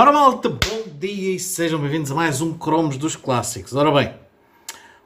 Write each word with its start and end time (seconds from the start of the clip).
Ora 0.00 0.12
malta, 0.12 0.48
bom 0.48 0.84
dia 0.96 1.34
e 1.34 1.40
sejam 1.40 1.80
bem-vindos 1.80 2.12
a 2.12 2.14
mais 2.14 2.40
um 2.40 2.54
Cromos 2.54 2.96
dos 2.96 3.16
Clássicos. 3.16 3.74
Ora 3.74 3.90
bem, 3.90 4.14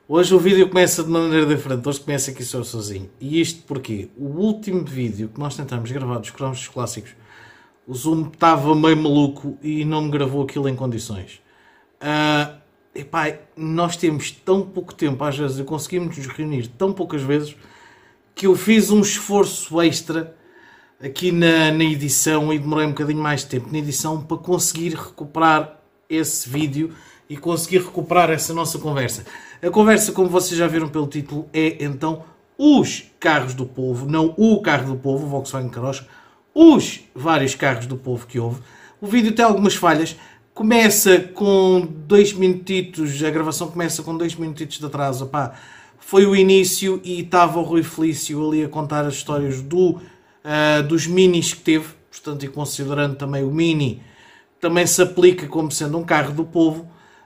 hoje 0.06 0.34
o 0.34 0.38
vídeo 0.38 0.68
começa 0.68 1.02
de 1.02 1.08
maneira 1.08 1.46
diferente, 1.46 1.88
hoje 1.88 2.00
começa 2.00 2.30
aqui 2.30 2.44
só 2.44 2.62
sozinho. 2.62 3.08
E 3.18 3.40
isto 3.40 3.62
porque 3.66 4.10
o 4.18 4.26
último 4.26 4.84
vídeo 4.84 5.30
que 5.32 5.40
nós 5.40 5.56
tentamos 5.56 5.90
gravar 5.90 6.18
dos 6.18 6.28
Cromos 6.28 6.58
dos 6.58 6.68
Clássicos, 6.68 7.12
o 7.86 7.94
Zoom 7.94 8.28
estava 8.28 8.74
meio 8.74 8.98
maluco 8.98 9.56
e 9.62 9.82
não 9.82 10.02
me 10.02 10.10
gravou 10.10 10.42
aquilo 10.42 10.68
em 10.68 10.76
condições. 10.76 11.40
Uh, 11.98 12.54
epá, 12.94 13.34
nós 13.56 13.96
temos 13.96 14.30
tão 14.30 14.60
pouco 14.60 14.92
tempo, 14.92 15.24
às 15.24 15.38
vezes, 15.38 15.58
e 15.58 15.64
conseguimos 15.64 16.18
nos 16.18 16.26
reunir 16.26 16.66
tão 16.66 16.92
poucas 16.92 17.22
vezes, 17.22 17.56
que 18.34 18.46
eu 18.46 18.54
fiz 18.54 18.90
um 18.90 19.00
esforço 19.00 19.80
extra 19.80 20.36
aqui 21.02 21.32
na, 21.32 21.72
na 21.72 21.84
edição 21.84 22.52
e 22.52 22.58
demorei 22.58 22.86
um 22.86 22.90
bocadinho 22.90 23.20
mais 23.20 23.40
de 23.40 23.48
tempo 23.48 23.68
na 23.72 23.78
edição 23.78 24.22
para 24.22 24.36
conseguir 24.36 24.94
recuperar 24.94 25.80
esse 26.08 26.48
vídeo 26.48 26.92
e 27.28 27.36
conseguir 27.36 27.78
recuperar 27.78 28.30
essa 28.30 28.54
nossa 28.54 28.78
conversa. 28.78 29.24
A 29.60 29.70
conversa, 29.70 30.12
como 30.12 30.28
vocês 30.28 30.56
já 30.56 30.68
viram 30.68 30.88
pelo 30.88 31.08
título, 31.08 31.48
é 31.52 31.82
então 31.82 32.24
os 32.56 33.10
carros 33.18 33.54
do 33.54 33.66
povo, 33.66 34.06
não 34.06 34.32
o 34.36 34.62
carro 34.62 34.94
do 34.94 34.96
povo, 34.96 35.26
o 35.26 35.28
Volkswagen 35.28 35.70
Carocha, 35.70 36.06
os 36.54 37.00
vários 37.14 37.54
carros 37.56 37.86
do 37.86 37.96
povo 37.96 38.26
que 38.26 38.38
houve. 38.38 38.60
O 39.00 39.06
vídeo 39.06 39.32
tem 39.32 39.44
algumas 39.44 39.74
falhas, 39.74 40.14
começa 40.54 41.18
com 41.18 41.88
dois 42.06 42.32
minutitos, 42.32 43.22
a 43.24 43.30
gravação 43.30 43.68
começa 43.68 44.02
com 44.02 44.16
dois 44.16 44.36
minutitos 44.36 44.78
de 44.78 44.86
atraso, 44.86 45.24
Opá, 45.24 45.54
foi 45.98 46.26
o 46.26 46.36
início 46.36 47.00
e 47.02 47.20
estava 47.20 47.58
o 47.58 47.62
Rui 47.62 47.82
Felício 47.82 48.46
ali 48.46 48.62
a 48.62 48.68
contar 48.68 49.04
as 49.04 49.14
histórias 49.14 49.62
do 49.62 49.98
uh, 50.44 50.82
dos 50.82 51.06
minis 51.06 51.54
que 51.54 51.60
teve, 51.60 51.88
portanto, 52.10 52.44
e 52.44 52.48
considerando 52.48 53.16
também 53.16 53.42
o 53.42 53.50
mini, 53.50 54.02
também 54.60 54.86
se 54.86 55.02
aplica 55.02 55.46
como 55.46 55.70
sendo 55.70 55.98
um 55.98 56.04
carro 56.04 56.32
do 56.32 56.44
povo, 56.44 56.82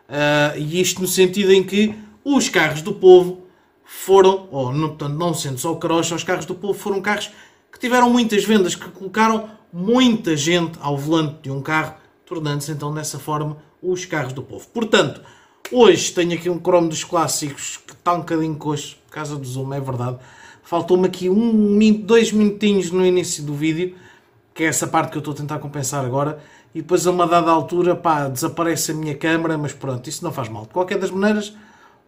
uh, 0.08 0.58
e 0.58 0.80
isto 0.80 1.00
no 1.00 1.08
sentido 1.08 1.52
em 1.52 1.62
que 1.62 1.94
os 2.24 2.48
carros 2.48 2.82
do 2.82 2.94
povo 2.94 3.42
foram, 3.84 4.48
ou 4.50 4.72
não, 4.72 4.88
portanto, 4.88 5.14
não 5.14 5.32
sendo 5.32 5.58
só 5.58 5.72
o 5.72 5.76
carocha, 5.76 6.14
os 6.14 6.24
carros 6.24 6.44
do 6.44 6.54
povo 6.54 6.74
foram 6.74 7.00
carros 7.00 7.30
que 7.72 7.78
tiveram 7.78 8.10
muitas 8.10 8.44
vendas, 8.44 8.74
que 8.74 8.88
colocaram 8.90 9.50
muita 9.72 10.36
gente 10.36 10.78
ao 10.80 10.96
volante 10.96 11.42
de 11.42 11.50
um 11.50 11.60
carro, 11.60 11.94
tornando-se 12.24 12.72
então 12.72 12.92
dessa 12.92 13.18
forma 13.18 13.58
os 13.82 14.04
carros 14.04 14.32
do 14.32 14.42
povo. 14.42 14.66
Portanto, 14.68 15.20
hoje 15.70 16.10
tenho 16.12 16.32
aqui 16.32 16.48
um 16.48 16.58
cromo 16.58 16.88
dos 16.88 17.04
clássicos 17.04 17.78
que 17.86 17.92
está 17.92 18.14
um 18.14 18.20
bocadinho 18.20 18.56
coxo, 18.56 18.96
casa 19.10 19.36
do 19.36 19.46
Zoom, 19.46 19.74
é 19.74 19.80
verdade. 19.80 20.18
Faltou-me 20.66 21.06
aqui 21.06 21.30
um, 21.30 21.78
dois 21.92 22.32
minutinhos 22.32 22.90
no 22.90 23.06
início 23.06 23.44
do 23.44 23.54
vídeo, 23.54 23.94
que 24.52 24.64
é 24.64 24.66
essa 24.66 24.84
parte 24.84 25.12
que 25.12 25.16
eu 25.16 25.20
estou 25.20 25.32
a 25.32 25.36
tentar 25.36 25.60
compensar 25.60 26.04
agora. 26.04 26.40
E 26.74 26.82
depois 26.82 27.06
a 27.06 27.12
uma 27.12 27.24
dada 27.24 27.52
altura, 27.52 27.94
pá, 27.94 28.26
desaparece 28.26 28.90
a 28.90 28.94
minha 28.94 29.14
câmera, 29.14 29.56
mas 29.56 29.72
pronto, 29.72 30.08
isso 30.08 30.24
não 30.24 30.32
faz 30.32 30.48
mal. 30.48 30.64
De 30.64 30.70
qualquer 30.70 30.98
das 30.98 31.12
maneiras, 31.12 31.54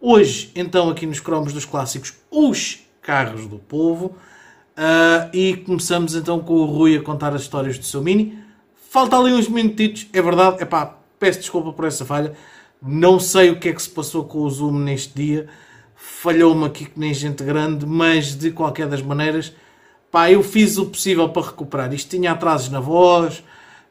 hoje, 0.01 0.51
então, 0.53 0.89
aqui 0.89 1.05
nos 1.05 1.21
cromos 1.21 1.53
dos 1.53 1.63
clássicos, 1.63 2.15
os 2.29 2.85
carros 3.01 3.47
do 3.47 3.59
povo. 3.59 4.07
Uh, 4.77 5.29
e 5.31 5.55
começamos 5.55 6.13
então 6.13 6.41
com 6.41 6.55
o 6.55 6.65
Rui 6.65 6.97
a 6.97 7.01
contar 7.01 7.33
as 7.33 7.43
histórias 7.43 7.77
do 7.77 7.85
seu 7.85 8.01
Mini. 8.01 8.39
Falta 8.89 9.17
ali 9.17 9.31
uns 9.31 9.47
minutitos, 9.47 10.05
é 10.11 10.21
verdade, 10.21 10.57
é 10.59 10.65
pá, 10.65 10.97
peço 11.17 11.39
desculpa 11.39 11.71
por 11.71 11.85
essa 11.85 12.03
falha. 12.03 12.33
Não 12.81 13.21
sei 13.21 13.51
o 13.51 13.57
que 13.57 13.69
é 13.69 13.73
que 13.73 13.81
se 13.81 13.89
passou 13.89 14.25
com 14.25 14.39
o 14.39 14.49
Zoom 14.49 14.79
neste 14.79 15.15
dia 15.15 15.47
falhou-me 16.21 16.65
aqui 16.65 16.85
que 16.85 16.99
nem 16.99 17.13
gente 17.13 17.43
grande, 17.43 17.85
mas 17.85 18.35
de 18.35 18.51
qualquer 18.51 18.87
das 18.87 19.01
maneiras, 19.01 19.53
pá, 20.11 20.29
eu 20.29 20.43
fiz 20.43 20.77
o 20.77 20.85
possível 20.87 21.29
para 21.29 21.47
recuperar. 21.47 21.93
Isto 21.93 22.09
tinha 22.09 22.33
atrasos 22.33 22.69
na 22.69 22.81
voz, 22.81 23.41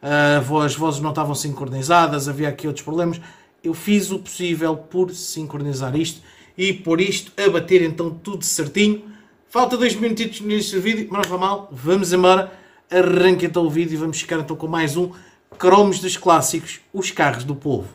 as 0.03 0.75
vozes 0.75 1.01
não 1.01 1.11
estavam 1.11 1.35
sincronizadas, 1.35 2.29
havia 2.29 2.49
aqui 2.51 2.67
outros 2.67 2.85
problemas. 2.85 3.19
Eu 3.65 3.73
fiz 3.73 4.11
o 4.11 4.19
possível 4.19 4.77
por 4.77 5.11
sincronizar 5.11 5.97
isto 5.97 6.21
e 6.57 6.73
por 6.73 7.01
isto 7.01 7.33
a 7.41 7.49
bater 7.49 7.83
então 7.83 8.11
tudo 8.11 8.45
certinho. 8.45 9.05
Falta 9.49 9.79
dois 9.79 9.95
minutos 9.95 10.41
no 10.41 10.51
início 10.51 10.79
do 10.79 10.83
vídeo, 10.83 11.09
mas 11.11 11.27
não 11.27 11.39
vai 11.39 11.49
mal, 11.49 11.69
vamos 11.73 12.13
embora. 12.13 12.53
Arranque 12.91 13.47
então 13.47 13.65
o 13.65 13.71
vídeo 13.71 13.95
e 13.95 13.97
vamos 13.97 14.21
ficar 14.21 14.39
então 14.39 14.55
com 14.55 14.67
mais 14.67 14.97
um 14.97 15.13
Cromos 15.59 15.99
dos 15.99 16.17
Clássicos, 16.17 16.81
os 16.93 17.11
carros 17.11 17.45
do 17.45 17.57
povo. 17.57 17.89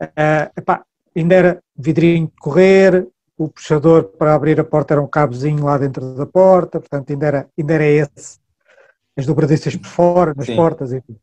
Uh, 0.00 0.50
epá, 0.56 0.84
ainda 1.16 1.34
era 1.34 1.62
vidrinho 1.76 2.26
de 2.26 2.32
correr, 2.40 3.08
o 3.40 3.48
puxador 3.48 4.04
para 4.04 4.34
abrir 4.34 4.60
a 4.60 4.64
porta 4.64 4.92
era 4.92 5.00
um 5.00 5.06
cabozinho 5.06 5.64
lá 5.64 5.78
dentro 5.78 6.14
da 6.14 6.26
porta, 6.26 6.78
portanto 6.78 7.10
ainda 7.10 7.26
era, 7.26 7.48
ainda 7.58 7.72
era 7.72 7.86
esse, 7.86 8.38
as 9.16 9.24
dobradiças 9.24 9.74
por 9.74 9.88
fora, 9.88 10.34
nas 10.36 10.44
Sim. 10.44 10.56
portas, 10.56 10.92
enfim. 10.92 11.16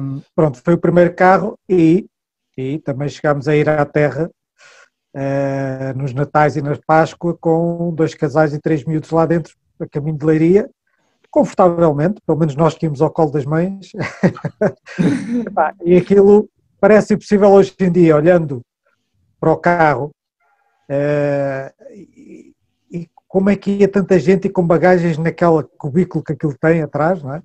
Um, 0.00 0.22
pronto, 0.34 0.62
foi 0.64 0.72
o 0.72 0.78
primeiro 0.78 1.14
carro 1.14 1.58
e, 1.68 2.06
e 2.56 2.78
também 2.78 3.06
chegámos 3.10 3.46
a 3.48 3.54
ir 3.54 3.68
à 3.68 3.84
terra 3.84 4.30
uh, 5.14 5.98
nos 5.98 6.14
Natais 6.14 6.56
e 6.56 6.62
na 6.62 6.74
Páscoa 6.86 7.36
com 7.38 7.92
dois 7.94 8.14
casais 8.14 8.54
e 8.54 8.58
três 8.58 8.82
miúdos 8.82 9.10
lá 9.10 9.26
dentro, 9.26 9.54
a 9.78 9.86
caminho 9.86 10.16
de 10.16 10.24
Leiria, 10.24 10.70
confortavelmente, 11.30 12.18
pelo 12.26 12.38
menos 12.38 12.56
nós 12.56 12.78
que 12.78 12.86
íamos 12.86 13.02
ao 13.02 13.10
colo 13.10 13.30
das 13.30 13.44
mães, 13.44 13.92
e 15.84 15.96
aquilo 15.98 16.48
parece 16.80 17.12
impossível 17.12 17.50
hoje 17.50 17.74
em 17.78 17.92
dia, 17.92 18.16
olhando 18.16 18.62
para 19.38 19.52
o 19.52 19.56
carro 19.58 20.10
e, 20.88 22.52
e, 22.90 23.08
como 23.26 23.50
é 23.50 23.56
que 23.56 23.70
ia 23.70 23.88
tanta 23.88 24.18
gente 24.18 24.46
e 24.46 24.50
com 24.50 24.66
bagagens 24.66 25.18
naquela 25.18 25.62
cubículo 25.62 26.22
que 26.22 26.32
aquilo 26.32 26.56
tem 26.58 26.82
atrás, 26.82 27.22
não 27.22 27.34
é? 27.34 27.42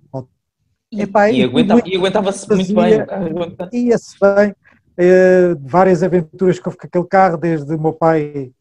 E, 0.92 1.02
Epá, 1.02 1.30
e, 1.30 1.44
aguentava, 1.44 1.82
e 1.86 1.96
aguentava-se 1.96 2.48
muito 2.50 2.74
bem. 2.74 3.88
Ia-se 3.88 4.16
bem. 4.20 4.52
Uh, 5.00 5.56
várias 5.62 6.04
aventuras 6.04 6.60
que 6.60 6.68
houve 6.68 6.78
com 6.78 6.88
aquele 6.88 7.06
carro, 7.06 7.38
desde 7.38 7.74
o 7.74 7.80
meu 7.80 7.94
pai 7.94 8.52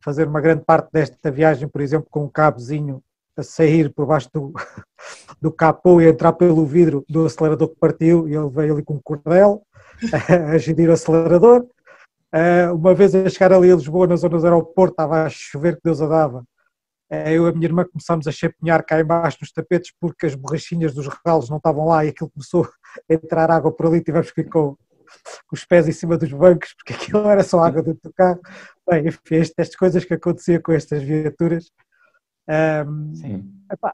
fazer 0.00 0.26
uma 0.26 0.40
grande 0.40 0.64
parte 0.64 0.88
desta 0.92 1.30
viagem, 1.30 1.68
por 1.68 1.80
exemplo, 1.80 2.06
com 2.10 2.24
um 2.24 2.28
cabozinho 2.28 3.02
a 3.36 3.42
sair 3.42 3.92
por 3.92 4.06
baixo 4.06 4.28
do, 4.32 4.52
do 5.40 5.50
capô 5.50 6.00
e 6.00 6.08
entrar 6.08 6.32
pelo 6.32 6.64
vidro 6.64 7.04
do 7.08 7.26
acelerador 7.26 7.68
que 7.68 7.76
partiu 7.76 8.28
e 8.28 8.34
ele 8.34 8.48
veio 8.50 8.74
ali 8.74 8.82
com 8.82 8.94
um 8.94 9.00
cordel 9.02 9.62
a, 10.12 10.52
a 10.54 10.58
gerir 10.58 10.88
o 10.88 10.92
acelerador. 10.92 11.66
Uh, 12.32 12.74
uma 12.74 12.94
vez 12.94 13.14
a 13.14 13.28
chegar 13.28 13.52
ali 13.52 13.72
a 13.72 13.74
Lisboa, 13.74 14.06
na 14.06 14.16
zona 14.16 14.38
do 14.38 14.44
aeroporto, 14.44 14.92
estava 14.92 15.24
a 15.24 15.28
chover 15.28 15.76
que 15.76 15.82
Deus 15.84 16.00
a 16.00 16.06
dava. 16.06 16.44
Uh, 17.10 17.28
eu 17.28 17.46
e 17.46 17.50
a 17.50 17.52
minha 17.52 17.66
irmã 17.66 17.84
começámos 17.84 18.26
a 18.28 18.32
chapinhar 18.32 18.84
cá 18.84 19.00
embaixo 19.00 19.38
nos 19.40 19.52
tapetes 19.52 19.92
porque 20.00 20.26
as 20.26 20.34
borrachinhas 20.34 20.94
dos 20.94 21.08
ralos 21.26 21.50
não 21.50 21.56
estavam 21.56 21.86
lá 21.86 22.04
e 22.04 22.10
aquilo 22.10 22.30
começou 22.30 22.68
a 23.10 23.14
entrar 23.14 23.50
água 23.50 23.72
por 23.72 23.86
ali, 23.86 24.02
tivemos 24.02 24.30
que 24.30 24.42
ir 24.42 24.48
com, 24.48 24.76
com 24.76 25.54
os 25.54 25.64
pés 25.64 25.88
em 25.88 25.92
cima 25.92 26.16
dos 26.16 26.32
bancos 26.32 26.72
porque 26.74 26.92
aquilo 26.94 27.28
era 27.28 27.42
só 27.42 27.60
água 27.60 27.82
dentro 27.82 28.02
do 28.04 28.12
carro. 28.12 28.40
Bem, 28.88 29.08
enfim, 29.08 29.36
estas 29.36 29.74
coisas 29.74 30.04
que 30.04 30.14
acontecia 30.14 30.60
com 30.60 30.72
estas 30.72 31.02
viaturas. 31.02 31.70
Um, 32.48 33.14
Sim. 33.14 33.52
Epá, 33.72 33.92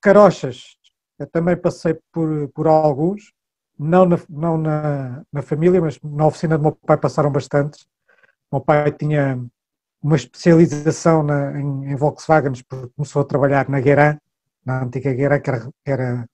carochas, 0.00 0.76
eu 1.18 1.26
também 1.26 1.56
passei 1.56 1.98
por, 2.12 2.48
por 2.50 2.66
alguns, 2.66 3.32
não 3.78 4.04
na, 4.04 4.18
não 4.28 4.58
na, 4.58 5.22
na 5.32 5.42
família, 5.42 5.80
mas 5.80 5.98
na 6.02 6.26
oficina 6.26 6.58
do 6.58 6.62
meu 6.62 6.72
pai 6.72 6.96
passaram 6.96 7.30
bastantes. 7.30 7.86
O 8.50 8.56
meu 8.56 8.60
pai 8.60 8.90
tinha 8.92 9.40
uma 10.02 10.16
especialização 10.16 11.22
na, 11.22 11.60
em, 11.60 11.92
em 11.92 11.96
Volkswagen, 11.96 12.52
porque 12.68 12.92
começou 12.96 13.22
a 13.22 13.24
trabalhar 13.24 13.68
na 13.68 13.80
Guerin, 13.80 14.18
na 14.64 14.82
antiga 14.82 15.12
Guerin, 15.12 15.40
que 15.40 15.50
era, 15.50 15.70
era, 15.84 16.28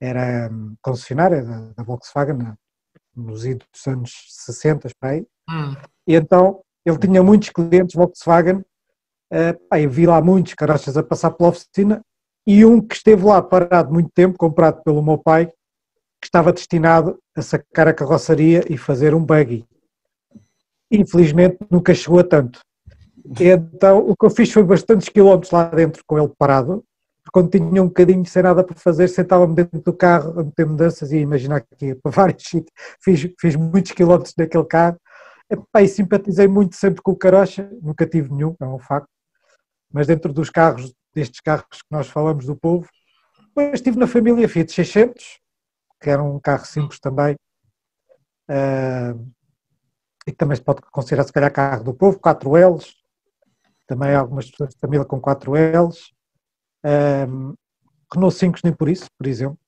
era 0.00 0.52
hum, 0.52 0.74
concessionária 0.82 1.44
da, 1.44 1.72
da 1.76 1.82
Volkswagen, 1.82 2.54
nos 3.14 3.44
idos 3.44 3.86
anos 3.86 4.26
60, 4.28 4.88
para 4.98 5.10
aí. 5.10 5.26
Hum. 5.48 5.76
E 6.06 6.14
então 6.14 6.62
ele 6.84 6.98
tinha 6.98 7.22
muitos 7.22 7.50
clientes 7.50 7.94
Volkswagen, 7.94 8.56
uh, 8.58 9.76
eu 9.76 9.90
vi 9.90 10.06
lá 10.06 10.20
muitos 10.20 10.54
carochas 10.54 10.96
a 10.96 11.02
passar 11.02 11.30
pela 11.30 11.50
oficina, 11.50 12.02
e 12.46 12.64
um 12.64 12.80
que 12.80 12.94
esteve 12.94 13.24
lá 13.24 13.42
parado 13.42 13.92
muito 13.92 14.10
tempo, 14.14 14.38
comprado 14.38 14.82
pelo 14.84 15.02
meu 15.02 15.18
pai, 15.18 15.52
que 16.20 16.26
estava 16.26 16.52
destinado 16.52 17.18
a 17.36 17.42
sacar 17.42 17.88
a 17.88 17.94
carroçaria 17.94 18.64
e 18.68 18.76
fazer 18.76 19.14
um 19.14 19.24
buggy. 19.24 19.64
Infelizmente 20.90 21.58
nunca 21.70 21.94
chegou 21.94 22.20
a 22.20 22.24
tanto. 22.24 22.60
Então 23.40 23.98
o 23.98 24.16
que 24.16 24.24
eu 24.24 24.30
fiz 24.30 24.52
foi 24.52 24.62
bastantes 24.62 25.08
quilómetros 25.08 25.50
lá 25.50 25.64
dentro 25.64 26.02
com 26.06 26.18
ele 26.18 26.32
parado, 26.38 26.84
quando 27.32 27.50
tinha 27.50 27.82
um 27.82 27.88
bocadinho 27.88 28.24
sem 28.24 28.42
nada 28.42 28.62
para 28.62 28.76
fazer, 28.76 29.08
sentava-me 29.08 29.54
dentro 29.54 29.80
do 29.80 29.92
carro 29.92 30.40
a 30.40 30.44
meter 30.44 30.66
mudanças 30.66 31.12
e 31.12 31.18
imaginar 31.18 31.60
que 31.60 31.86
ia 31.86 31.96
para 31.96 32.10
vários 32.12 32.44
sítios. 32.44 32.72
Fiz, 33.02 33.28
fiz 33.38 33.56
muitos 33.56 33.92
quilómetros 33.92 34.34
naquele 34.36 34.64
carro. 34.64 34.98
Epá, 35.50 35.82
e 35.82 35.88
simpatizei 35.88 36.48
muito 36.48 36.74
sempre 36.74 37.02
com 37.02 37.12
o 37.12 37.16
Carocha, 37.16 37.70
nunca 37.80 38.06
tive 38.06 38.32
nenhum, 38.32 38.56
é 38.60 38.66
um 38.66 38.78
facto. 38.78 39.08
Mas 39.92 40.06
dentro 40.06 40.32
dos 40.32 40.50
carros, 40.50 40.92
destes 41.14 41.40
carros 41.40 41.66
que 41.70 41.88
nós 41.90 42.08
falamos 42.08 42.46
do 42.46 42.56
povo, 42.56 42.88
depois 43.48 43.74
estive 43.74 43.96
na 43.96 44.06
família 44.06 44.48
Fiat 44.48 44.72
600, 44.72 45.38
que 46.00 46.10
era 46.10 46.22
um 46.22 46.38
carro 46.38 46.64
simples 46.64 46.98
também, 47.00 47.34
uh, 48.50 49.32
e 50.26 50.32
que 50.32 50.36
também 50.36 50.56
se 50.56 50.62
pode 50.62 50.80
considerar 50.90 51.24
se 51.24 51.32
calhar 51.32 51.52
carro 51.52 51.84
do 51.84 51.94
povo, 51.94 52.18
4 52.18 52.56
Ls, 52.56 52.94
também 53.86 54.14
algumas 54.14 54.50
pessoas 54.50 54.70
de 54.70 54.80
família 54.80 55.04
com 55.04 55.20
4 55.20 55.54
Ls, 55.56 56.10
uh, 56.84 57.54
Renault 58.12 58.36
5 58.36 58.58
nem 58.64 58.72
por 58.72 58.88
isso, 58.88 59.06
por 59.18 59.26
exemplo, 59.26 59.58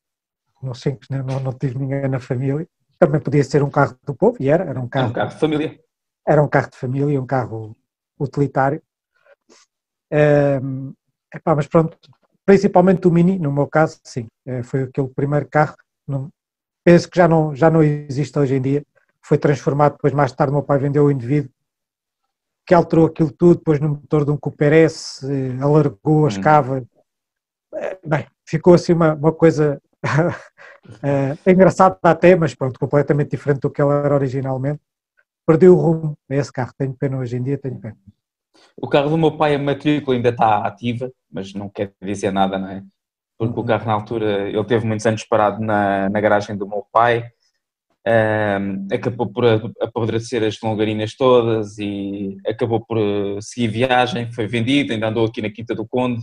não 0.63 0.75
sei, 0.75 0.99
não, 1.11 1.41
não 1.41 1.53
tive 1.53 1.79
ninguém 1.79 2.09
na 2.09 2.21
família. 2.21 2.67
Também 2.99 3.21
podia 3.21 3.45
ser 3.45 3.63
um 3.63 3.71
carro 3.71 3.97
do 4.05 4.15
povo, 4.15 4.37
e 4.41 4.49
era, 4.49 4.65
era 4.65 4.81
um 4.81 4.89
carro. 4.89 5.07
É 5.07 5.11
um 5.11 5.13
carro 5.13 5.31
de 5.31 5.37
família. 5.37 5.81
Era 6.27 6.43
um 6.43 6.49
carro 6.49 6.71
de 6.71 6.77
família, 6.77 7.21
um 7.21 7.27
carro 7.27 7.77
utilitário. 8.19 8.83
Um, 10.13 10.93
epá, 11.33 11.55
mas 11.55 11.67
pronto, 11.67 11.97
principalmente 12.45 13.07
o 13.07 13.11
Mini, 13.11 13.39
no 13.39 13.53
meu 13.53 13.67
caso, 13.69 14.01
sim, 14.03 14.27
eh, 14.47 14.63
foi 14.63 14.85
aquele 14.85 15.09
primeiro 15.09 15.47
carro, 15.49 15.77
não, 16.11 16.31
penso 16.85 17.09
que 17.11 17.17
já 17.17 17.29
não, 17.29 17.55
já 17.55 17.71
não 17.71 17.83
existe 17.83 18.39
hoje 18.39 18.55
em 18.55 18.61
dia, 18.61 18.85
foi 19.23 19.39
transformado 19.39 19.93
depois 19.93 20.13
mais 20.13 20.33
tarde, 20.33 20.53
meu 20.53 20.63
pai 20.63 20.79
vendeu 20.79 21.05
o 21.05 21.11
indivíduo, 21.11 21.51
que 22.67 22.75
alterou 22.75 23.07
aquilo 23.07 23.31
tudo, 23.31 23.59
depois 23.59 23.81
no 23.81 23.91
motor 23.91 24.25
de 24.25 24.31
um 24.31 24.37
Cooper 24.37 24.73
S, 24.73 25.27
eh, 25.27 25.63
alargou 25.63 26.27
a 26.27 26.29
escava, 26.29 26.87
eh, 27.75 27.99
bem, 28.05 28.27
ficou 28.47 28.75
assim 28.75 28.93
uma, 28.93 29.15
uma 29.15 29.33
coisa 29.33 29.81
é 31.45 31.51
engraçada 31.51 31.99
até, 32.03 32.37
mas 32.37 32.55
pronto, 32.55 32.79
completamente 32.79 33.31
diferente 33.31 33.61
do 33.61 33.71
que 33.71 33.81
ela 33.81 33.95
era 34.05 34.15
originalmente. 34.15 34.81
Perdi 35.47 35.69
o 35.69 35.75
rumo 35.75 36.17
a 36.31 36.35
esse 36.35 36.53
carro, 36.53 36.73
tenho 36.77 36.95
pena 36.95 37.19
hoje 37.19 37.37
em 37.37 37.43
dia, 37.43 37.59
tenho 37.59 37.79
pena. 37.81 37.97
O 38.77 38.89
carro 38.89 39.11
do 39.11 39.19
meu 39.19 39.37
pai, 39.37 39.55
a 39.55 39.59
matrícula 39.59 40.17
ainda 40.17 40.29
está 40.29 40.67
ativa, 40.67 41.11
mas 41.31 41.55
não 41.55 41.69
quer 41.69 41.93
dizer 42.03 42.33
nada, 42.33 42.59
não 42.59 42.69
é? 42.69 42.85
Porque 43.39 43.55
uhum. 43.55 43.65
o 43.65 43.67
carro 43.67 43.87
na 43.87 43.93
altura, 43.93 44.49
ele 44.49 44.65
teve 44.65 44.85
muitos 44.85 45.07
anos 45.07 45.25
parado 45.25 45.63
na, 45.63 46.09
na 46.09 46.21
garagem 46.21 46.57
do 46.57 46.69
meu 46.69 46.85
pai, 46.93 47.31
um, 48.07 48.89
acabou 48.93 49.31
por 49.31 49.45
apodrecer 49.81 50.43
as 50.43 50.59
longarinas 50.61 51.15
todas 51.15 51.79
e 51.79 52.37
acabou 52.47 52.85
por 52.85 52.99
eh, 52.99 53.39
seguir 53.41 53.69
viagem, 53.69 54.33
foi 54.33 54.47
vendido, 54.47 54.93
ainda 54.93 55.09
andou 55.09 55.27
aqui 55.27 55.43
na 55.43 55.51
Quinta 55.51 55.75
do 55.75 55.87
Conde, 55.87 56.23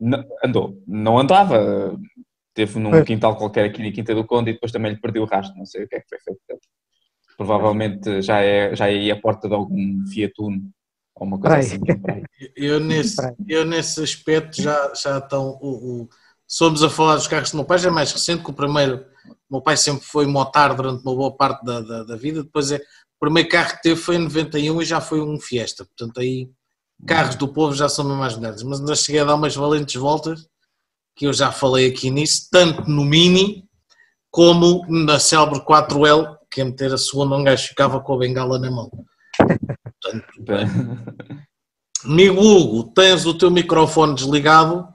não, 0.00 0.24
andou, 0.44 0.82
não 0.86 1.18
andava, 1.18 1.96
teve 2.54 2.78
num 2.78 2.94
é. 2.94 3.04
quintal 3.04 3.36
qualquer 3.36 3.66
aqui 3.66 3.82
na 3.82 3.92
Quinta 3.92 4.14
do 4.14 4.24
Conde 4.24 4.50
e 4.50 4.54
depois 4.54 4.72
também 4.72 4.92
lhe 4.92 5.00
perdeu 5.00 5.22
o 5.22 5.26
rastro, 5.26 5.56
não 5.56 5.66
sei 5.66 5.84
o 5.84 5.88
que 5.88 5.96
é 5.96 6.00
que 6.00 6.08
foi 6.08 6.18
feito 6.18 6.40
Provavelmente 7.36 8.20
já 8.20 8.40
é, 8.40 8.74
já 8.74 8.88
é 8.88 8.90
aí 8.90 9.10
a 9.10 9.20
porta 9.20 9.48
de 9.48 9.54
algum 9.54 10.04
Fiat 10.06 10.34
Uno 10.38 10.70
ou 11.14 11.26
uma 11.26 11.38
coisa 11.38 11.56
assim. 11.56 11.78
Eu 12.56 12.80
nesse, 12.80 13.16
eu 13.48 13.64
nesse 13.64 14.02
aspecto 14.02 14.60
já, 14.60 14.92
já 14.94 15.18
estão. 15.18 15.58
O, 15.60 16.02
o, 16.02 16.08
somos 16.46 16.82
a 16.82 16.90
falar 16.90 17.16
dos 17.16 17.26
carros 17.26 17.50
do 17.50 17.56
meu 17.56 17.64
pai, 17.64 17.78
já 17.78 17.88
é 17.88 17.92
mais 17.92 18.12
recente 18.12 18.42
que 18.42 18.50
o 18.50 18.54
primeiro. 18.54 19.04
O 19.48 19.54
meu 19.56 19.62
pai 19.62 19.76
sempre 19.76 20.04
foi 20.04 20.26
motar 20.26 20.74
durante 20.74 21.02
uma 21.02 21.14
boa 21.14 21.36
parte 21.36 21.64
da, 21.64 21.80
da, 21.80 22.04
da, 22.04 22.16
vida, 22.16 22.42
depois 22.42 22.72
é. 22.72 22.76
O 22.76 23.20
primeiro 23.20 23.48
carro 23.48 23.76
que 23.76 23.82
teve 23.82 24.00
foi 24.00 24.16
em 24.16 24.20
91 24.20 24.82
e 24.82 24.84
já 24.84 25.00
foi 25.00 25.20
um 25.20 25.38
Fiesta, 25.38 25.84
portanto 25.84 26.20
aí 26.20 26.50
carros 27.06 27.34
do 27.34 27.48
povo 27.48 27.74
já 27.74 27.88
são 27.88 28.04
mais 28.04 28.34
modernos, 28.34 28.62
mas 28.62 28.80
ainda 28.80 28.94
cheguei 28.94 29.20
a 29.20 29.24
dar 29.24 29.34
umas 29.34 29.54
valentes 29.54 29.94
voltas, 29.94 30.46
que 31.16 31.26
eu 31.26 31.32
já 31.32 31.52
falei 31.52 31.88
aqui 31.88 32.10
nisso, 32.10 32.48
tanto 32.50 32.88
no 32.88 33.04
Mini 33.04 33.68
como 34.30 34.84
na 34.88 35.18
célebre 35.18 35.60
4L, 35.60 36.36
que 36.50 36.60
é 36.60 36.64
meter 36.64 36.92
a 36.92 36.98
segunda 36.98 37.36
um 37.36 37.44
gajo 37.44 37.68
ficava 37.68 38.00
com 38.00 38.14
a 38.14 38.18
bengala 38.18 38.58
na 38.58 38.70
mão. 38.70 38.90
Portanto, 39.36 40.26
amigo 42.04 42.40
Hugo, 42.40 42.92
tens 42.94 43.26
o 43.26 43.34
teu 43.34 43.50
microfone 43.50 44.14
desligado, 44.14 44.88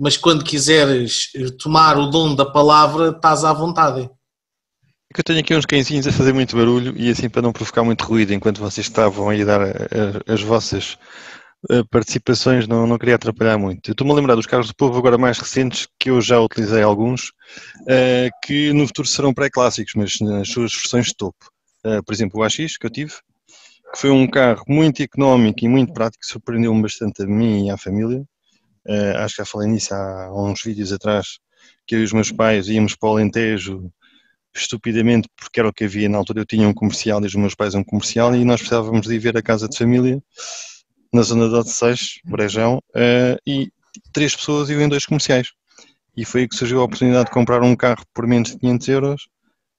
mas 0.00 0.16
quando 0.16 0.42
quiseres 0.42 1.30
tomar 1.62 1.98
o 1.98 2.06
dom 2.06 2.34
da 2.34 2.46
palavra, 2.46 3.10
estás 3.10 3.44
à 3.44 3.52
vontade. 3.52 4.08
É 5.10 5.14
que 5.14 5.20
eu 5.20 5.24
tenho 5.24 5.40
aqui 5.40 5.54
uns 5.54 5.66
cãezinhos 5.66 6.06
a 6.06 6.12
fazer 6.12 6.32
muito 6.32 6.56
barulho 6.56 6.94
e 6.96 7.10
assim 7.10 7.28
para 7.28 7.42
não 7.42 7.52
provocar 7.52 7.84
muito 7.84 8.04
ruído 8.04 8.32
enquanto 8.32 8.60
vocês 8.60 8.86
estavam 8.86 9.28
aí 9.28 9.42
a 9.42 9.44
dar 9.44 9.60
as 10.26 10.40
vossas 10.40 10.96
eh, 11.68 11.82
participações, 11.90 12.66
não, 12.66 12.86
não 12.86 12.96
queria 12.96 13.16
atrapalhar 13.16 13.58
muito. 13.58 13.90
Estou-me 13.90 14.12
a 14.12 14.16
lembrar 14.16 14.36
dos 14.36 14.46
carros 14.46 14.68
do 14.68 14.74
povo 14.74 14.96
agora 14.98 15.18
mais 15.18 15.38
recentes, 15.38 15.86
que 15.98 16.08
eu 16.08 16.20
já 16.20 16.40
utilizei 16.40 16.82
alguns, 16.82 17.32
eh, 17.86 18.30
que 18.42 18.72
no 18.72 18.86
futuro 18.86 19.06
serão 19.06 19.34
pré-clássicos, 19.34 19.94
mas 19.94 20.18
nas 20.20 20.48
suas 20.48 20.72
versões 20.72 21.06
de 21.06 21.16
topo. 21.16 21.50
Eh, 21.84 22.00
por 22.02 22.14
exemplo, 22.14 22.40
o 22.40 22.42
AX 22.42 22.56
que 22.78 22.86
eu 22.86 22.90
tive, 22.90 23.12
que 23.92 23.98
foi 23.98 24.10
um 24.10 24.26
carro 24.26 24.64
muito 24.66 25.02
económico 25.02 25.64
e 25.64 25.68
muito 25.68 25.92
prático, 25.92 26.24
surpreendeu-me 26.24 26.80
bastante 26.80 27.22
a 27.22 27.26
mim 27.26 27.66
e 27.66 27.70
à 27.70 27.76
família. 27.76 28.24
Uh, 28.86 29.16
acho 29.18 29.36
que 29.36 29.42
já 29.42 29.46
falei 29.46 29.68
nisso 29.68 29.94
há, 29.94 30.32
uns 30.32 30.62
vídeos 30.62 30.92
atrás, 30.92 31.38
que 31.86 31.94
eu 31.94 32.00
e 32.00 32.04
os 32.04 32.12
meus 32.12 32.32
pais 32.32 32.68
íamos 32.68 32.96
para 32.96 33.08
o 33.08 33.12
Alentejo 33.12 33.92
estupidamente, 34.54 35.28
porque 35.36 35.60
era 35.60 35.68
o 35.68 35.72
que 35.72 35.84
havia 35.84 36.08
na 36.08 36.18
altura. 36.18 36.40
Eu 36.40 36.46
tinha 36.46 36.66
um 36.66 36.74
comercial 36.74 37.22
e 37.22 37.26
os 37.26 37.34
meus 37.34 37.54
pais 37.54 37.74
um 37.74 37.84
comercial 37.84 38.34
e 38.34 38.44
nós 38.44 38.60
precisávamos 38.60 39.06
de 39.06 39.14
ir 39.14 39.18
ver 39.18 39.36
a 39.36 39.42
casa 39.42 39.68
de 39.68 39.76
família 39.76 40.20
na 41.12 41.22
zona 41.22 41.48
de 41.48 41.54
Odeceios, 41.54 42.20
Brejão, 42.24 42.78
uh, 42.90 43.38
e 43.46 43.70
três 44.12 44.34
pessoas 44.34 44.70
iam 44.70 44.80
em 44.80 44.88
dois 44.88 45.06
comerciais. 45.06 45.48
E 46.16 46.24
foi 46.24 46.42
aí 46.42 46.48
que 46.48 46.56
surgiu 46.56 46.80
a 46.80 46.84
oportunidade 46.84 47.26
de 47.26 47.30
comprar 47.30 47.62
um 47.62 47.74
carro 47.76 48.04
por 48.14 48.26
menos 48.26 48.50
de 48.50 48.58
500 48.58 48.88
euros, 48.88 49.28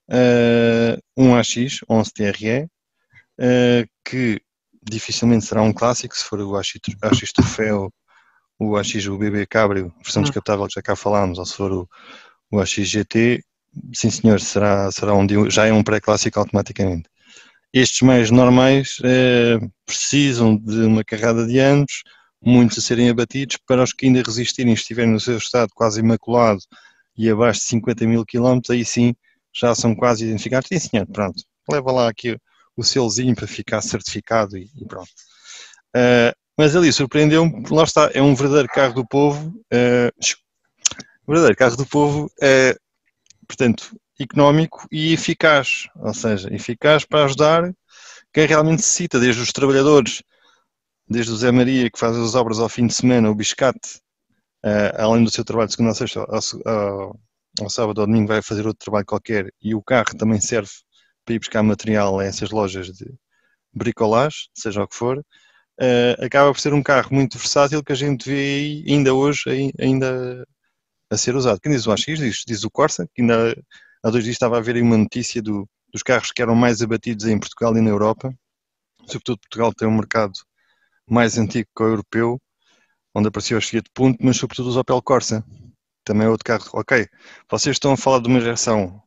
uh, 0.09 1.01
um 1.15 1.35
AX 1.35 1.55
11 1.89 2.11
TRE, 2.13 2.63
uh, 2.63 3.87
que 4.03 4.41
dificilmente 4.83 5.45
será 5.45 5.61
um 5.61 5.73
clássico, 5.73 6.17
se 6.17 6.23
for 6.23 6.39
o 6.39 6.55
AX, 6.55 6.73
AX 7.01 7.31
Troféu, 7.31 7.91
o 8.63 8.77
AX 8.77 8.93
o 9.07 9.17
BB 9.17 9.47
Cabrio, 9.47 9.91
versão 10.03 10.21
hum. 10.21 10.23
descapotável 10.23 10.67
que 10.67 10.75
já 10.75 10.81
cá 10.83 10.95
falámos, 10.95 11.39
ou 11.39 11.45
se 11.45 11.55
for 11.55 11.71
o, 11.71 11.89
o 12.51 12.59
AX 12.59 12.69
GT, 12.69 13.43
sim 13.91 14.11
senhor, 14.11 14.39
será, 14.39 14.91
será 14.91 15.15
um, 15.15 15.49
já 15.49 15.65
é 15.65 15.73
um 15.73 15.83
pré-clássico 15.83 16.39
automaticamente. 16.39 17.09
Estes 17.73 18.01
meios 18.01 18.29
normais 18.29 18.97
eh, 19.03 19.57
precisam 19.85 20.57
de 20.57 20.81
uma 20.81 21.03
carrada 21.03 21.47
de 21.47 21.57
anos, 21.57 22.03
muitos 22.39 22.77
a 22.77 22.81
serem 22.81 23.09
abatidos, 23.09 23.57
para 23.65 23.81
os 23.81 23.93
que 23.93 24.05
ainda 24.05 24.21
resistirem, 24.21 24.73
estiverem 24.73 25.11
no 25.11 25.19
seu 25.19 25.37
estado 25.37 25.71
quase 25.73 25.99
imaculado 25.99 26.59
e 27.17 27.29
abaixo 27.29 27.61
de 27.61 27.67
50 27.67 28.05
mil 28.05 28.25
quilómetros, 28.25 28.69
aí 28.69 28.85
sim 28.85 29.15
já 29.53 29.73
são 29.73 29.95
quase 29.95 30.25
identificados. 30.25 30.67
Sim 30.67 30.79
senhor, 30.79 31.07
pronto, 31.07 31.41
leva 31.69 31.91
lá 31.91 32.09
aqui 32.09 32.37
o 32.77 32.83
selzinho 32.83 33.35
para 33.35 33.47
ficar 33.47 33.81
certificado 33.81 34.55
e, 34.55 34.69
e 34.75 34.85
pronto. 34.85 35.09
Uh, 35.95 36.40
mas 36.57 36.75
ali 36.75 36.91
surpreendeu-me, 36.91 37.63
lá 37.69 37.83
está, 37.83 38.11
é 38.13 38.21
um 38.21 38.35
verdadeiro 38.35 38.67
carro 38.69 38.93
do 38.93 39.07
povo, 39.07 39.49
uh, 39.73 40.11
um 41.27 41.33
verdadeiro 41.33 41.57
carro 41.57 41.77
do 41.77 41.85
povo, 41.85 42.25
uh, 42.25 42.79
portanto, 43.47 43.95
económico 44.19 44.87
e 44.91 45.13
eficaz, 45.13 45.87
ou 45.95 46.13
seja, 46.13 46.53
eficaz 46.53 47.05
para 47.05 47.25
ajudar 47.25 47.73
quem 48.33 48.45
realmente 48.45 48.77
necessita, 48.77 49.19
desde 49.19 49.41
os 49.41 49.51
trabalhadores, 49.51 50.21
desde 51.07 51.31
o 51.31 51.35
Zé 51.35 51.51
Maria 51.51 51.89
que 51.89 51.99
faz 51.99 52.15
as 52.15 52.35
obras 52.35 52.59
ao 52.59 52.69
fim 52.69 52.87
de 52.87 52.93
semana, 52.93 53.29
o 53.29 53.35
biscate, 53.35 53.99
uh, 54.65 54.95
além 54.97 55.23
do 55.23 55.31
seu 55.31 55.43
trabalho 55.43 55.67
de 55.67 55.73
segunda 55.73 55.91
a 55.91 55.95
sexta, 55.95 56.19
ao, 56.19 56.39
ao, 56.65 57.19
ao 57.59 57.69
sábado 57.69 57.99
ou 57.99 58.07
domingo 58.07 58.27
vai 58.27 58.41
fazer 58.41 58.65
outro 58.65 58.83
trabalho 58.83 59.05
qualquer 59.05 59.51
e 59.61 59.75
o 59.75 59.81
carro 59.81 60.15
também 60.17 60.39
serve 60.39 60.71
para 61.25 61.35
ir 61.35 61.39
buscar 61.39 61.63
material 61.63 62.19
a 62.19 62.25
essas 62.25 62.51
lojas 62.51 62.87
de 62.87 63.05
bricolage, 63.73 64.49
seja 64.53 64.83
o 64.83 64.87
que 64.87 64.95
for, 64.95 65.23
uh, 65.81 66.23
acaba 66.23 66.53
por 66.53 66.59
ser 66.59 66.73
um 66.73 66.83
carro 66.83 67.13
muito 67.13 67.37
versátil 67.37 67.83
que 67.83 67.91
a 67.91 67.95
gente 67.95 68.29
vê 68.29 68.83
ainda 68.87 69.13
hoje 69.13 69.73
ainda 69.79 70.45
a 71.09 71.17
ser 71.17 71.35
usado. 71.35 71.59
Quem 71.59 71.71
diz 71.71 71.87
o 71.87 71.91
AX 71.91 72.03
diz, 72.03 72.43
diz 72.47 72.63
o 72.63 72.71
Corsa, 72.71 73.07
que 73.13 73.21
ainda 73.21 73.55
há 74.03 74.09
dois 74.09 74.23
dias 74.23 74.35
estava 74.35 74.57
a 74.57 74.61
ver 74.61 74.75
aí 74.75 74.81
uma 74.81 74.97
notícia 74.97 75.41
do, 75.41 75.67
dos 75.91 76.03
carros 76.03 76.31
que 76.31 76.41
eram 76.41 76.55
mais 76.55 76.81
abatidos 76.81 77.25
em 77.25 77.39
Portugal 77.39 77.75
e 77.75 77.81
na 77.81 77.89
Europa, 77.89 78.33
sobretudo 79.05 79.39
Portugal 79.39 79.73
tem 79.73 79.87
um 79.87 79.95
mercado 79.95 80.33
mais 81.07 81.37
antigo 81.37 81.67
que 81.75 81.83
o 81.83 81.87
europeu, 81.87 82.41
onde 83.13 83.27
apareceu 83.27 83.57
os 83.57 83.67
Fiat 83.67 83.89
Punto, 83.93 84.17
mas 84.21 84.37
sobretudo 84.37 84.69
os 84.69 84.77
Opel 84.77 85.01
Corsa, 85.01 85.43
também 86.05 86.27
é 86.27 86.29
outro 86.29 86.45
carro, 86.45 86.69
ok, 86.73 87.07
vocês 87.49 87.75
estão 87.75 87.91
a 87.91 87.97
falar 87.97 88.19
de 88.19 88.27
uma 88.27 88.39
geração 88.39 89.03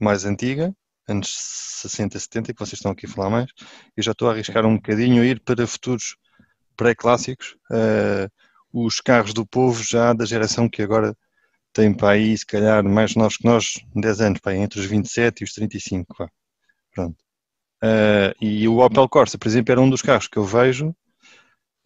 mais 0.00 0.24
antiga, 0.24 0.72
anos 1.08 1.34
60, 1.82 2.18
70, 2.18 2.52
que 2.52 2.58
vocês 2.58 2.74
estão 2.74 2.92
aqui 2.92 3.06
a 3.06 3.08
falar 3.08 3.30
mais, 3.30 3.50
eu 3.96 4.02
já 4.02 4.12
estou 4.12 4.28
a 4.28 4.32
arriscar 4.32 4.64
um 4.66 4.76
bocadinho 4.76 5.22
a 5.22 5.26
ir 5.26 5.40
para 5.40 5.66
futuros 5.66 6.16
pré-clássicos, 6.76 7.56
uh, 7.70 8.30
os 8.72 9.00
carros 9.00 9.32
do 9.32 9.46
povo 9.46 9.82
já 9.82 10.12
da 10.12 10.24
geração 10.24 10.68
que 10.68 10.82
agora 10.82 11.16
tem 11.72 11.92
para 11.92 12.10
aí, 12.10 12.36
se 12.36 12.46
calhar, 12.46 12.84
mais 12.84 13.14
novos 13.14 13.36
que 13.36 13.44
nós, 13.44 13.74
10 13.94 14.20
anos, 14.20 14.40
para 14.40 14.52
aí, 14.52 14.58
entre 14.58 14.80
os 14.80 14.86
27 14.86 15.40
e 15.40 15.44
os 15.44 15.52
35, 15.52 16.14
pá. 16.16 16.28
pronto. 16.94 17.16
Uh, 17.82 18.34
e 18.40 18.66
o 18.66 18.78
Opel 18.78 19.08
Corsa, 19.08 19.38
por 19.38 19.46
exemplo, 19.48 19.72
era 19.72 19.80
um 19.80 19.88
dos 19.88 20.02
carros 20.02 20.28
que 20.28 20.36
eu 20.36 20.44
vejo, 20.44 20.94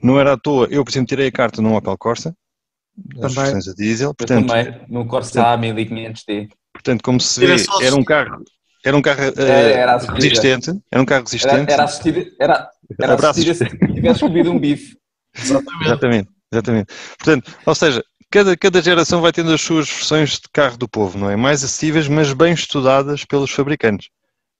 não 0.02 0.18
era 0.18 0.32
à 0.32 0.36
toa, 0.36 0.66
eu, 0.70 0.84
por 0.84 0.90
exemplo, 0.90 1.08
tirei 1.08 1.28
a 1.28 1.32
carta 1.32 1.62
num 1.62 1.76
Opel 1.76 1.96
Corsa, 1.98 2.36
as 3.22 3.34
versões 3.34 3.68
a 3.68 3.74
diesel, 3.74 4.14
portanto... 4.14 4.54
Eu 4.54 4.64
também, 4.64 4.86
no 4.88 5.06
Corsa 5.06 5.52
A 5.52 5.58
1500D. 5.58 6.50
Portanto, 6.72 7.02
como 7.02 7.20
se 7.20 7.40
vê, 7.40 7.56
era 7.82 7.94
um 7.94 8.04
carro 8.04 8.42
era 8.84 8.96
um 8.96 9.02
carro 9.02 9.20
uh, 9.22 9.40
era 9.40 9.96
resistente. 9.96 10.70
Era 10.90 11.02
um 11.02 11.04
carro 11.04 11.24
resistente. 11.24 11.54
Era, 11.54 11.72
era 11.72 11.84
assistir, 11.84 12.34
era, 12.38 12.70
era 12.98 13.30
assistir 13.30 13.54
se 13.54 13.64
tivesse 13.66 14.20
comido 14.20 14.50
um 14.50 14.58
bife. 14.58 14.96
Exatamente. 15.36 15.84
exatamente. 15.84 16.28
Exatamente. 16.52 16.94
Portanto, 17.18 17.52
ou 17.64 17.74
seja, 17.74 18.04
cada, 18.30 18.56
cada 18.56 18.82
geração 18.82 19.20
vai 19.20 19.32
tendo 19.32 19.52
as 19.52 19.60
suas 19.60 19.88
versões 19.88 20.32
de 20.32 20.48
carro 20.52 20.76
do 20.76 20.88
povo, 20.88 21.18
não 21.18 21.30
é? 21.30 21.36
Mais 21.36 21.64
acessíveis, 21.64 22.08
mas 22.08 22.32
bem 22.32 22.52
estudadas 22.52 23.24
pelos 23.24 23.50
fabricantes. 23.50 24.08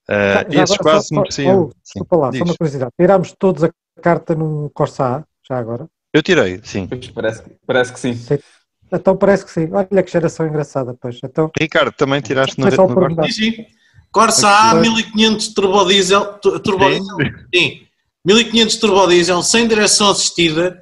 Uh, 0.09 0.53
já, 0.53 0.63
esses 0.63 0.77
quase 0.79 1.09
só, 1.09 1.17
mereciam. 1.17 1.71
Desculpa 1.83 2.17
lá, 2.17 2.33
só 2.33 2.45
uma 2.45 2.57
curiosidade. 2.57 2.91
Tirámos 2.99 3.35
todos 3.39 3.65
a 3.65 3.71
carta 4.01 4.35
num 4.35 4.69
Corsa 4.71 5.05
A, 5.05 5.25
já 5.47 5.59
agora? 5.59 5.87
Eu 6.13 6.23
tirei, 6.23 6.61
sim. 6.65 6.89
Parece, 7.15 7.43
parece 7.67 7.93
que 7.93 8.01
sim. 8.01 8.19
então 8.93 9.17
parece 9.17 9.45
que 9.45 9.51
sim. 9.51 9.69
Olha 9.73 10.03
que 10.03 10.11
geração 10.11 10.47
engraçada, 10.47 10.95
pois. 11.01 11.19
Então, 11.23 11.51
Ricardo, 11.59 11.93
também 11.93 12.21
tiraste 12.21 12.59
no, 12.59 12.69
no 12.69 13.09
mudar. 13.09 13.25
Sim, 13.25 13.33
sim. 13.33 13.67
Corsa 14.13 14.49
A 14.49 14.71
Pois. 14.73 14.83
1500 14.83 15.49
turbo 15.55 15.85
diesel, 15.85 16.25
tu- 16.41 16.61
turbo 16.61 16.85
Sim. 16.85 16.91
diesel, 17.01 17.17
sim. 17.55 17.81
1500 18.25 18.77
turbo 18.77 19.07
diesel 19.07 19.43
sem 19.43 19.67
direção 19.67 20.11
assistida. 20.11 20.81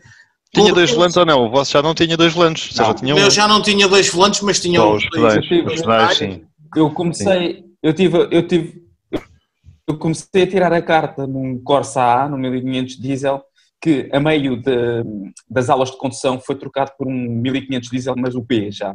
Tinha 0.52 0.72
dois 0.72 0.90
volantes 0.90 1.16
ou 1.16 1.24
não? 1.24 1.46
O 1.46 1.50
vosso 1.50 1.70
já 1.72 1.80
não 1.80 1.94
tinha 1.94 2.16
dois 2.16 2.32
volantes, 2.32 2.74
Não. 2.76 2.86
já 2.86 2.94
tinha 2.94 3.14
O 3.14 3.16
um. 3.16 3.20
meu 3.20 3.30
já 3.30 3.46
não 3.46 3.62
tinha 3.62 3.86
dois 3.86 4.08
volantes, 4.08 4.40
mas 4.40 4.58
tinha 4.60 4.80
Só 4.80 4.92
um. 4.92 4.96
os 4.96 5.08
pedais, 5.08 5.36
os 5.44 5.80
pedais, 5.80 6.18
sim. 6.18 6.44
Eu 6.76 6.90
comecei, 6.90 7.64
eu 7.82 7.94
tive, 7.94 8.18
eu 8.32 8.46
tive, 8.46 8.82
eu 9.88 9.96
comecei 9.96 10.42
a 10.42 10.46
tirar 10.48 10.72
a 10.72 10.82
carta 10.82 11.24
num 11.26 11.60
Corsa 11.62 12.02
A, 12.02 12.28
no 12.28 12.36
1500 12.36 12.96
diesel, 12.96 13.42
que 13.80 14.08
a 14.12 14.18
meio 14.20 14.60
de- 14.60 15.04
das 15.48 15.70
aulas 15.70 15.90
de 15.92 15.96
condução 15.98 16.38
foi 16.40 16.56
trocado 16.56 16.90
por 16.98 17.06
um 17.06 17.12
1500 17.12 17.88
diesel, 17.90 18.14
mas 18.16 18.34
o 18.34 18.42
P 18.42 18.70
já. 18.72 18.92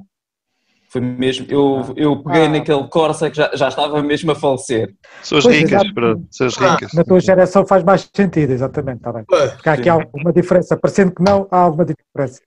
Foi 0.95 1.01
mesmo, 1.01 1.45
eu, 1.49 1.93
eu 1.97 2.23
peguei 2.23 2.45
Ah. 2.45 2.49
naquele 2.49 2.87
Corsa 2.87 3.29
que 3.29 3.35
já, 3.35 3.51
já 3.53 3.67
estava 3.67 4.01
mesmo 4.01 4.31
a 4.31 4.35
falecer. 4.35 4.95
Pessoas 5.19 5.43
Pois, 5.43 5.57
ricas, 5.57 5.91
para 5.91 6.15
pessoas 6.15 6.61
Ah, 6.61 6.71
ricas. 6.75 6.93
na 6.93 7.03
tua 7.03 7.19
geração 7.19 7.65
faz 7.65 7.83
mais 7.83 8.09
sentido, 8.15 8.51
exatamente, 8.53 8.99
está 8.99 9.11
bem. 9.11 9.25
Pá, 9.25 9.47
Porque 9.49 9.67
há 9.69 9.73
aqui 9.73 9.89
alguma 9.89 10.31
diferença, 10.31 10.77
parecendo 10.77 11.13
que 11.13 11.21
não, 11.21 11.49
há 11.51 11.57
alguma 11.57 11.83
diferença. 11.83 12.41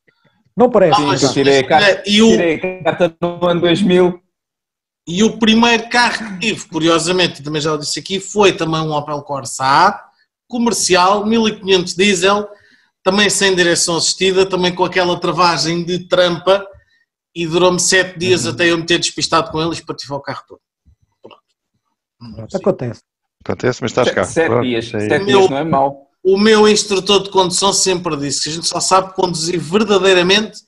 Não 0.57 0.71
parece. 0.71 0.99
Ah, 0.99 1.05
mas- 1.05 1.23
eu 1.23 1.31
tirei 1.35 1.59
a 1.59 1.67
carta, 1.69 2.03
E 2.07 2.23
o, 2.23 2.31
tirei 2.31 2.55
a 2.55 2.85
carta 2.85 3.15
no 3.21 3.47
ano 3.47 3.61
2000. 3.61 4.19
E 5.07 5.23
o 5.23 5.37
primeiro 5.39 5.87
carro 5.91 6.27
que 6.29 6.39
tive, 6.39 6.67
curiosamente, 6.69 7.43
e 7.43 7.45
também 7.45 7.61
já 7.61 7.75
o 7.75 7.79
disse 7.79 7.99
aqui, 8.01 8.19
foi 8.19 8.53
também 8.53 8.81
um 8.81 8.93
Opel 8.93 9.21
Corsa 9.21 9.63
A, 9.63 10.01
comercial, 10.49 11.27
1500 11.27 11.95
diesel, 11.95 12.49
também 13.05 13.29
sem 13.29 13.55
direção 13.55 13.99
assistida, 13.99 14.47
também 14.47 14.75
com 14.75 14.87
aquela 14.87 15.21
travagem 15.21 15.85
de 15.85 15.99
trampa, 16.09 16.67
e 17.41 17.47
durou-me 17.47 17.79
sete 17.79 18.19
dias 18.19 18.45
Uhum. 18.47 18.53
até 18.53 18.71
eu 18.71 18.77
me 18.79 18.85
ter 18.85 18.99
despistado 18.99 19.51
com 19.51 19.63
eles 19.63 19.81
para 19.81 19.95
tirar 19.95 20.17
o 20.17 20.21
carro 20.21 20.43
todo. 20.49 20.61
Pronto. 21.23 21.43
Pronto, 22.37 22.57
Acontece. 22.57 23.03
Acontece, 23.45 23.81
mas 23.83 23.91
estás 23.93 24.11
cá. 24.11 24.25
Sete 24.25 24.49
Pronto, 24.49 24.65
dias, 24.65 24.89
sete 24.89 25.09
Meu- 25.25 25.39
dias 25.39 25.51
não 25.51 25.59
é 25.59 25.65
mau. 25.65 26.09
O 26.23 26.37
meu 26.37 26.69
instrutor 26.69 27.23
de 27.23 27.31
condução 27.31 27.73
sempre 27.73 28.17
disse 28.17 28.43
que 28.43 28.49
a 28.49 28.53
gente 28.53 28.67
só 28.67 28.81
sabe 28.81 29.15
conduzir 29.15 29.59
verdadeiramente 29.61 30.59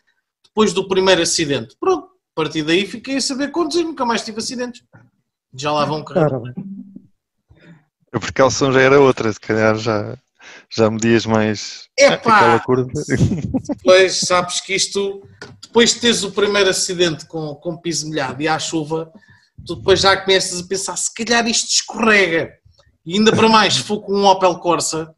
depois 0.44 0.72
do 0.72 0.86
primeiro 0.86 1.20
acidente. 1.22 1.76
Pronto, 1.78 2.04
a 2.06 2.34
partir 2.34 2.62
daí 2.62 2.86
fiquei 2.86 3.16
a 3.16 3.20
saber 3.20 3.50
conduzir, 3.50 3.84
nunca 3.84 4.04
mais 4.06 4.24
tive 4.24 4.38
acidentes. 4.38 4.82
Já 5.52 5.72
lá 5.72 5.84
vão 5.84 6.04
bem. 6.04 6.54
A 8.12 8.20
precaução 8.20 8.72
já 8.72 8.80
era 8.80 9.00
outra, 9.00 9.32
se 9.32 9.40
calhar 9.40 9.76
já, 9.76 10.16
já 10.72 10.90
medias 10.90 11.26
mais 11.26 11.88
Epá! 11.98 12.36
aquela 12.36 12.60
curva. 12.60 12.90
Depois 13.76 14.20
sabes 14.20 14.60
que 14.60 14.74
isto, 14.74 15.22
depois 15.62 15.94
de 15.94 16.00
teres 16.00 16.22
o 16.22 16.30
primeiro 16.30 16.70
acidente 16.70 17.26
com, 17.26 17.54
com 17.56 17.76
piso 17.76 18.08
molhado 18.08 18.40
e 18.40 18.48
à 18.48 18.58
chuva, 18.58 19.12
tu 19.66 19.76
depois 19.76 20.00
já 20.00 20.16
começas 20.16 20.60
a 20.60 20.66
pensar, 20.66 20.96
se 20.96 21.12
calhar 21.12 21.46
isto 21.46 21.68
escorrega. 21.68 22.52
E 23.04 23.14
ainda 23.14 23.32
para 23.34 23.48
mais, 23.48 23.74
se 23.74 23.82
for 23.82 24.00
com 24.02 24.12
um 24.12 24.26
Opel 24.26 24.58
Corsa, 24.58 25.12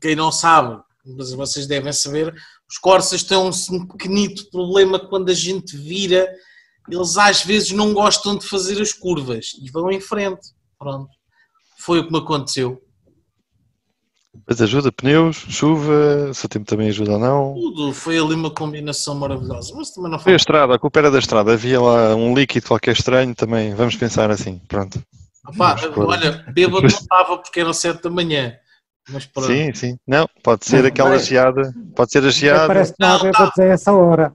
quem 0.00 0.16
não 0.16 0.32
sabe, 0.32 0.80
mas 1.04 1.32
vocês 1.32 1.66
devem 1.66 1.92
saber, 1.92 2.34
os 2.68 2.78
Corsas 2.78 3.22
têm 3.22 3.38
um, 3.38 3.86
pequenito 3.86 4.50
problema 4.50 4.98
quando 4.98 5.30
a 5.30 5.34
gente 5.34 5.76
vira, 5.76 6.28
eles 6.88 7.16
às 7.16 7.44
vezes 7.44 7.70
não 7.72 7.92
gostam 7.92 8.36
de 8.36 8.46
fazer 8.46 8.80
as 8.80 8.92
curvas 8.92 9.52
e 9.60 9.70
vão 9.70 9.90
em 9.90 10.00
frente. 10.00 10.48
Pronto. 10.78 11.10
Foi 11.78 12.00
o 12.00 12.06
que 12.06 12.12
me 12.12 12.18
aconteceu. 12.18 12.82
Mas 14.48 14.62
ajuda, 14.62 14.90
pneus, 14.90 15.36
chuva, 15.36 16.32
se 16.32 16.46
o 16.46 16.48
tempo 16.48 16.64
também 16.64 16.88
ajuda 16.88 17.12
ou 17.12 17.18
não. 17.18 17.54
Tudo 17.54 17.92
foi 17.92 18.18
ali 18.18 18.34
uma 18.34 18.50
combinação 18.50 19.14
maravilhosa, 19.14 19.74
mas 19.76 19.90
também 19.90 20.10
não 20.10 20.18
Foi 20.18 20.24
foi 20.24 20.32
a 20.32 20.36
estrada, 20.36 20.74
a 20.74 20.78
culpa 20.78 21.00
era 21.00 21.10
da 21.10 21.18
estrada. 21.18 21.52
Havia 21.52 21.78
lá 21.78 22.16
um 22.16 22.34
líquido 22.34 22.66
qualquer 22.66 22.92
estranho 22.92 23.34
também. 23.34 23.74
Vamos 23.74 23.94
pensar 23.96 24.30
assim, 24.30 24.58
pronto. 24.66 25.02
Pôr. 25.94 26.06
olha, 26.06 26.44
bêbado 26.52 26.80
não 26.80 26.88
estava 26.88 27.36
porque 27.38 27.60
eram 27.60 27.74
7 27.74 28.02
da 28.02 28.10
manhã. 28.10 28.54
Mas 29.10 29.26
pronto. 29.26 29.48
Sim, 29.48 29.72
sim. 29.74 29.96
Não, 30.06 30.26
pode 30.42 30.64
ser 30.64 30.84
aquela 30.84 31.10
Mas- 31.10 31.26
geada. 31.26 31.72
Pode 31.94 32.10
ser 32.10 32.24
a 32.24 32.30
geada. 32.30 32.66
parece 32.66 32.92
que 32.92 32.98
não 33.00 33.08
Não, 33.08 33.16
há 33.16 33.24
não. 33.24 33.30
para 33.32 33.50
dizer 33.50 33.70
essa 33.70 33.92
hora. 33.92 34.32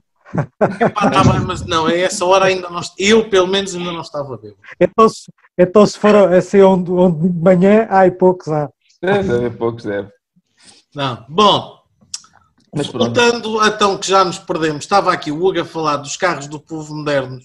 Pá, 0.58 1.10
tá 1.10 1.22
bem, 1.24 1.40
mas 1.46 1.64
não, 1.64 1.86
a 1.86 1.92
essa 1.94 2.24
hora 2.24 2.46
ainda 2.46 2.68
não 2.68 2.80
Eu, 2.98 3.28
pelo 3.28 3.46
menos, 3.46 3.74
ainda 3.74 3.92
não 3.92 4.00
estava 4.00 4.36
bêbado. 4.36 4.58
Então 4.80 5.08
se, 5.08 5.30
então, 5.56 5.86
se 5.86 5.96
for 5.98 6.14
assim 6.34 6.60
onde, 6.62 6.90
onde 6.90 7.28
de 7.28 7.38
manhã, 7.38 7.86
há 7.88 8.06
e 8.06 8.10
poucos 8.10 8.48
há. 8.48 8.68
Deve 9.04 9.32
haver 9.32 9.56
poucos, 9.56 9.84
deve. 9.84 10.10
Não. 10.94 11.24
Bom, 11.28 11.80
Mas 12.74 12.88
pronto. 12.88 13.04
voltando 13.04 13.66
então 13.66 13.98
que 13.98 14.08
já 14.08 14.24
nos 14.24 14.38
perdemos, 14.38 14.84
estava 14.84 15.12
aqui 15.12 15.30
o 15.30 15.44
Hugo 15.44 15.60
a 15.60 15.64
falar 15.64 15.96
dos 15.96 16.16
carros 16.16 16.46
do 16.46 16.60
povo 16.60 16.94
modernos. 16.94 17.44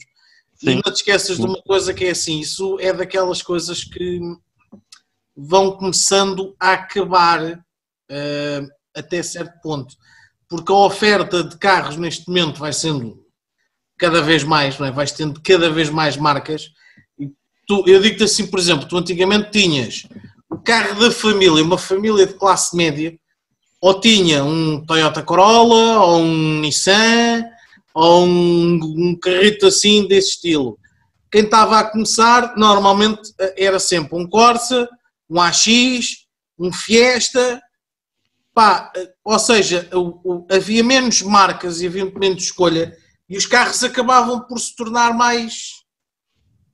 E 0.61 0.71
Sim. 0.71 0.75
não 0.75 0.93
te 0.93 0.97
esqueças 0.97 1.37
de 1.37 1.45
uma 1.45 1.61
coisa 1.61 1.93
que 1.93 2.05
é 2.05 2.11
assim, 2.11 2.39
isso 2.39 2.77
é 2.79 2.91
daquelas 2.91 3.41
coisas 3.41 3.83
que 3.83 4.19
vão 5.35 5.71
começando 5.71 6.53
a 6.59 6.73
acabar 6.73 7.63
eh, 8.09 8.61
até 8.95 9.23
certo 9.23 9.59
ponto. 9.61 9.95
Porque 10.49 10.71
a 10.71 10.75
oferta 10.75 11.43
de 11.43 11.57
carros 11.57 11.95
neste 11.95 12.27
momento 12.27 12.59
vai 12.59 12.73
sendo 12.73 13.23
cada 13.97 14.21
vez 14.21 14.43
mais, 14.43 14.77
não 14.77 14.87
é? 14.87 14.91
vais 14.91 15.11
tendo 15.11 15.39
cada 15.41 15.69
vez 15.69 15.89
mais 15.89 16.17
marcas. 16.17 16.71
E 17.17 17.31
tu, 17.65 17.83
eu 17.87 18.01
digo-te 18.01 18.23
assim, 18.23 18.47
por 18.47 18.59
exemplo, 18.59 18.87
tu 18.87 18.97
antigamente 18.97 19.51
tinhas 19.51 20.07
o 20.49 20.57
carro 20.57 20.99
da 20.99 21.11
família, 21.11 21.63
uma 21.63 21.77
família 21.77 22.25
de 22.25 22.33
classe 22.33 22.75
média, 22.75 23.17
ou 23.79 23.99
tinha 23.99 24.43
um 24.43 24.83
Toyota 24.85 25.21
Corolla, 25.21 25.99
ou 26.03 26.19
um 26.19 26.59
Nissan, 26.59 27.45
ou 27.93 28.25
um, 28.25 28.79
um 28.81 29.19
carrito 29.19 29.67
assim 29.67 30.07
desse 30.07 30.29
estilo. 30.29 30.77
Quem 31.31 31.43
estava 31.43 31.79
a 31.79 31.83
começar, 31.83 32.55
normalmente 32.57 33.33
eh, 33.39 33.65
era 33.65 33.79
sempre 33.79 34.17
um 34.17 34.27
Corsa, 34.27 34.89
um 35.29 35.39
AX, 35.39 36.25
um 36.57 36.73
Fiesta, 36.73 37.61
pá, 38.53 38.91
eh, 38.95 39.09
ou 39.23 39.37
seja, 39.37 39.87
havia 40.51 40.83
menos 40.83 41.21
marcas 41.21 41.81
e 41.81 41.87
havia 41.87 42.05
menos 42.05 42.43
escolha 42.43 42.97
e 43.29 43.37
os 43.37 43.45
carros 43.45 43.83
acabavam 43.83 44.41
por 44.41 44.59
se 44.59 44.75
tornar 44.75 45.13
mais, 45.13 45.83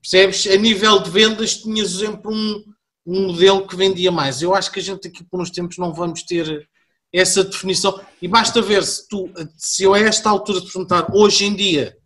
percebes? 0.02 0.48
A 0.48 0.56
nível 0.56 1.00
de 1.00 1.10
vendas 1.10 1.58
tinhas 1.58 1.92
sempre 1.92 2.34
um, 2.34 2.64
um 3.06 3.28
modelo 3.28 3.68
que 3.68 3.76
vendia 3.76 4.12
mais. 4.12 4.42
Eu 4.42 4.56
acho 4.56 4.72
que 4.72 4.80
a 4.80 4.84
gente 4.84 5.08
aqui 5.08 5.24
por 5.24 5.42
uns 5.42 5.52
tempos 5.52 5.78
não 5.78 5.94
vamos 5.94 6.24
ter 6.24 6.68
essa 7.14 7.44
definição 7.44 8.00
e 8.22 8.28
basta 8.28 8.62
ver 8.62 8.84
se 8.84 9.08
tu, 9.08 9.30
se 9.56 9.84
eu 9.84 9.94
a 9.94 10.00
esta 10.00 10.30
altura 10.30 10.60
te 10.60 10.72
perguntar 10.72 11.08
hoje 11.14 11.46
em 11.46 11.56
dia 11.56 11.98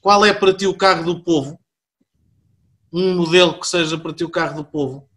qual 0.00 0.24
é 0.24 0.32
para 0.32 0.54
ti 0.54 0.66
o 0.66 0.76
carro 0.76 1.04
do 1.04 1.22
povo, 1.22 1.60
um 2.92 3.14
modelo 3.14 3.60
que 3.60 3.66
seja 3.66 3.98
para 3.98 4.12
ti 4.12 4.24
o 4.24 4.30
carro 4.30 4.56
do 4.56 4.64
povo, 4.64 5.08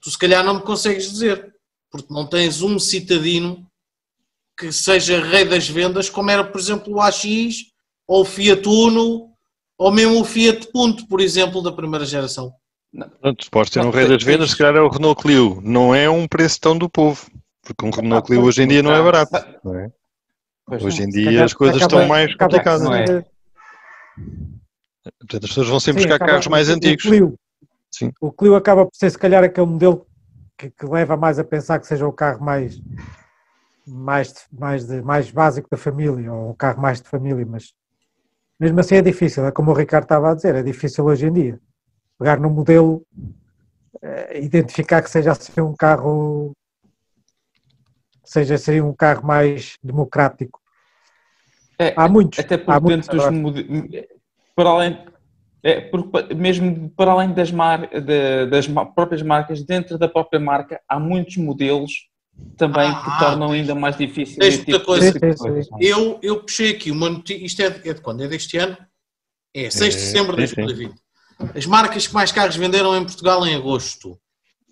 tu 0.00 0.10
se 0.10 0.18
calhar 0.18 0.44
não 0.44 0.54
me 0.54 0.62
consegues 0.62 1.10
dizer, 1.10 1.54
porque 1.90 2.12
não 2.12 2.26
tens 2.26 2.60
um 2.60 2.78
citadino 2.78 3.66
que 4.58 4.70
seja 4.70 5.24
rei 5.24 5.44
das 5.44 5.68
vendas, 5.68 6.10
como 6.10 6.30
era, 6.30 6.44
por 6.44 6.60
exemplo, 6.60 6.94
o 6.94 7.00
AX, 7.00 7.24
ou 8.06 8.22
o 8.22 8.24
Fiat 8.24 8.68
Uno, 8.68 9.32
ou 9.78 9.90
mesmo 9.90 10.20
o 10.20 10.24
Fiat 10.24 10.68
Punto, 10.70 11.06
por 11.06 11.20
exemplo, 11.20 11.62
da 11.62 11.72
primeira 11.72 12.04
geração. 12.04 12.52
Pronto, 13.20 13.50
podes 13.50 13.70
ter 13.70 13.80
um 13.80 13.84
Não, 13.84 13.90
rei 13.90 14.06
das 14.06 14.22
vendas, 14.22 14.50
se 14.50 14.58
calhar 14.58 14.76
é 14.76 14.80
o 14.80 14.88
Renault 14.88 15.22
Clio. 15.22 15.60
Não 15.62 15.94
é 15.94 16.10
um 16.10 16.28
preço 16.28 16.60
tão 16.60 16.76
do 16.76 16.90
povo. 16.90 17.26
Porque 17.62 17.86
um 17.86 17.90
Renault 17.90 18.26
Clio 18.26 18.42
hoje 18.42 18.62
em 18.62 18.68
dia 18.68 18.82
não 18.82 18.92
é 18.92 19.02
barato. 19.02 19.32
não 19.64 19.74
é? 19.78 19.90
Hoje 20.68 21.00
não. 21.00 21.06
em 21.06 21.10
dia 21.10 21.44
as 21.44 21.54
coisas 21.54 21.80
estão 21.80 22.06
mais 22.06 22.34
complicadas. 22.34 22.82
não 22.82 22.94
é? 22.94 23.04
por- 23.04 23.24
Portanto, 25.18 25.44
as 25.44 25.50
pessoas 25.50 25.68
vão 25.68 25.80
sempre 25.80 26.02
Sim, 26.02 26.08
buscar 26.08 26.26
carros 26.26 26.46
mais 26.46 26.68
antigos. 26.68 27.04
O 27.04 27.08
Clio, 27.08 27.34
Sim. 27.90 28.12
o 28.20 28.30
Clio 28.32 28.54
acaba 28.54 28.84
por 28.84 28.94
ser, 28.94 29.10
se 29.10 29.18
calhar, 29.18 29.42
aquele 29.42 29.66
modelo 29.66 30.06
que, 30.56 30.70
que 30.70 30.86
leva 30.86 31.16
mais 31.16 31.38
a 31.38 31.44
pensar 31.44 31.78
que 31.80 31.86
seja 31.86 32.06
o 32.06 32.12
carro 32.12 32.44
mais, 32.44 32.80
mais, 33.86 34.32
de- 34.32 34.40
mais, 34.52 34.86
de, 34.86 35.02
mais 35.02 35.30
básico 35.30 35.68
da 35.70 35.76
família, 35.76 36.32
ou 36.32 36.50
o 36.50 36.54
carro 36.54 36.80
mais 36.80 37.00
de 37.00 37.08
família, 37.08 37.44
mas 37.44 37.72
mesmo 38.60 38.78
assim 38.78 38.94
é 38.96 39.02
difícil, 39.02 39.44
é 39.44 39.50
como 39.50 39.70
o 39.72 39.74
Ricardo 39.74 40.04
estava 40.04 40.30
a 40.30 40.34
dizer, 40.34 40.54
é 40.54 40.62
difícil 40.62 41.04
hoje 41.04 41.26
em 41.26 41.32
dia. 41.32 41.60
Pegar 42.18 42.38
no 42.38 42.50
modelo, 42.50 43.04
eh, 44.02 44.40
identificar 44.42 45.02
que 45.02 45.10
seja 45.10 45.32
assim 45.32 45.60
um 45.60 45.74
carro, 45.74 46.52
que 48.22 48.30
seja 48.30 48.54
assim 48.54 48.80
um 48.80 48.94
carro 48.94 49.26
mais 49.26 49.76
democrático. 49.82 50.60
É, 51.78 51.94
Há 51.96 52.08
muitos, 52.08 52.38
Até 52.38 52.56
há 52.56 52.60
porque 52.64 52.80
muitos 52.80 53.08
dentro 53.08 53.10
dos 53.10 53.24
agora. 53.26 53.42
mode- 53.42 54.08
para 54.54 54.68
além 54.70 55.12
é, 55.64 55.80
porque 55.80 56.34
mesmo 56.34 56.90
para 56.90 57.12
além 57.12 57.32
das, 57.32 57.52
mar, 57.52 57.88
de- 57.88 58.46
das 58.46 58.66
próprias 58.94 59.22
marcas, 59.22 59.62
dentro 59.62 59.96
da 59.96 60.08
própria 60.08 60.40
marca 60.40 60.80
há 60.88 60.98
muitos 60.98 61.36
modelos 61.36 62.08
também 62.56 62.90
Ah, 62.90 63.02
que 63.04 63.18
tornam 63.20 63.52
ainda 63.52 63.74
mais 63.74 63.96
difícil 63.96 64.42
tipo, 64.64 64.84
coisa. 64.84 65.12
tipo 65.12 65.36
coisas. 65.38 65.68
Eu, 65.80 66.18
eu 66.22 66.40
puxei 66.40 66.70
aqui 66.72 66.90
uma 66.90 67.08
notícia, 67.08 67.44
isto 67.44 67.62
é 67.62 67.70
de, 67.70 67.88
é 67.88 67.94
de 67.94 68.00
quando? 68.00 68.22
É 68.22 68.28
deste 68.28 68.56
ano? 68.58 68.76
É, 69.54 69.70
6 69.70 69.94
de 69.94 70.00
É, 70.00 70.04
setembro 70.06 70.36
de 70.36 70.46
sim, 70.46 70.54
sim. 70.54 70.54
2020. 70.64 71.01
As 71.54 71.66
marcas 71.66 72.06
que 72.06 72.14
mais 72.14 72.32
carros 72.32 72.56
venderam 72.56 72.96
em 72.96 73.04
Portugal 73.04 73.46
em 73.46 73.54
agosto. 73.54 74.18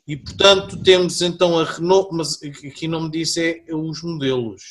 E, 0.06 0.16
portanto, 0.16 0.82
temos 0.82 1.22
então 1.22 1.58
a 1.58 1.64
Renault, 1.64 2.08
mas 2.12 2.38
aqui 2.42 2.88
não 2.88 3.02
me 3.02 3.10
disse 3.10 3.62
é 3.66 3.74
os 3.74 4.02
modelos. 4.02 4.62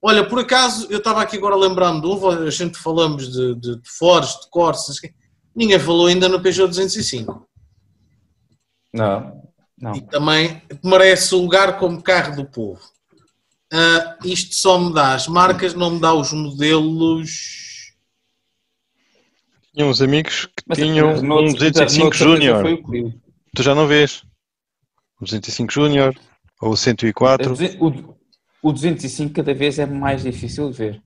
Olha, 0.00 0.28
por 0.28 0.40
acaso, 0.40 0.86
eu 0.90 0.98
estava 0.98 1.22
aqui 1.22 1.36
agora 1.36 1.56
lembrando 1.56 2.00
de 2.00 2.06
um, 2.06 2.28
a 2.28 2.50
gente 2.50 2.78
falamos 2.78 3.32
de, 3.32 3.54
de, 3.54 3.80
de 3.80 3.90
Force, 3.90 4.40
de 4.40 4.50
Corsa, 4.50 4.92
ninguém 5.54 5.78
falou 5.78 6.06
ainda 6.06 6.28
no 6.28 6.40
Peugeot 6.40 6.68
205. 6.68 7.46
Não, 8.92 9.42
não. 9.78 9.94
E 9.94 10.00
também 10.02 10.62
merece 10.82 11.34
o 11.34 11.40
lugar 11.40 11.78
como 11.78 12.02
carro 12.02 12.36
do 12.36 12.44
povo. 12.44 12.80
Ah, 13.72 14.18
isto 14.24 14.54
só 14.54 14.78
me 14.78 14.92
dá 14.92 15.14
as 15.14 15.26
marcas, 15.26 15.72
não 15.72 15.92
me 15.92 16.00
dá 16.00 16.12
os 16.12 16.30
modelos. 16.32 17.61
Tinha 19.74 19.86
uns 19.86 20.02
amigos 20.02 20.46
que 20.46 20.62
Mas 20.66 20.78
tinham 20.78 21.14
Renault- 21.14 21.44
um 21.44 21.48
a 21.48 21.52
205 21.52 22.10
Renault, 22.10 22.16
certeza, 22.16 22.68
Júnior. 22.68 23.12
Tu 23.54 23.62
já 23.62 23.74
não 23.74 23.86
vês? 23.86 24.22
O 25.20 25.24
205 25.24 25.72
Júnior 25.72 26.14
ou 26.60 26.72
o 26.72 26.76
104. 26.76 27.54
O, 27.80 28.68
o 28.68 28.72
205 28.72 29.32
cada 29.32 29.54
vez 29.54 29.78
é 29.78 29.86
mais 29.86 30.22
difícil 30.22 30.70
de 30.70 30.76
ver. 30.76 31.02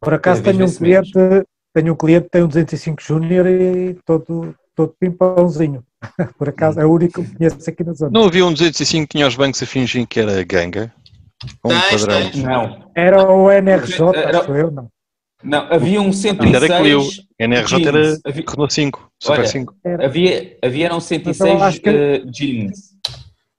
Por 0.00 0.14
acaso 0.14 0.42
Cada 0.42 0.56
tenho 0.56 0.68
um 0.68 0.74
cliente, 0.74 1.12
tenho 1.74 1.92
um 1.92 1.96
cliente 1.96 2.24
que 2.24 2.30
tem 2.30 2.42
um 2.42 2.48
205 2.48 3.02
Júnior 3.02 3.46
e 3.46 3.94
todo, 4.06 4.54
todo 4.74 4.94
pimpãozinho. 4.98 5.84
Por 6.38 6.48
acaso 6.48 6.80
é 6.80 6.86
o 6.86 6.92
único 6.92 7.22
que 7.22 7.36
conheço 7.36 7.68
aqui 7.68 7.84
na 7.84 7.92
zona. 7.92 8.10
Não 8.10 8.24
havia 8.26 8.44
um 8.46 8.52
205 8.52 9.06
que 9.06 9.16
tinha 9.18 9.26
os 9.28 9.36
bancos 9.36 9.62
a 9.62 9.66
fingir 9.66 10.06
que 10.06 10.18
era 10.18 10.42
ganga? 10.44 10.92
Um 11.64 11.68
tens. 11.90 12.36
Não, 12.36 12.90
Era 12.94 13.30
o 13.30 13.50
NRJ, 13.50 14.00
Era- 14.16 14.40
acho 14.40 14.52
eu, 14.52 14.70
não. 14.70 14.88
Não, 15.42 15.58
havia 15.70 16.00
um 16.00 16.10
Ainda 16.10 16.58
era 16.58 16.80
Clio. 16.80 17.00
106 17.02 17.26
NRJ 17.38 17.86
era 17.88 18.02
jeans. 18.02 18.20
Havia, 18.24 18.44
Renault 18.48 18.74
5, 18.74 19.10
Super 19.20 19.38
Olha, 19.40 19.48
5. 19.48 19.74
havia, 20.04 20.58
havia 20.62 20.84
eram 20.86 20.96
Mas 20.96 21.04
106 21.04 21.54
eu 21.54 21.62
acho 21.62 21.80
que- 21.80 21.88
eh, 21.88 22.22
jeans. 22.26 22.78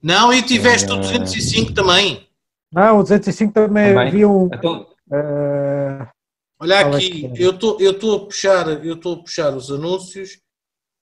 Não, 0.02 0.34
e 0.34 0.42
tiveste 0.42 0.90
o 0.92 0.96
Ah. 0.96 0.98
205 0.98 1.74
também. 1.74 2.28
Não, 2.74 3.00
o 3.00 3.04
205 3.04 3.54
também, 3.54 3.94
Também. 3.94 4.08
havia 4.08 4.28
um. 4.30 4.50
Então, 4.54 4.88
eh, 5.12 6.08
Olha 6.60 6.82
Qual 6.84 6.94
é 6.94 6.98
aqui, 6.98 7.26
é? 7.26 7.32
eu 7.44 7.52
estou 7.52 7.78
eu 7.82 7.92
estou 7.92 8.16
a 8.16 8.20
puxar, 8.26 8.68
eu 8.86 8.94
estou 8.94 9.16
a 9.16 9.18
puxar 9.18 9.54
os 9.54 9.70
anúncios. 9.70 10.40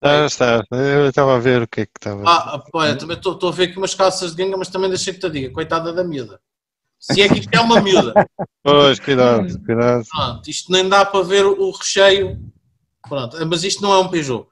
Ah, 0.04 0.26
está. 0.26 0.64
Eu 0.72 1.08
estava 1.10 1.36
a 1.36 1.40
ver 1.40 1.62
o 1.62 1.68
que 1.68 1.82
é 1.82 1.86
que 1.86 1.92
estava. 2.00 2.24
Ah, 2.26 2.64
olha, 2.74 2.96
também 2.96 3.16
estou 3.16 3.34
estou 3.34 3.50
a 3.50 3.52
ver 3.52 3.66
aqui 3.66 3.78
umas 3.78 3.94
calças 3.94 4.36
de 4.36 4.44
ganga, 4.44 4.58
mas 4.58 4.70
também 4.70 4.90
deixei 4.90 5.14
que 5.14 5.20
te 5.20 5.30
diga, 5.30 5.52
coitada 5.52 5.94
da 5.94 6.04
miúda. 6.04 6.40
Se 7.02 7.20
é 7.22 7.28
que 7.28 7.40
isto 7.40 7.50
é 7.52 7.60
uma 7.60 7.82
miúda. 7.82 8.14
Pois, 8.64 9.00
cuidado, 9.00 9.60
cuidado. 9.66 10.06
Pronto, 10.10 10.48
isto 10.50 10.72
nem 10.72 10.88
dá 10.88 11.04
para 11.04 11.24
ver 11.26 11.46
o 11.46 11.72
recheio. 11.72 12.40
Pronto, 13.10 13.44
mas 13.48 13.64
isto 13.64 13.82
não 13.82 13.92
é 13.92 13.98
um 14.00 14.08
Peugeot. 14.08 14.46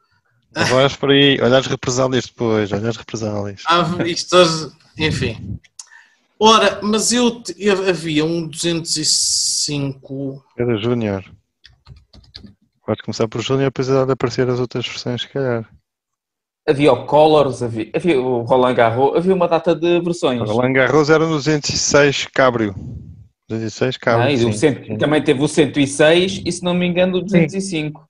Vais 0.72 0.96
por 0.96 1.12
aí, 1.12 1.40
olha 1.40 1.60
as 1.60 1.68
represálias 1.68 2.26
depois, 2.26 2.72
olha 2.72 2.90
as 2.90 2.98
represálias. 2.98 3.62
Ah, 3.68 3.86
isto 4.04 4.36
enfim. 4.98 5.60
Ora, 6.40 6.80
mas 6.82 7.12
eu, 7.12 7.44
eu- 7.56 7.88
havia 7.88 8.26
um 8.26 8.48
205. 8.48 10.44
Era 10.58 10.76
Júnior. 10.78 11.24
Podes 12.84 13.04
começar 13.04 13.28
por 13.28 13.42
Júnior, 13.42 13.68
depois 13.68 13.90
há 13.92 14.06
de 14.06 14.12
aparecer 14.14 14.50
as 14.50 14.60
outras 14.60 14.88
versões, 14.88 15.22
se 15.22 15.28
calhar. 15.30 15.70
Havia 16.70 16.94
o 16.94 17.06
Colors, 17.06 17.62
havia, 17.64 17.90
havia 17.94 18.22
o 18.22 18.44
Roland 18.44 18.74
Garros, 18.76 19.16
havia 19.16 19.34
uma 19.34 19.48
data 19.48 19.76
de 19.76 20.00
versões. 20.02 20.40
O 20.42 20.46
Roland 20.46 20.74
Garros 20.74 21.10
era 21.10 21.26
no 21.26 21.36
206 21.36 22.28
Cabrio. 22.34 22.74
206 23.50 23.98
Cabrio. 23.98 24.28
Ah, 24.28 24.32
e 24.32 24.36
o 24.46 24.52
sim. 24.52 24.54
cento- 24.54 24.98
também 24.98 25.22
teve 25.24 25.42
o 25.42 25.48
106 25.48 26.42
e, 26.46 26.52
se 26.52 26.64
não 26.64 26.74
me 26.74 26.86
engano, 26.88 27.18
o 27.18 27.22
205. 27.22 28.08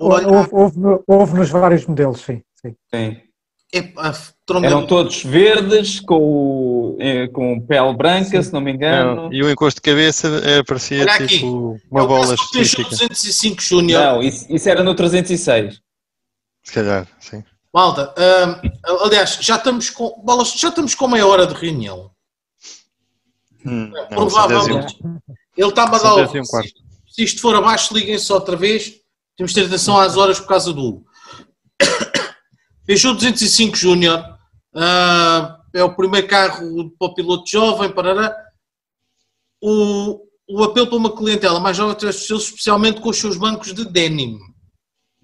Olha- 0.00 0.26
houve, 0.28 0.48
houve, 0.52 1.02
houve 1.06 1.34
nos 1.34 1.48
vários 1.50 1.86
modelos, 1.86 2.20
sim. 2.20 2.42
sim. 2.60 2.74
Sim. 2.92 3.16
Tromba- 4.46 4.66
Eram 4.66 4.86
todos 4.86 5.22
verdes, 5.24 6.00
com, 6.00 6.96
eh, 7.00 7.26
com 7.28 7.60
pele 7.60 7.94
branca, 7.94 8.40
se 8.42 8.52
não 8.52 8.60
me 8.60 8.72
engano. 8.72 9.24
Não, 9.24 9.32
e 9.32 9.42
o 9.42 9.50
encosto 9.50 9.78
de 9.78 9.90
cabeça 9.90 10.28
eh, 10.44 10.62
parecia 10.62 11.02
Olha 11.02 11.12
aqui. 11.12 11.26
tipo 11.26 11.76
uma 11.90 12.00
Eu 12.02 12.06
bola 12.08 12.34
específica. 12.34 12.88
205 12.90 13.60
Júnior. 13.62 14.00
Não, 14.02 14.22
isso, 14.22 14.46
isso 14.48 14.68
era 14.68 14.82
no 14.82 14.94
306. 14.94 15.80
Se 16.62 16.72
calhar, 16.72 17.06
sim. 17.20 17.42
Malta, 17.72 18.14
hum, 18.18 18.96
aliás, 19.04 19.38
já 19.40 19.56
estamos 19.56 19.90
com 19.90 20.22
bolas, 20.24 20.52
já 20.52 20.68
estamos 20.68 20.94
com 20.94 21.08
meia 21.08 21.26
hora 21.26 21.46
de 21.46 21.54
reunião. 21.54 22.10
Hum, 23.64 23.88
não, 23.88 24.06
Provavelmente. 24.08 24.98
Ele 25.56 25.68
está-me 25.68 25.96
a 25.96 25.98
dar 25.98 26.14
um 26.16 26.44
se, 26.44 26.74
se 27.08 27.24
isto 27.24 27.40
for 27.40 27.54
abaixo, 27.56 27.94
liguem 27.94 28.18
só 28.18 28.34
outra 28.34 28.56
vez. 28.56 28.92
Temos 29.36 29.52
de 29.52 29.60
ter 29.60 29.66
atenção 29.66 29.98
às 29.98 30.16
horas 30.16 30.38
por 30.38 30.48
causa 30.48 30.72
do. 30.72 31.04
Peugeot 32.86 33.14
205 33.14 33.76
Júnior. 33.76 34.24
ah, 34.74 35.58
é 35.74 35.82
o 35.82 35.94
primeiro 35.94 36.26
carro 36.26 36.90
para 36.98 37.08
o 37.08 37.14
piloto 37.14 37.50
jovem. 37.50 37.90
Parará. 37.90 38.34
O, 39.60 40.20
o 40.48 40.62
apelo 40.62 40.86
para 40.86 40.96
uma 40.96 41.14
clientela 41.14 41.58
mais 41.58 41.76
jovem 41.76 41.96
especialmente 42.08 43.00
com 43.00 43.10
os 43.10 43.18
seus 43.18 43.36
bancos 43.36 43.74
de 43.74 43.84
denim. 43.84 44.38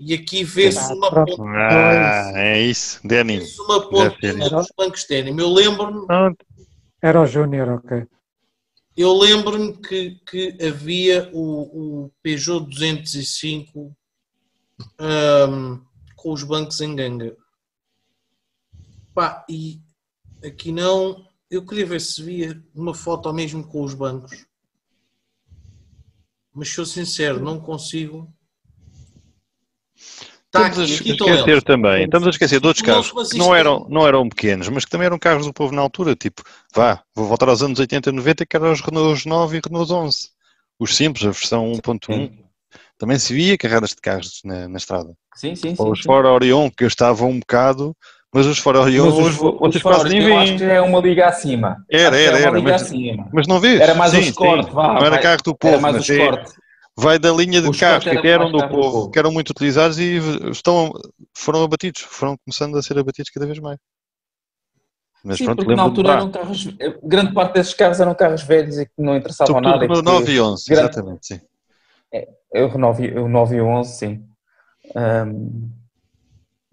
E 0.04 0.14
aqui 0.14 0.42
vê-se 0.42 0.92
uma 0.94 1.08
Ah, 1.54 2.32
é 2.34 2.60
isso, 2.60 2.98
Denim. 3.06 3.38
Vê-se 3.38 3.60
uma 3.60 3.88
pontinha 3.88 4.50
dos 4.50 4.66
bancos 4.76 5.02
de 5.02 5.22
denim. 5.22 5.40
Eu 5.40 5.52
lembro-me. 5.52 6.06
Era 7.00 7.20
o 7.20 7.26
Júnior, 7.26 7.68
ok. 7.68 8.04
Eu 8.96 9.16
lembro-me 9.16 9.76
que, 9.78 10.20
que 10.28 10.58
havia 10.60 11.30
o, 11.32 12.04
o 12.04 12.10
Peugeot 12.20 12.68
205 12.68 13.96
ahm, 14.98 15.80
com 16.16 16.32
os 16.32 16.42
bancos 16.42 16.80
em 16.80 16.96
ganga. 16.96 17.36
Pá, 19.14 19.46
e 19.48 19.80
aqui 20.44 20.72
não. 20.72 21.28
Eu 21.48 21.64
queria 21.64 21.86
ver 21.86 22.00
se 22.00 22.20
via 22.20 22.60
uma 22.74 22.92
foto 22.92 23.32
mesmo 23.32 23.64
com 23.64 23.82
os 23.84 23.94
bancos. 23.94 24.46
Mas 26.52 26.68
sou 26.70 26.84
sincero, 26.84 27.38
não 27.38 27.60
consigo. 27.60 28.28
Estamos 30.54 30.78
a 30.78 30.82
aqui, 30.82 30.92
esquecer 30.92 31.50
eles. 31.50 31.64
também, 31.64 32.04
estamos 32.04 32.26
a 32.26 32.30
esquecer 32.30 32.60
de 32.60 32.66
outros 32.66 32.86
Não, 32.86 32.92
carros 32.94 33.12
mas 33.14 33.28
que 33.30 33.38
não 33.38 33.54
eram, 33.54 33.86
não 33.88 34.06
eram 34.06 34.28
pequenos, 34.28 34.68
mas 34.68 34.84
que 34.84 34.90
também 34.90 35.06
eram 35.06 35.18
carros 35.18 35.46
do 35.46 35.52
povo 35.52 35.74
na 35.74 35.80
altura, 35.80 36.14
tipo, 36.14 36.42
vá, 36.74 37.02
vou 37.14 37.26
voltar 37.26 37.48
aos 37.48 37.62
anos 37.62 37.78
80 37.78 38.10
e 38.10 38.12
90, 38.12 38.44
que 38.44 38.56
eram 38.56 38.70
os 38.70 38.80
Renault 38.82 39.26
9 39.26 39.56
e 39.56 39.60
Renault 39.64 39.90
11. 39.92 40.28
Os 40.78 40.94
simples, 40.94 41.24
a 41.24 41.30
versão 41.30 41.72
1.1. 41.72 42.14
Sim, 42.28 42.38
Também 42.98 43.18
se 43.18 43.32
via 43.32 43.56
carregadas 43.56 43.90
de 43.90 43.96
carros 43.96 44.40
na, 44.44 44.68
na 44.68 44.76
estrada. 44.76 45.14
sim, 45.36 45.54
sim. 45.56 45.74
Ou 45.78 45.86
sim, 45.86 45.92
os 45.92 45.98
sim. 46.00 46.04
Ford 46.04 46.26
Orion, 46.26 46.68
que 46.70 46.84
gastavam 46.84 47.30
um 47.30 47.40
bocado, 47.40 47.96
mas 48.34 48.46
os 48.46 48.58
Ford 48.58 48.76
Orion, 48.78 49.06
Mas 49.06 49.14
os, 49.18 49.34
os 49.36 49.80
Ford, 49.80 49.82
quase 49.82 50.08
nem 50.08 50.22
eu 50.22 50.38
acho 50.38 50.56
que 50.56 50.64
é 50.64 50.80
uma 50.80 51.00
liga 51.00 51.26
acima. 51.28 51.84
Era, 51.90 52.16
era, 52.18 52.38
é 52.38 52.40
uma 52.40 52.48
era, 52.48 52.58
liga 52.58 52.72
mas- 52.72 52.82
acima. 52.82 53.28
Mas 53.32 53.46
não 53.46 53.60
vês? 53.60 53.80
Era 53.80 53.94
mais 53.94 54.10
sim, 54.10 54.18
o 54.18 54.20
Escort, 54.20 54.64
sim. 54.66 54.74
vá. 54.74 54.94
Não 54.94 55.06
era 55.06 55.18
carro 55.18 55.42
do 55.42 55.50
Era 55.50 55.58
povo, 55.58 55.82
mais 55.82 55.94
o 55.94 55.98
mas 55.98 56.10
é. 56.10 56.30
Vai 56.96 57.18
da 57.18 57.30
linha 57.32 57.60
de 57.60 57.68
O 57.68 57.76
carros 57.76 58.04
que 58.04 58.10
eram 58.28 58.50
do 58.50 58.68
povo, 58.68 59.10
que 59.10 59.18
eram 59.18 59.32
muito 59.32 59.50
utilizados 59.50 59.98
e 59.98 60.18
estão, 60.50 60.92
foram 61.34 61.62
abatidos, 61.64 62.02
foram 62.02 62.36
começando 62.44 62.76
a 62.76 62.82
ser 62.82 62.98
abatidos 62.98 63.30
cada 63.30 63.46
vez 63.46 63.58
mais. 63.58 63.78
Mas 65.24 65.38
Sim, 65.38 65.44
pronto, 65.44 65.58
porque 65.58 65.76
na 65.76 65.82
altura 65.82 66.12
eram 66.12 66.30
carros. 66.30 66.66
Grande 67.02 67.32
parte 67.32 67.54
desses 67.54 67.74
carros 67.74 68.00
eram 68.00 68.14
carros 68.14 68.42
velhos 68.42 68.76
e 68.78 68.86
que 68.86 68.92
não 68.98 69.16
interessavam 69.16 69.54
Sobretudo 69.54 69.72
nada. 69.80 69.86
no 69.86 69.94
que- 70.02 70.02
9 70.02 70.32
e 70.32 70.40
11, 70.40 70.64
grande- 70.68 70.90
exatamente, 70.90 71.26
sim. 71.26 71.40
É 72.54 72.64
O 72.64 72.76
9, 72.76 73.18
o 73.18 73.28
9 73.28 73.56
e 73.56 73.60
o 73.60 73.66
11, 73.66 73.96
sim. 73.98 74.24
Ahm, 74.94 75.70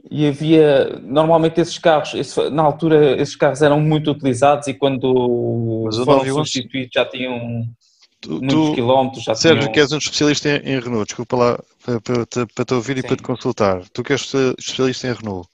e 0.09 0.27
havia, 0.27 0.99
normalmente 1.03 1.61
esses 1.61 1.77
carros, 1.77 2.13
esse- 2.15 2.49
na 2.49 2.63
altura 2.63 3.21
esses 3.21 3.35
carros 3.35 3.61
eram 3.61 3.79
muito 3.79 4.09
utilizados 4.11 4.67
e 4.67 4.73
quando 4.73 5.83
Mas 5.85 5.95
foram 5.97 6.17
9 6.17 6.31
11 6.31 6.51
substituídos 6.51 6.91
já 6.93 7.05
tinham 7.05 7.63
Tu, 8.21 8.29
muitos 8.31 8.49
tu 8.69 8.73
quilómetros, 8.75 9.23
já 9.23 9.33
Sérgio, 9.33 9.59
tinham... 9.61 9.71
que 9.73 9.79
és 9.79 9.91
um 9.93 9.97
especialista 9.97 10.49
em, 10.49 10.73
em 10.73 10.79
Renault, 10.79 11.05
desculpa 11.05 11.35
lá 11.37 11.59
para, 11.85 12.01
para 12.01 12.25
te, 12.25 12.45
para 12.53 12.65
te 12.65 12.73
ouvir 12.73 12.97
e 12.97 13.01
Sim. 13.01 13.07
para 13.07 13.15
te 13.17 13.23
consultar. 13.23 13.81
Tu 13.93 14.03
que 14.03 14.11
és 14.13 14.21
espe- 14.21 14.55
especialista 14.59 15.07
em 15.07 15.13
Renault, 15.13 15.47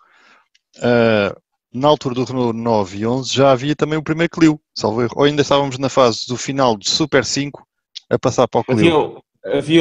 ah, 0.82 1.36
na 1.74 1.88
altura 1.88 2.16
do 2.16 2.24
Renault 2.24 2.58
9 2.58 2.98
e 2.98 3.06
11 3.06 3.34
já 3.34 3.52
havia 3.52 3.76
também 3.76 4.00
o 4.00 4.04
primeiro 4.04 4.32
Clio, 4.32 4.60
salvo 4.74 5.02
erro. 5.02 5.14
Ou 5.16 5.26
ainda 5.26 5.42
estávamos 5.42 5.78
na 5.78 5.90
fase 5.90 6.26
do 6.28 6.38
final 6.38 6.76
do 6.76 6.88
Super 6.88 7.24
5 7.26 7.66
a 8.10 8.18
passar 8.18 8.48
para 8.48 8.62
o 8.62 8.64
Clio. 8.64 8.78
Havia, 8.78 8.98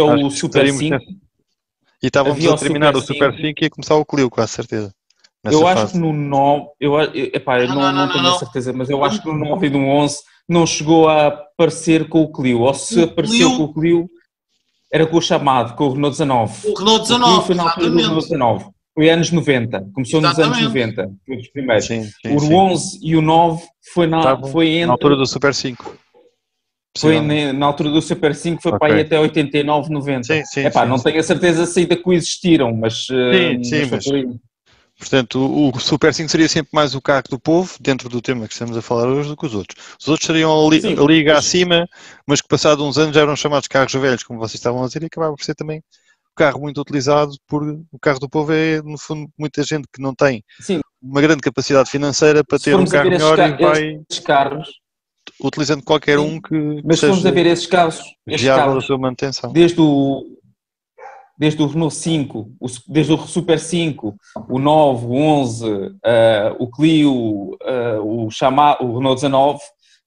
o- 0.04 0.10
havia 0.10 0.26
o 0.26 0.30
Super 0.30 0.66
estaríamos 0.66 0.80
5, 0.80 0.90
nessa- 0.94 1.10
E 2.02 2.06
estávamos 2.08 2.38
havia 2.38 2.52
a 2.52 2.58
terminar 2.58 2.96
o 2.96 3.00
Super 3.00 3.14
Super 3.14 3.30
5. 3.32 3.46
5 3.48 3.60
e 3.60 3.64
ia 3.64 3.70
começar 3.70 3.94
o 3.94 4.04
Clio, 4.04 4.28
quase 4.28 4.52
certeza. 4.52 4.94
Nessa 5.42 5.56
eu 5.56 5.66
acho 5.66 5.80
fase. 5.82 5.92
que 5.92 5.98
no 5.98 6.12
9, 6.12 6.66
eu, 6.80 6.96
a- 6.96 7.04
eu- 7.04 7.30
epá, 7.32 7.60
eu 7.60 7.68
Não, 7.68 7.74
não, 7.76 7.82
não, 7.82 7.92
não, 7.92 8.06
não, 8.06 8.12
tenho 8.12 8.24
não. 8.24 8.34
a 8.34 8.38
certeza, 8.38 8.72
mas 8.72 8.90
eu 8.90 9.04
acho 9.04 9.22
que 9.22 9.28
no 9.28 9.34
9 9.38 9.66
e 9.66 9.70
no 9.70 9.86
11 9.88 10.18
não 10.48 10.66
chegou 10.66 11.08
a 11.08 11.26
aparecer 11.28 12.08
com 12.08 12.22
o 12.22 12.32
Clio, 12.32 12.60
ou 12.60 12.74
se 12.74 13.00
O 13.00 13.04
apareceu 13.04 13.48
Clio- 13.48 13.56
com 13.56 13.64
o 13.64 13.74
Clio 13.74 14.10
era 14.92 15.06
com 15.06 15.16
o 15.16 15.22
chamado, 15.22 15.74
com 15.76 15.84
o 15.84 15.92
Renault 15.94 16.12
19. 16.16 16.68
O 16.68 16.74
Renault 16.78 17.02
O 17.02 17.06
Clio 17.06 17.18
19, 17.18 17.46
foi 17.46 17.54
na 17.54 17.62
altura 17.64 17.90
do 17.90 17.96
Renault 17.96 18.18
exatamente. 18.18 18.30
19. 18.30 18.74
Foi 18.94 19.10
anos 19.10 19.30
90. 19.32 19.86
Começou 19.92 20.20
nos 20.20 20.38
anos 20.38 20.58
Exatamente. 20.58 20.96
90. 20.96 21.12
Foi 21.26 21.36
dos 21.36 21.48
primeiros. 21.48 21.84
Sim, 21.86 22.04
sim, 22.04 22.36
o 22.36 22.38
sim. 22.40 22.54
11 22.54 22.98
e 23.02 23.16
o 23.16 23.20
9 23.22 23.62
foi, 23.92 24.06
na, 24.06 24.18
Estavam 24.18 24.50
foi 24.52 24.68
entre. 24.68 24.86
Na 24.86 24.92
altura 24.92 25.16
do 25.16 25.26
Super 25.26 25.52
5. 25.52 25.96
foi 26.96 27.20
na, 27.20 27.52
na 27.52 27.66
altura 27.66 27.90
do 27.90 28.00
Super 28.00 28.34
5, 28.36 28.62
foi 28.62 28.70
Ok. 28.70 28.78
para 28.78 28.94
aí 28.94 29.00
até 29.00 29.18
89, 29.18 29.90
90. 29.90 30.22
Sim, 30.32 30.44
sim, 30.44 30.60
Epá, 30.60 30.84
sim, 30.84 30.88
não 30.88 30.98
sim. 30.98 31.04
tenho 31.04 31.18
a 31.18 31.22
certeza 31.24 31.66
se 31.66 31.80
ainda 31.80 31.96
coexistiram, 31.96 32.72
mas. 32.72 33.06
eh, 33.10 33.58
sim, 33.64 33.86
mas 33.86 33.88
foi 33.88 33.90
mas- 33.90 34.04
por 34.04 34.14
aí. 34.14 34.26
Portanto, 35.04 35.38
o, 35.38 35.68
o 35.70 35.78
Super 35.78 36.14
5 36.14 36.30
seria 36.30 36.48
sempre 36.48 36.70
mais 36.72 36.94
o 36.94 37.00
carro 37.00 37.24
do 37.28 37.38
povo, 37.38 37.76
dentro 37.78 38.08
do 38.08 38.22
tema 38.22 38.46
que 38.48 38.54
estamos 38.54 38.74
a 38.74 38.80
falar 38.80 39.06
hoje, 39.06 39.28
do 39.28 39.36
que 39.36 39.44
os 39.44 39.54
outros. 39.54 39.78
Os 40.00 40.08
outros 40.08 40.26
seriam 40.26 40.50
a, 40.50 40.70
li, 40.70 40.80
Sim, 40.80 40.98
a 40.98 41.02
liga 41.04 41.34
mas- 41.34 41.46
acima, 41.46 41.86
mas 42.26 42.40
que 42.40 42.48
passado 42.48 42.82
uns 42.82 42.96
anos 42.96 43.14
já 43.14 43.20
eram 43.20 43.36
chamados 43.36 43.68
carros 43.68 43.92
velhos, 43.92 44.22
como 44.22 44.38
vocês 44.38 44.54
estavam 44.54 44.82
a 44.82 44.86
dizer, 44.86 45.02
e 45.02 45.06
acabava 45.06 45.36
por 45.36 45.44
ser 45.44 45.54
também 45.54 45.80
o 45.80 46.34
carro 46.34 46.58
muito 46.58 46.80
utilizado, 46.80 47.32
por 47.46 47.62
o 47.92 47.98
carro 48.00 48.18
do 48.18 48.30
povo 48.30 48.50
é, 48.54 48.80
no 48.80 48.96
fundo, 48.96 49.28
muita 49.38 49.62
gente 49.62 49.86
que 49.92 50.00
não 50.00 50.14
tem 50.14 50.42
Sim, 50.58 50.80
uma 51.02 51.20
grande 51.20 51.42
capacidade 51.42 51.90
financeira 51.90 52.42
para 52.42 52.58
Se 52.58 52.64
ter 52.64 52.76
um 52.76 52.86
carro 52.86 53.10
melhor 53.10 53.38
e 53.38 53.52
vai 53.62 54.00
carros, 54.24 54.68
utilizando 55.38 55.82
qualquer 55.84 56.18
Sim, 56.18 56.24
um 56.24 56.40
que, 56.40 56.48
que 56.48 56.82
mas 56.82 56.98
se 56.98 57.06
formos 57.06 57.26
a 57.26 57.30
ver 57.30 57.44
esses 57.44 57.66
carros, 57.66 58.00
esses 58.26 58.48
a 58.48 58.56
carros 58.56 58.86
sua 58.86 58.96
manutenção. 58.96 59.52
desde 59.52 59.78
o, 59.82 60.24
desde 61.36 61.62
o 61.62 61.66
Renault 61.66 61.94
5, 61.94 62.52
o- 62.60 62.66
desde 62.88 63.12
o 63.12 63.18
Super 63.26 63.58
5, 63.58 64.14
o 64.48 64.58
9, 64.58 65.06
o 65.06 65.12
11, 65.14 65.66
eh, 66.04 66.54
o 66.58 66.70
Clio, 66.70 67.56
eh, 67.62 67.98
o, 68.00 68.30
Chama, 68.30 68.76
o 68.80 68.98
Renault 68.98 69.16
19, 69.16 69.60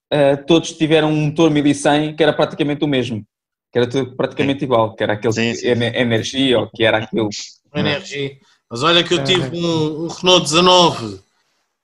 eh, 0.10 0.36
todos 0.38 0.72
tiveram 0.72 1.10
um 1.10 1.26
motor 1.28 1.52
1100 1.52 2.16
que 2.16 2.24
era 2.24 2.32
praticamente 2.34 2.84
o 2.84 2.88
mesmo, 2.88 3.26
que 3.72 3.78
era 3.80 3.90
tudo 3.90 4.16
praticamente 4.16 4.64
igual, 4.64 4.96
que 4.96 5.04
era 5.04 5.14
aquele 5.14 5.34
Sim, 5.34 5.52
que- 5.52 5.56
sim. 5.58 5.68
ener- 5.68 5.96
energia 5.96 6.60
ou 6.60 6.70
que 6.70 6.84
era 6.84 6.98
aquilo. 7.00 7.30
energia. 7.76 8.38
Mas 8.70 8.84
olha 8.84 9.04
que 9.04 9.14
eu 9.14 9.24
tive 9.24 9.58
um, 9.58 10.06
um 10.06 10.08
Renault 10.08 10.44
19 10.44 11.20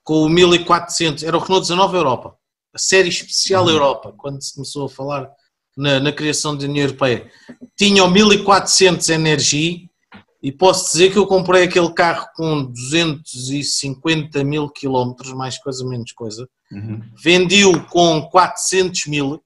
com 0.04 0.24
o 0.24 0.30
1400, 0.30 1.24
era 1.24 1.36
o 1.38 1.40
Renault 1.40 1.62
19 1.62 1.96
Europa, 1.98 2.36
a 2.74 2.78
série 2.78 3.10
especial 3.10 3.70
Europa, 3.70 4.14
quando 4.18 4.42
se 4.42 4.54
começou 4.54 4.86
a 4.86 4.90
falar 4.90 5.30
na, 5.76 6.00
na 6.00 6.12
criação 6.12 6.56
da 6.56 6.66
União 6.66 6.86
Europeia. 6.86 7.30
Tinha 7.78 8.04
o 8.04 8.10
1400 8.10 9.10
Energia 9.10 9.80
e 10.42 10.52
posso 10.52 10.92
dizer 10.92 11.12
que 11.12 11.18
eu 11.18 11.26
comprei 11.26 11.64
aquele 11.64 11.92
carro 11.94 12.28
com 12.36 12.66
250 12.66 14.44
mil 14.44 14.70
quilómetros, 14.70 15.34
mais 15.34 15.58
coisa, 15.58 15.86
menos 15.86 16.12
coisa. 16.12 16.48
Vendi-o 17.24 17.86
com 17.86 18.22
400 18.30 19.06
mil 19.08 19.42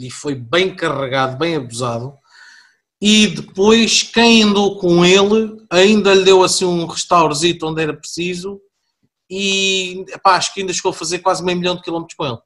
e 0.00 0.10
foi 0.10 0.34
bem 0.34 0.74
carregado, 0.74 1.36
bem 1.38 1.56
abusado. 1.56 2.14
E 3.00 3.28
depois, 3.28 4.02
quem 4.02 4.42
andou 4.42 4.78
com 4.78 5.04
ele 5.04 5.56
ainda 5.70 6.14
lhe 6.14 6.24
deu 6.24 6.42
assim 6.42 6.64
um 6.64 6.86
restaurezito 6.86 7.66
onde 7.66 7.82
era 7.82 7.94
preciso. 7.94 8.60
E 9.30 10.04
epá, 10.08 10.36
acho 10.36 10.52
que 10.52 10.60
ainda 10.60 10.72
chegou 10.72 10.90
a 10.90 10.94
fazer 10.94 11.20
quase 11.20 11.44
meio 11.44 11.58
milhão 11.58 11.76
de 11.76 11.82
quilómetros 11.82 12.16
com 12.16 12.26
ele. 12.26 12.38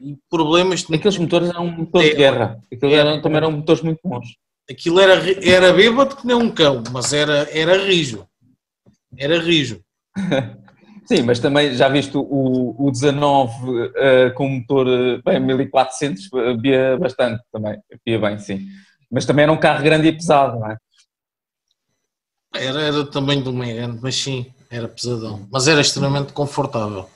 E 0.00 0.16
problemas, 0.30 0.84
Aqueles 0.92 1.18
motores 1.18 1.48
eram 1.50 1.66
motores 1.66 2.08
de 2.08 2.14
É. 2.14 2.16
guerra, 2.18 2.60
Aquilo 2.72 2.92
eram, 2.94 3.22
também 3.22 3.36
eram 3.38 3.50
motores 3.52 3.82
muito 3.82 4.00
bons. 4.04 4.26
aquilo 4.70 5.00
era, 5.00 5.14
era 5.46 5.72
bêbado 5.72 6.16
que 6.16 6.26
nem 6.26 6.36
um 6.36 6.50
cão, 6.50 6.82
mas 6.92 7.12
era, 7.12 7.48
era 7.56 7.76
rijo. 7.84 8.26
Era 9.16 9.38
rijo. 9.40 9.80
Sim, 11.06 11.22
mas 11.22 11.40
também 11.40 11.74
já 11.74 11.88
viste 11.88 12.16
o, 12.16 12.76
o 12.78 12.90
19 12.90 13.52
eh, 13.96 14.30
com 14.30 14.48
motor 14.48 14.86
eh, 14.86 15.20
bem 15.24 15.40
1400, 15.40 16.28
eh, 16.32 16.56
via 16.56 16.96
bastante 16.98 17.42
também, 17.52 17.80
via 18.06 18.18
bem, 18.18 18.38
sim. 18.38 18.60
Mas 19.10 19.24
também 19.26 19.42
era 19.42 19.50
um 19.52 19.56
carro 19.58 19.82
grande 19.82 20.06
e 20.06 20.12
pesado, 20.12 20.60
não 20.60 20.70
é? 20.70 20.76
Era, 22.54 22.80
era 22.82 23.06
também 23.06 23.42
do 23.42 23.52
meio 23.52 23.74
grande, 23.76 23.98
mas 24.00 24.14
sim, 24.14 24.52
era 24.70 24.86
pesadão. 24.86 25.48
Mas 25.50 25.66
era 25.66 25.80
extremamente 25.80 26.32
confortável. 26.32 27.08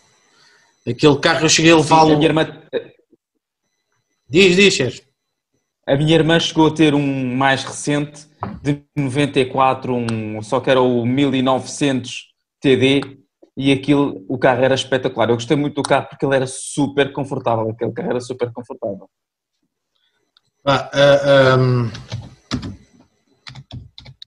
Aquele 0.87 1.19
carro 1.19 1.45
eu 1.45 1.49
cheguei 1.49 1.73
a 1.73 1.77
levá-lo. 1.77 2.13
a, 2.13 2.17
minha 2.17 2.29
irmã, 2.29 2.47
Diz, 4.29 4.57
diz, 4.57 4.75
Sérgio. 4.75 5.03
a 5.87 5.97
minha 5.97 6.15
irmã 6.15 6.39
chegou 6.41 6.67
a 6.67 6.75
ter 6.75 6.95
um 6.95 7.37
mais 7.37 7.63
recente, 7.65 8.27
de 8.63 8.83
94, 8.97 9.95
um, 9.95 10.43
só 10.43 10.61
que 10.61 10.71
era 10.71 10.81
o 10.81 11.07
1900 11.07 12.35
TD, 12.61 13.19
e 13.57 13.73
aquilo, 13.73 14.25
o 14.29 14.37
carro 14.37 14.65
era 14.65 14.75
espetacular. 14.75 15.31
Eu 15.31 15.37
gostei 15.37 15.57
muito 15.57 15.77
do 15.77 15.83
carro 15.83 16.09
porque 16.09 16.27
ele 16.27 16.35
era 16.35 16.47
super 16.47 17.13
confortável, 17.13 17.71
aquele 17.71 17.93
carro 17.93 18.11
era 18.11 18.21
super 18.21 18.53
confortável. 18.53 19.09
Ah, 20.67 20.91
ah, 20.93 21.55
ahm, 21.55 21.91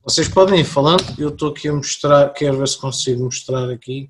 vocês 0.03 0.29
podem 0.29 0.61
ir 0.61 0.65
falando, 0.65 1.03
eu 1.19 1.29
estou 1.29 1.49
aqui 1.49 1.67
a 1.67 1.73
mostrar, 1.73 2.29
quero 2.29 2.59
ver 2.59 2.67
se 2.67 2.79
consigo 2.79 3.25
mostrar 3.25 3.69
aqui 3.69 4.09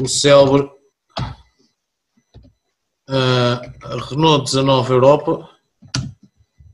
o 0.00 0.08
célebre 0.08 0.70
ah, 3.12 3.60
Renault 4.08 4.44
19 4.44 4.92
Europa. 4.92 5.48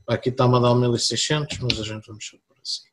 Aqui 0.07 0.29
está-me 0.29 0.55
a 0.57 0.59
dar 0.59 0.73
1600, 0.73 1.59
mas 1.59 1.79
a 1.79 1.83
gente 1.83 2.07
vamos 2.07 2.25
só 2.25 2.37
por 2.47 2.57
assim. 2.61 2.89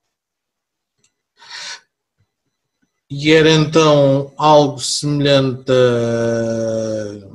E 3.09 3.32
era 3.32 3.50
então 3.50 4.35
algo 4.37 4.80
semelhante 4.80 5.70
a. 5.70 7.26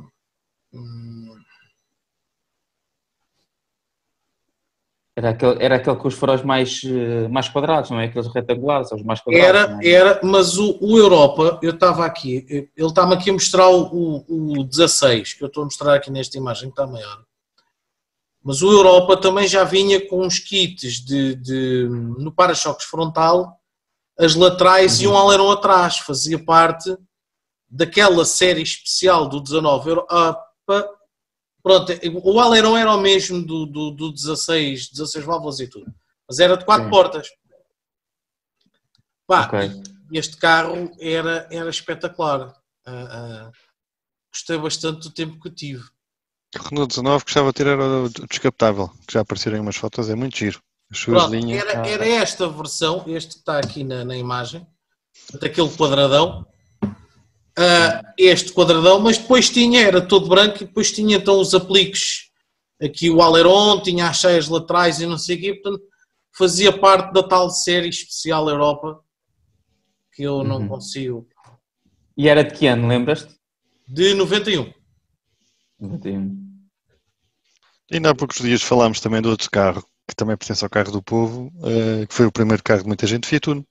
hum, 0.72 1.36
Era 5.14 5.30
aquele, 5.30 5.62
era 5.62 5.76
aquele 5.76 5.96
com 5.96 6.08
os 6.08 6.14
faróis 6.14 6.42
mais, 6.42 6.80
eh, 6.84 7.28
mais 7.28 7.46
quadrados, 7.46 7.90
não 7.90 8.00
é? 8.00 8.06
Aqueles 8.06 8.28
retangulares, 8.28 8.90
os 8.92 9.02
mais 9.02 9.20
quadrados. 9.20 9.46
Era, 9.46 9.78
é? 9.82 9.90
era, 9.90 10.20
mas 10.22 10.56
o, 10.56 10.78
o 10.80 10.96
Europa, 10.98 11.58
eu 11.62 11.72
estava 11.72 12.06
aqui, 12.06 12.46
ele 12.48 12.88
está-me 12.88 13.14
aqui 13.14 13.28
a 13.28 13.32
mostrar 13.34 13.68
o, 13.68 14.24
o, 14.26 14.60
o 14.60 14.64
16, 14.64 15.34
que 15.34 15.44
eu 15.44 15.48
estou 15.48 15.62
a 15.62 15.64
mostrar 15.66 15.94
aqui 15.94 16.10
nesta 16.10 16.38
imagem, 16.38 16.70
que 16.70 16.72
está 16.72 16.86
maior. 16.86 17.24
Mas 18.42 18.62
o 18.62 18.72
Europa 18.72 19.16
também 19.18 19.46
já 19.46 19.64
vinha 19.64 20.00
com 20.08 20.24
uns 20.24 20.38
kits 20.38 21.04
de, 21.04 21.34
de- 21.36 21.86
no 22.18 22.32
para-choques 22.32 22.86
frontal, 22.86 23.60
as 24.18 24.34
laterais 24.34 25.00
e 25.00 25.06
um 25.06 25.16
alerão 25.16 25.50
atrás, 25.50 25.98
fazia 25.98 26.42
parte 26.42 26.96
daquela 27.68 28.24
série 28.24 28.62
especial 28.62 29.28
do 29.28 29.40
19 29.40 29.90
Europa. 29.90 30.42
Pronto, 31.62 31.92
o 32.24 32.40
alerão 32.40 32.76
era 32.76 32.92
o 32.92 33.00
mesmo 33.00 33.44
do, 33.44 33.66
do, 33.66 33.90
do 33.92 34.12
16, 34.12 34.90
16 34.90 35.24
válvulas 35.24 35.60
e 35.60 35.68
tudo, 35.68 35.92
mas 36.28 36.38
era 36.40 36.56
de 36.56 36.64
quatro 36.64 36.84
Sim. 36.84 36.90
portas. 36.90 37.28
Pá, 39.26 39.46
Ok. 39.46 39.70
este 40.12 40.36
carro 40.36 40.90
era, 40.98 41.46
era 41.50 41.70
espetacular. 41.70 42.54
Ah, 42.84 42.92
ah, 43.50 43.50
gostei 44.32 44.58
bastante 44.58 45.02
do 45.08 45.10
tempo 45.14 45.40
que 45.40 45.50
tive. 45.50 45.84
Renault 46.54 46.88
19 46.88 47.24
gostava 47.24 47.48
de 47.48 47.54
ter 47.54 47.66
era 47.68 47.82
o 47.84 48.08
descapotável, 48.08 48.88
que 49.06 49.14
já 49.14 49.20
apareceram 49.20 49.56
em 49.56 49.60
umas 49.60 49.76
fotos, 49.76 50.10
é 50.10 50.14
muito 50.14 50.36
giro. 50.36 50.60
As 50.90 50.98
suas 50.98 51.22
Pronto, 51.22 51.32
linhas. 51.32 51.62
era, 51.64 51.88
era 51.88 52.06
esta 52.06 52.48
versão, 52.48 53.04
este 53.06 53.34
que 53.34 53.38
está 53.38 53.58
aqui 53.58 53.84
na, 53.84 54.04
na 54.04 54.16
imagem, 54.16 54.66
daquele 55.40 55.70
quadradão. 55.74 56.46
Ah, 57.56 58.02
este 58.18 58.52
quadradão, 58.52 58.98
mas 59.00 59.18
depois 59.18 59.50
tinha, 59.50 59.80
era 59.82 60.00
todo 60.00 60.28
branco 60.28 60.56
e 60.62 60.66
depois 60.66 60.90
tinha 60.90 61.16
então 61.16 61.38
os 61.38 61.54
apliques. 61.54 62.30
Aqui 62.82 63.10
o 63.10 63.22
aileron, 63.22 63.80
tinha 63.82 64.08
as 64.08 64.16
cheias 64.18 64.48
laterais 64.48 65.00
e 65.00 65.06
não 65.06 65.18
sei 65.18 65.36
o 65.36 65.40
quê, 65.40 65.54
portanto 65.54 65.82
fazia 66.34 66.72
parte 66.76 67.12
da 67.12 67.22
tal 67.22 67.50
série 67.50 67.88
especial 67.90 68.48
Europa 68.48 69.00
que 70.14 70.22
eu 70.22 70.42
não 70.42 70.60
Uhum. 70.62 70.68
consigo. 70.68 71.28
E 72.16 72.26
era 72.28 72.42
de 72.42 72.54
que 72.54 72.66
ano, 72.66 72.88
lembras-te? 72.88 73.34
De 73.86 74.14
91. 74.14 74.72
91. 75.78 76.38
Ainda 77.92 78.10
há 78.10 78.14
poucos 78.14 78.38
dias 78.38 78.62
falámos 78.62 79.00
também 79.00 79.20
de 79.20 79.28
outro 79.28 79.50
carro, 79.50 79.84
que 80.08 80.14
também 80.16 80.36
pertence 80.36 80.64
ao 80.64 80.70
carro 80.70 80.90
do 80.90 81.02
povo, 81.02 81.52
eh, 81.64 82.06
que 82.06 82.14
foi 82.14 82.26
o 82.26 82.32
primeiro 82.32 82.62
carro 82.62 82.80
de 82.82 82.88
muita 82.88 83.06
gente, 83.06 83.26
Fiat 83.28 83.50
Uno. 83.50 83.66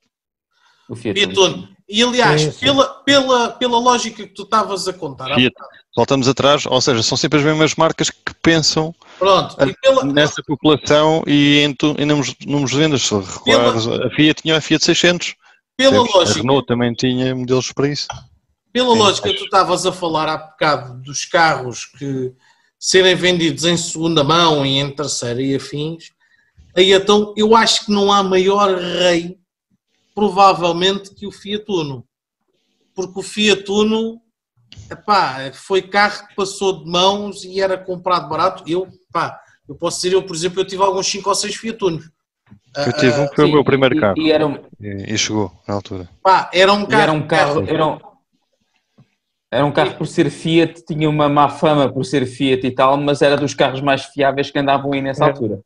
O 0.91 0.95
Fiat 0.95 1.19
Fiat 1.19 1.39
Uno. 1.39 1.53
Uno. 1.55 1.69
E 1.87 2.03
aliás, 2.03 2.41
Sim, 2.41 2.51
sim. 2.51 2.59
Pela, 2.59 2.87
pela, 3.03 3.49
pela 3.51 3.79
lógica 3.79 4.23
que 4.27 4.33
tu 4.33 4.43
estavas 4.43 4.87
a 4.87 4.93
contar, 4.93 5.33
Fiat. 5.33 5.53
Voltamos 5.95 6.27
atrás, 6.27 6.65
ou 6.65 6.79
seja, 6.79 7.03
são 7.03 7.17
sempre 7.17 7.39
as 7.39 7.45
mesmas 7.45 7.75
marcas 7.75 8.09
que 8.09 8.33
pensam 8.41 8.93
pronto, 9.19 9.55
e 9.61 9.73
pela, 9.81 10.03
nessa 10.05 10.41
população 10.43 11.21
e 11.27 11.59
em, 11.59 11.73
tu- 11.73 11.95
em 11.97 12.05
números, 12.05 12.33
números 12.45 12.71
de 12.71 12.77
vendas. 12.77 13.01
Se 13.01 13.13
recordares, 13.15 13.87
a 13.87 14.09
Fiat 14.11 14.41
tinha 14.41 14.57
a 14.57 14.61
Fiat 14.61 14.83
600, 14.85 15.35
pela 15.75 15.91
percebes? 15.91 16.13
a 16.15 16.17
lógica, 16.19 16.39
Renault 16.39 16.65
também 16.67 16.93
tinha 16.93 17.35
modelos 17.35 17.71
para 17.73 17.89
isso. 17.89 18.07
pela 18.71 18.91
Sim, 18.93 18.97
lógica 18.99 19.29
que 19.29 19.35
tu 19.37 19.43
estavas 19.45 19.85
a 19.85 19.91
falar 19.91 20.29
há 20.29 20.37
bocado 20.37 21.01
dos 21.01 21.25
carros 21.25 21.85
que 21.85 22.31
serem 22.79 23.15
vendidos 23.15 23.65
em 23.65 23.75
segunda 23.75 24.23
mão 24.23 24.65
e 24.65 24.79
em 24.79 24.89
terceira 24.95 25.41
e 25.41 25.55
afins, 25.55 26.05
aí 26.75 26.93
então 26.93 27.33
eu 27.35 27.53
acho 27.55 27.85
que 27.85 27.91
não 27.91 28.11
há 28.11 28.23
maior 28.23 28.73
rei, 28.77 29.37
provavelmente, 30.13 31.13
que 31.13 31.25
o 31.27 31.31
Fiat 31.31 31.65
Uno. 31.69 32.05
Porque 32.95 33.19
o 33.19 33.23
Fiat 33.23 33.69
Uno, 33.71 34.21
epá, 34.89 35.51
foi 35.53 35.81
carro 35.81 36.27
que 36.27 36.35
passou 36.35 36.83
de 36.83 36.89
mãos 36.89 37.43
e 37.43 37.61
era 37.61 37.77
comprado 37.77 38.27
barato. 38.29 38.63
Eu, 38.67 38.87
pá, 39.11 39.39
eu 39.67 39.75
posso 39.75 40.01
dizer, 40.01 40.15
eu, 40.15 40.23
por 40.23 40.35
exemplo, 40.35 40.59
eu 40.61 40.65
tive 40.65 40.81
alguns 40.83 41.07
5 41.07 41.27
ou 41.29 41.35
6 41.35 41.55
Fiat 41.55 41.83
Unos. 41.83 42.09
Eu 42.75 42.93
tive 42.93 43.19
um 43.19 43.27
que 43.27 43.35
foi 43.35 43.45
o 43.45 43.47
Sim, 43.47 43.53
meu 43.53 43.63
primeiro 43.63 43.99
carro 43.99 44.17
E 44.17 44.31
era, 44.31 44.45
um- 44.47 44.57
e, 44.79 45.17
chegou 45.17 45.51
na 45.67 45.73
altura. 45.75 46.09
Pá, 46.21 46.49
era 46.53 46.71
um 46.73 46.85
carro. 46.85 47.01
era 47.03 47.11
um 47.13 47.27
carro. 47.27 47.65
Era 47.67 47.85
um, 47.87 47.99
era 49.53 49.65
um 49.65 49.71
carro 49.71 49.95
por 49.97 50.07
ser 50.07 50.29
Fiat, 50.29 50.85
tinha 50.85 51.09
uma 51.09 51.27
má 51.27 51.49
fama 51.49 51.91
por 51.91 52.05
ser 52.05 52.25
Fiat 52.25 52.65
e 52.65 52.71
tal, 52.71 52.97
mas 52.97 53.21
era 53.21 53.35
dos 53.35 53.53
carros 53.53 53.81
mais 53.81 54.05
fiáveis 54.05 54.49
que 54.51 54.59
andavam 54.59 54.93
aí 54.93 55.01
nessa 55.01 55.25
É. 55.25 55.27
altura. 55.29 55.61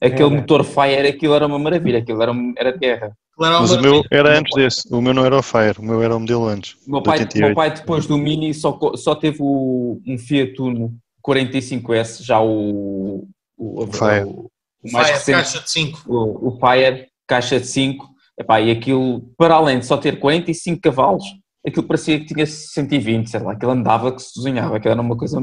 Aquele 0.00 0.34
É. 0.34 0.36
motor 0.36 0.64
Fire, 0.64 1.08
aquilo 1.08 1.34
era 1.34 1.46
uma 1.46 1.58
maravilha, 1.58 1.98
aquilo 1.98 2.22
era, 2.22 2.32
era 2.56 2.78
terra. 2.78 3.16
Mas 3.38 3.70
o 3.72 3.80
meu 3.80 4.02
era 4.10 4.38
antes 4.38 4.52
desse, 4.54 4.92
o 4.92 5.00
meu 5.00 5.14
não 5.14 5.24
era 5.24 5.36
o 5.36 5.42
Fire, 5.42 5.78
o 5.78 5.82
meu 5.82 6.02
era 6.02 6.16
o 6.16 6.20
modelo 6.20 6.46
antes. 6.46 6.74
O 6.86 6.90
meu 6.92 7.02
pai, 7.02 7.26
meu 7.36 7.54
pai 7.54 7.72
depois 7.72 8.06
do 8.06 8.18
Mini 8.18 8.52
só, 8.52 8.78
só 8.96 9.14
teve 9.14 9.38
o, 9.40 10.00
um 10.06 10.18
Fiat 10.18 10.60
Uno 10.60 10.96
45S, 11.24 12.22
já 12.24 12.40
o, 12.40 13.28
o, 13.56 13.84
o 13.84 13.86
Fire. 13.86 14.24
O, 14.24 14.50
o 14.82 14.92
mais 14.92 15.06
Fire, 15.06 15.18
recente, 15.18 15.36
caixa 15.36 15.60
de 15.60 15.70
5. 15.70 16.02
o, 16.06 16.48
o 16.48 16.58
Fire, 16.58 17.06
caixa 17.26 17.60
de 17.60 17.66
5, 17.66 18.08
Epá, 18.40 18.60
e 18.60 18.70
aquilo, 18.70 19.22
para 19.36 19.54
além 19.54 19.80
de 19.80 19.86
só 19.86 19.96
ter 19.96 20.18
45 20.18 20.80
cavalos, 20.80 21.24
aquilo 21.66 21.86
parecia 21.86 22.18
que 22.20 22.26
tinha 22.26 22.46
120, 22.46 23.30
sei 23.30 23.40
lá, 23.40 23.52
aquilo 23.52 23.72
andava 23.72 24.12
que 24.12 24.22
se 24.22 24.34
desenhava, 24.36 24.76
aquilo 24.76 24.92
era 24.92 25.00
uma 25.00 25.16
coisa... 25.16 25.40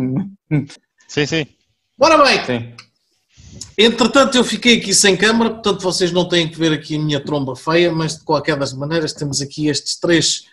Sim, 1.08 1.26
sim. 1.26 1.46
Bora 1.98 2.18
bem! 2.24 2.44
Sim. 2.46 2.74
Entretanto, 3.78 4.38
eu 4.38 4.44
fiquei 4.44 4.78
aqui 4.78 4.94
sem 4.94 5.18
câmara, 5.18 5.50
portanto 5.50 5.82
vocês 5.82 6.12
não 6.12 6.28
têm 6.28 6.50
que 6.50 6.58
ver 6.58 6.72
aqui 6.72 6.96
a 6.96 7.00
minha 7.00 7.20
tromba 7.20 7.56
feia, 7.56 7.92
mas 7.92 8.18
de 8.18 8.24
qualquer 8.24 8.58
das 8.58 8.74
maneiras 8.74 9.12
temos 9.12 9.42
aqui 9.42 9.68
estes 9.68 10.00
três, 10.00 10.46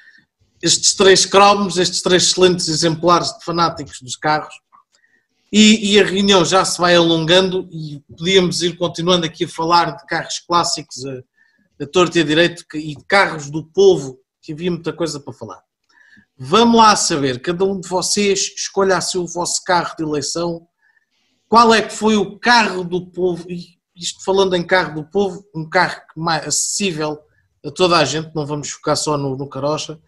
estes 0.60 0.94
três 0.94 1.24
cromos, 1.24 1.78
estes 1.78 2.02
três 2.02 2.24
excelentes 2.24 2.68
exemplares 2.68 3.28
de 3.38 3.44
fanáticos 3.44 4.00
dos 4.00 4.16
carros. 4.16 4.54
E, 5.52 5.92
e, 5.92 6.00
a 6.00 6.04
reunião 6.04 6.44
já 6.44 6.64
se 6.64 6.80
vai 6.80 6.96
alongando 6.96 7.68
e 7.70 8.02
podíamos 8.16 8.62
ir 8.62 8.76
continuando 8.76 9.26
aqui 9.26 9.44
a 9.44 9.48
falar 9.48 9.96
de 9.96 10.06
carros 10.06 10.38
clássicos 10.38 11.04
a, 11.04 11.84
a 11.84 11.86
torto 11.86 12.16
e 12.16 12.22
a 12.22 12.24
direito 12.24 12.64
e 12.74 12.96
de 12.96 13.04
carros 13.04 13.50
do 13.50 13.62
povo, 13.62 14.18
que 14.40 14.52
havia 14.52 14.70
muita 14.70 14.92
coisa 14.92 15.20
para 15.20 15.32
falar. 15.32 15.62
Vamos 16.38 16.78
lá 16.78 16.96
saber, 16.96 17.40
cada 17.40 17.64
um 17.64 17.78
de 17.78 17.86
vocês 17.86 18.52
escolha 18.56 18.98
o 19.14 19.26
vosso 19.26 19.62
carro 19.62 19.94
de 19.96 20.02
eleição 20.02 20.66
qual 21.52 21.74
é 21.74 21.82
que 21.82 21.92
foi 21.92 22.16
o 22.16 22.38
carro 22.38 22.82
do 22.82 23.08
povo, 23.08 23.44
e 23.46 23.76
isto 23.94 24.24
falando 24.24 24.56
em 24.56 24.62
carro 24.62 24.94
do 24.94 25.04
povo, 25.04 25.44
um 25.54 25.68
carro 25.68 26.00
mais 26.16 26.46
acessível 26.46 27.18
a 27.62 27.70
toda 27.70 27.98
a 27.98 28.04
gente, 28.06 28.34
não 28.34 28.46
vamos 28.46 28.70
focar 28.70 28.96
só 28.96 29.18
no, 29.18 29.36
no 29.36 29.46
carocha, 29.46 29.98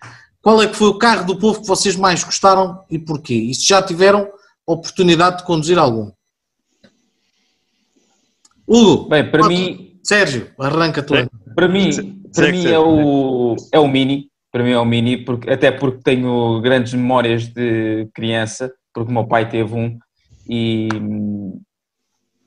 qual 0.41 0.63
é 0.63 0.67
que 0.67 0.75
foi 0.75 0.89
o 0.89 0.97
carro 0.97 1.27
do 1.27 1.37
povo 1.37 1.61
que 1.61 1.67
vocês 1.67 1.97
mais 1.97 2.25
gostaram 2.25 2.83
e 2.91 2.99
porquê? 2.99 3.35
E 3.35 3.55
se 3.55 3.67
já 3.67 3.83
tiveram 3.83 4.27
oportunidade 4.67 5.37
de 5.37 5.45
conduzir 5.45 5.79
algum? 5.79 6.11
Hugo, 8.67 9.11
Bem, 9.11 9.31
para 9.31 9.47
mim, 9.47 10.01
Sérgio, 10.03 10.51
arranca 10.59 11.03
tu. 11.03 11.13
para 11.55 11.69
mim, 11.69 11.91
para 12.35 12.51
mim 12.51 12.67
é 12.69 12.79
o, 12.79 13.55
é 13.71 13.79
o 13.79 13.87
Mini, 13.87 14.31
para 14.51 14.65
mim 14.65 14.71
é 14.71 14.79
o 14.79 14.85
Mini, 14.87 15.23
porque, 15.23 15.51
até 15.51 15.71
porque 15.71 16.01
tenho 16.03 16.59
grandes 16.63 16.95
memórias 16.95 17.47
de 17.49 18.09
criança, 18.15 18.73
porque 18.95 19.11
o 19.11 19.15
meu 19.15 19.27
pai 19.27 19.47
teve 19.47 19.75
um 19.75 19.99
e, 20.49 20.89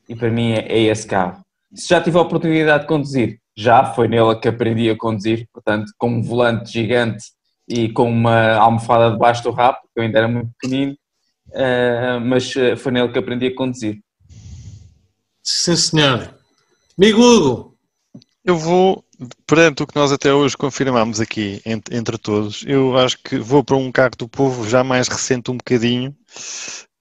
e 0.08 0.16
para 0.16 0.30
mim 0.30 0.52
é, 0.52 0.60
é 0.68 0.82
esse 0.84 1.08
carro. 1.08 1.42
Se 1.74 1.90
já 1.90 2.02
tive 2.02 2.18
a 2.18 2.22
oportunidade 2.22 2.84
de 2.84 2.88
conduzir, 2.88 3.40
já 3.56 3.84
foi 3.84 4.08
nele 4.08 4.36
que 4.36 4.48
aprendi 4.48 4.90
a 4.90 4.98
conduzir, 4.98 5.48
portanto, 5.52 5.92
com 5.98 6.10
um 6.10 6.22
volante 6.22 6.72
gigante 6.72 7.26
e 7.68 7.90
com 7.90 8.10
uma 8.10 8.54
almofada 8.54 9.12
debaixo 9.12 9.44
do 9.44 9.52
rabo, 9.52 9.80
porque 9.82 10.00
eu 10.00 10.04
ainda 10.04 10.20
era 10.20 10.28
muito 10.28 10.52
pequenino, 10.60 10.96
uh, 11.50 12.22
mas 12.22 12.56
eh, 12.56 12.76
foi 12.76 12.92
nele 12.92 13.12
que 13.12 13.20
aprendi 13.20 13.48
a 13.48 13.56
conduzir. 13.56 14.00
Sim, 15.44 15.76
senhor. 15.76 16.34
Amigo 16.98 17.22
Hugo. 17.22 17.78
Eu 18.46 18.58
vou, 18.58 19.04
perante 19.46 19.84
o 19.84 19.88
que 19.88 19.96
nós 19.96 20.12
até 20.12 20.34
hoje 20.34 20.56
confirmamos 20.56 21.20
aqui 21.20 21.62
entre, 21.66 21.98
entre 21.98 22.18
todos, 22.18 22.64
eu 22.66 22.98
acho 22.98 23.18
que 23.22 23.38
vou 23.38 23.62
para 23.62 23.76
um 23.76 23.92
carro 23.92 24.16
do 24.18 24.28
povo 24.28 24.70
já 24.70 24.86
mais 24.86 25.10
recente 25.10 25.52
um 25.52 25.58
bocadinho, 25.58 26.16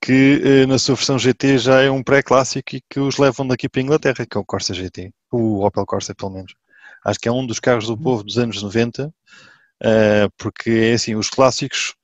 que 0.00 0.40
eh, 0.44 0.66
na 0.66 0.78
sua 0.78 0.94
versão 0.94 1.18
GT 1.18 1.58
já 1.58 1.82
é 1.82 1.90
um 1.90 2.02
pré-clássico 2.02 2.76
e 2.76 2.82
que 2.88 3.00
os 3.00 3.18
levam 3.18 3.46
daqui 3.46 3.68
para 3.68 3.80
a 3.80 3.84
Inglaterra, 3.84 4.26
que 4.26 4.36
é 4.36 4.40
o 4.40 4.44
Corsa 4.44 4.74
GT, 4.74 5.12
o 5.32 5.64
Opel 5.64 5.86
Corsa 5.86 6.14
pelo 6.14 6.32
menos. 6.32 6.54
Acho 7.04 7.18
que 7.18 7.28
é 7.28 7.32
um 7.32 7.46
dos 7.46 7.60
carros 7.60 7.86
do 7.86 7.96
povo 7.96 8.22
dos 8.22 8.38
anos 8.38 8.62
90, 8.62 9.12
eh, 9.82 10.28
porque 10.36 10.70
é 10.70 10.92
assim, 10.94 11.14
os 11.14 11.30
clássicos, 11.30 11.94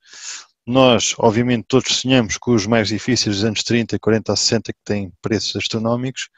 nós 0.66 1.14
obviamente 1.18 1.64
todos 1.68 1.96
sonhamos 1.96 2.38
com 2.38 2.52
os 2.52 2.66
mais 2.66 2.88
difíceis 2.88 3.36
dos 3.36 3.44
anos 3.44 3.62
30, 3.62 3.98
40 3.98 4.32
a 4.32 4.36
60 4.36 4.72
que 4.72 4.78
têm 4.84 5.12
preços 5.20 5.56
astronómicos, 5.56 6.28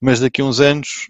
mas 0.00 0.20
daqui 0.20 0.40
a 0.40 0.44
uns 0.44 0.60
anos 0.60 1.08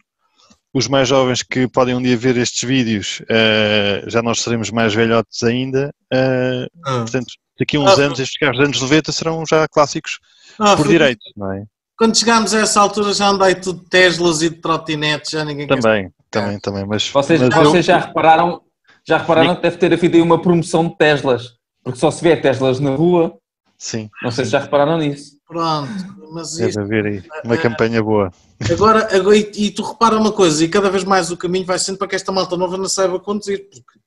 os 0.73 0.87
mais 0.87 1.09
jovens 1.09 1.43
que 1.43 1.69
podem 1.69 1.95
um 1.95 2.03
dia 2.03 2.17
ver 2.17 2.37
estes 2.37 2.63
vídeos, 2.63 3.21
uh, 3.23 4.09
já 4.09 4.23
nós 4.23 4.41
seremos 4.41 4.71
mais 4.71 4.95
velhotes 4.95 5.43
ainda, 5.43 5.93
uh, 6.13 6.67
ah. 6.85 6.99
portanto 7.01 7.33
daqui 7.61 7.77
a 7.77 7.81
uns 7.81 7.99
ah, 7.99 8.03
anos 8.03 8.19
estes 8.19 8.39
carros 8.39 8.57
dos 8.57 8.67
anos 8.67 8.81
90 8.81 9.13
serão 9.13 9.45
já 9.49 9.69
clássicos 9.69 10.19
ah, 10.59 10.77
por 10.77 10.89
direito, 10.89 11.21
não 11.37 11.53
é? 11.53 11.65
Quando 11.97 12.19
chegarmos 12.19 12.55
a 12.55 12.61
essa 12.61 12.81
altura 12.81 13.13
já 13.13 13.29
andei 13.29 13.55
tudo 13.55 13.85
de 13.85 13.91
Teslas 13.91 14.43
e 14.43 14.49
de 14.49 14.57
trotinetes, 14.57 15.31
já 15.31 15.45
ninguém 15.45 15.67
Também, 15.67 16.05
quer... 16.05 16.13
também, 16.31 16.59
também, 16.59 16.87
mas... 16.87 17.09
Vocês, 17.09 17.41
mas 17.41 17.55
vocês 17.55 17.75
eu... 17.75 17.83
já 17.83 17.99
repararam, 17.99 18.63
já 19.07 19.19
repararam 19.19 19.55
que 19.55 19.63
deve 19.63 19.77
ter 19.77 19.93
havido 19.93 20.17
aí 20.17 20.23
uma 20.23 20.41
promoção 20.41 20.89
de 20.89 20.97
Teslas, 20.97 21.55
porque 21.85 21.99
só 21.99 22.11
se 22.11 22.23
vê 22.23 22.37
Teslas 22.37 22.81
na 22.81 22.91
rua, 22.95 23.39
Sim. 23.81 24.11
Não 24.23 24.31
sei 24.31 24.45
se 24.45 24.51
já 24.51 24.59
repararam 24.61 24.99
nisso. 24.99 25.39
Pronto, 25.49 25.91
mas 26.33 26.53
Deve 26.53 26.69
isto... 26.69 26.81
haver 26.81 27.07
aí 27.07 27.23
uma 27.43 27.57
campanha 27.57 28.03
boa. 28.03 28.31
Agora, 28.71 29.09
agora 29.17 29.37
e, 29.37 29.51
e, 29.57 29.71
tu 29.71 29.83
repara 29.83 30.19
uma 30.19 30.31
coisa, 30.31 30.63
e 30.63 30.69
cada 30.69 30.91
vez 30.91 31.03
mais 31.03 31.31
o 31.31 31.37
caminho 31.37 31.65
vai 31.65 31.79
sendo 31.79 31.97
para 31.97 32.07
que 32.07 32.15
esta 32.15 32.31
malta 32.31 32.59
nova 32.59 32.77
não 32.77 32.91
saiba 32.91 33.19
conduzir, 33.19 33.71
porque 33.71 33.99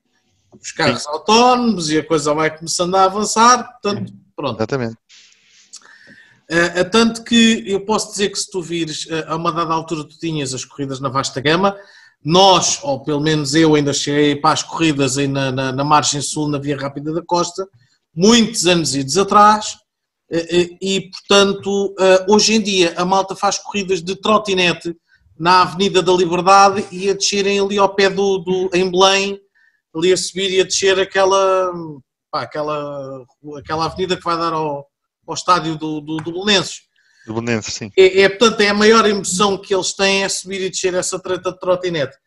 os 0.59 0.71
carros 0.71 1.03
Sim. 1.03 1.09
autónomos 1.09 1.89
e 1.89 1.97
a 1.97 2.05
coisa 2.05 2.33
vai 2.33 2.55
começando 2.55 2.95
a 2.95 3.05
avançar, 3.05 3.63
portanto, 3.63 4.13
pronto. 4.35 4.57
Exatamente. 4.57 4.97
Uh, 6.51 6.81
uh, 6.81 6.89
tanto 6.91 7.23
que 7.23 7.63
eu 7.65 7.81
posso 7.85 8.11
dizer 8.11 8.29
que 8.29 8.37
se 8.37 8.49
tu 8.51 8.61
vires, 8.61 9.05
uh, 9.05 9.25
a 9.27 9.35
uma 9.35 9.51
dada 9.51 9.73
altura 9.73 10.03
tu 10.03 10.17
tinhas 10.19 10.53
as 10.53 10.65
corridas 10.65 10.99
na 10.99 11.09
vasta 11.09 11.39
gama, 11.41 11.75
nós, 12.23 12.79
ou 12.83 13.01
pelo 13.01 13.21
menos 13.21 13.55
eu 13.55 13.75
ainda 13.75 13.93
cheguei 13.93 14.35
para 14.35 14.53
as 14.53 14.63
corridas 14.63 15.17
aí 15.17 15.27
na, 15.27 15.51
na, 15.51 15.71
na 15.71 15.83
margem 15.83 16.21
sul, 16.21 16.47
na 16.47 16.57
Via 16.57 16.77
Rápida 16.77 17.13
da 17.13 17.21
Costa, 17.21 17.67
muitos 18.15 18.65
anos 18.65 18.95
idos 18.95 19.17
atrás, 19.17 19.77
e 20.81 21.11
portanto, 21.11 21.93
hoje 22.29 22.55
em 22.55 22.61
dia 22.61 22.93
a 22.95 23.03
malta 23.03 23.35
faz 23.35 23.57
corridas 23.57 24.01
de 24.01 24.15
trotinete 24.15 24.95
na 25.37 25.63
Avenida 25.63 26.01
da 26.01 26.13
Liberdade 26.13 26.85
e 26.91 27.09
a 27.09 27.13
descerem 27.13 27.59
ali 27.59 27.77
ao 27.77 27.93
pé 27.93 28.09
do, 28.09 28.37
do 28.37 28.69
em 28.73 28.89
Belém, 28.89 29.39
ali 29.95 30.11
a 30.11 30.17
subir 30.17 30.51
e 30.51 30.61
a 30.61 30.63
descer 30.63 30.99
aquela, 30.99 31.71
pá, 32.31 32.41
aquela, 32.41 33.25
aquela 33.57 33.85
avenida 33.85 34.17
que 34.17 34.23
vai 34.23 34.37
dar 34.37 34.53
ao, 34.53 34.87
ao 35.27 35.33
estádio 35.33 35.77
do, 35.77 36.01
do, 36.01 36.17
do 36.17 36.31
Belenenses. 36.31 36.81
Do 37.25 37.33
Belenenses, 37.33 37.73
sim. 37.73 37.91
É, 37.97 38.21
é, 38.21 38.29
portanto, 38.29 38.61
é 38.61 38.69
a 38.69 38.73
maior 38.73 39.05
emoção 39.05 39.57
que 39.57 39.73
eles 39.73 39.93
têm 39.93 40.23
é 40.23 40.29
subir 40.29 40.61
e 40.61 40.69
descer 40.69 40.93
essa 40.93 41.19
treta 41.19 41.51
de 41.51 41.59
trotinete. 41.59 42.17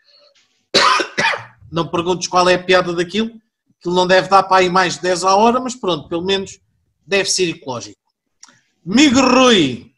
Não 1.70 1.88
perguntes 1.88 2.28
qual 2.28 2.48
é 2.48 2.54
a 2.54 2.62
piada 2.62 2.92
daquilo, 2.92 3.32
aquilo 3.78 3.94
não 3.94 4.06
deve 4.06 4.28
dar 4.28 4.44
para 4.44 4.58
aí 4.58 4.70
mais 4.70 4.94
de 4.94 5.02
10 5.02 5.24
a 5.24 5.34
hora, 5.34 5.58
mas 5.58 5.74
pronto, 5.74 6.08
pelo 6.08 6.24
menos 6.24 6.60
deve 7.04 7.28
ser 7.28 7.48
ecológico. 7.48 8.00
Migo 8.84 9.20
Rui. 9.20 9.90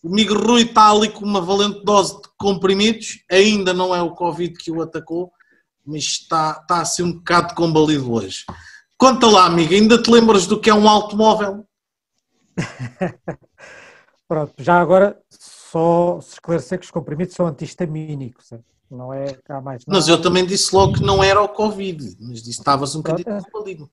O 0.00 0.08
Migo 0.08 0.34
Rui 0.34 0.62
está 0.62 0.90
ali 0.90 1.08
com 1.08 1.24
uma 1.24 1.40
valente 1.40 1.84
dose 1.84 2.14
de 2.14 2.28
comprimidos, 2.38 3.24
ainda 3.28 3.74
não 3.74 3.92
é 3.92 4.00
o 4.00 4.14
Covid 4.14 4.56
que 4.56 4.70
o 4.70 4.80
atacou, 4.82 5.32
mas 5.86 6.02
está, 6.02 6.58
está 6.62 6.80
assim 6.80 7.02
um 7.02 7.12
bocado 7.12 7.54
combalido 7.54 8.12
hoje. 8.12 8.44
Conta 8.96 9.26
lá, 9.26 9.46
amigo, 9.46 9.74
ainda 9.74 10.00
te 10.00 10.10
lembras 10.10 10.46
do 10.46 10.60
que 10.60 10.70
é 10.70 10.74
um 10.74 10.88
automóvel? 10.88 11.66
Pronto, 14.26 14.54
já 14.58 14.80
agora 14.80 15.20
só 15.30 16.20
se 16.20 16.34
esclarecer 16.34 16.78
que 16.78 16.84
os 16.84 16.90
comprimidos 16.90 17.34
são 17.34 17.46
antihistamínicos, 17.46 18.50
não 18.90 19.12
é 19.12 19.36
há 19.48 19.60
mais. 19.60 19.82
Mas 19.86 20.08
eu 20.08 20.20
também 20.20 20.46
disse 20.46 20.74
logo 20.74 20.94
que 20.94 21.02
não 21.02 21.22
era 21.22 21.42
o 21.42 21.48
Covid, 21.48 22.16
mas 22.20 22.36
disse 22.36 22.42
que 22.42 22.50
estavas 22.50 22.94
um 22.94 23.02
bocadinho 23.02 23.36
é. 23.36 23.42
combalido. 23.42 23.90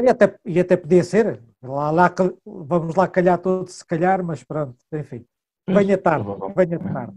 E 0.00 0.08
até, 0.08 0.38
e 0.44 0.58
até 0.58 0.76
podia 0.76 1.04
ser, 1.04 1.42
lá, 1.62 1.90
lá, 1.90 2.14
vamos 2.46 2.94
lá 2.94 3.06
calhar 3.06 3.38
todos 3.38 3.74
se 3.74 3.84
calhar, 3.84 4.24
mas 4.24 4.42
pronto, 4.42 4.74
enfim, 4.90 5.26
venha 5.68 5.98
tarde, 5.98 6.26
venha 6.56 6.78
tarde. 6.78 7.12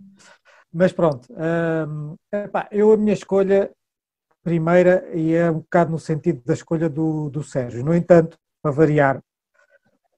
Mas 0.72 0.92
pronto, 0.92 1.28
hum, 1.32 2.16
epá, 2.32 2.68
eu 2.72 2.92
a 2.92 2.98
minha 2.98 3.14
escolha 3.14 3.72
primeira 4.50 5.08
e 5.14 5.36
é 5.36 5.52
um 5.52 5.60
bocado 5.60 5.92
no 5.92 6.00
sentido 6.00 6.42
da 6.44 6.56
escolha 6.56 6.90
do, 6.90 7.30
do 7.30 7.44
Sérgio. 7.44 7.86
No 7.86 7.94
entanto, 7.94 8.36
para 8.64 8.72
variar, 8.72 9.22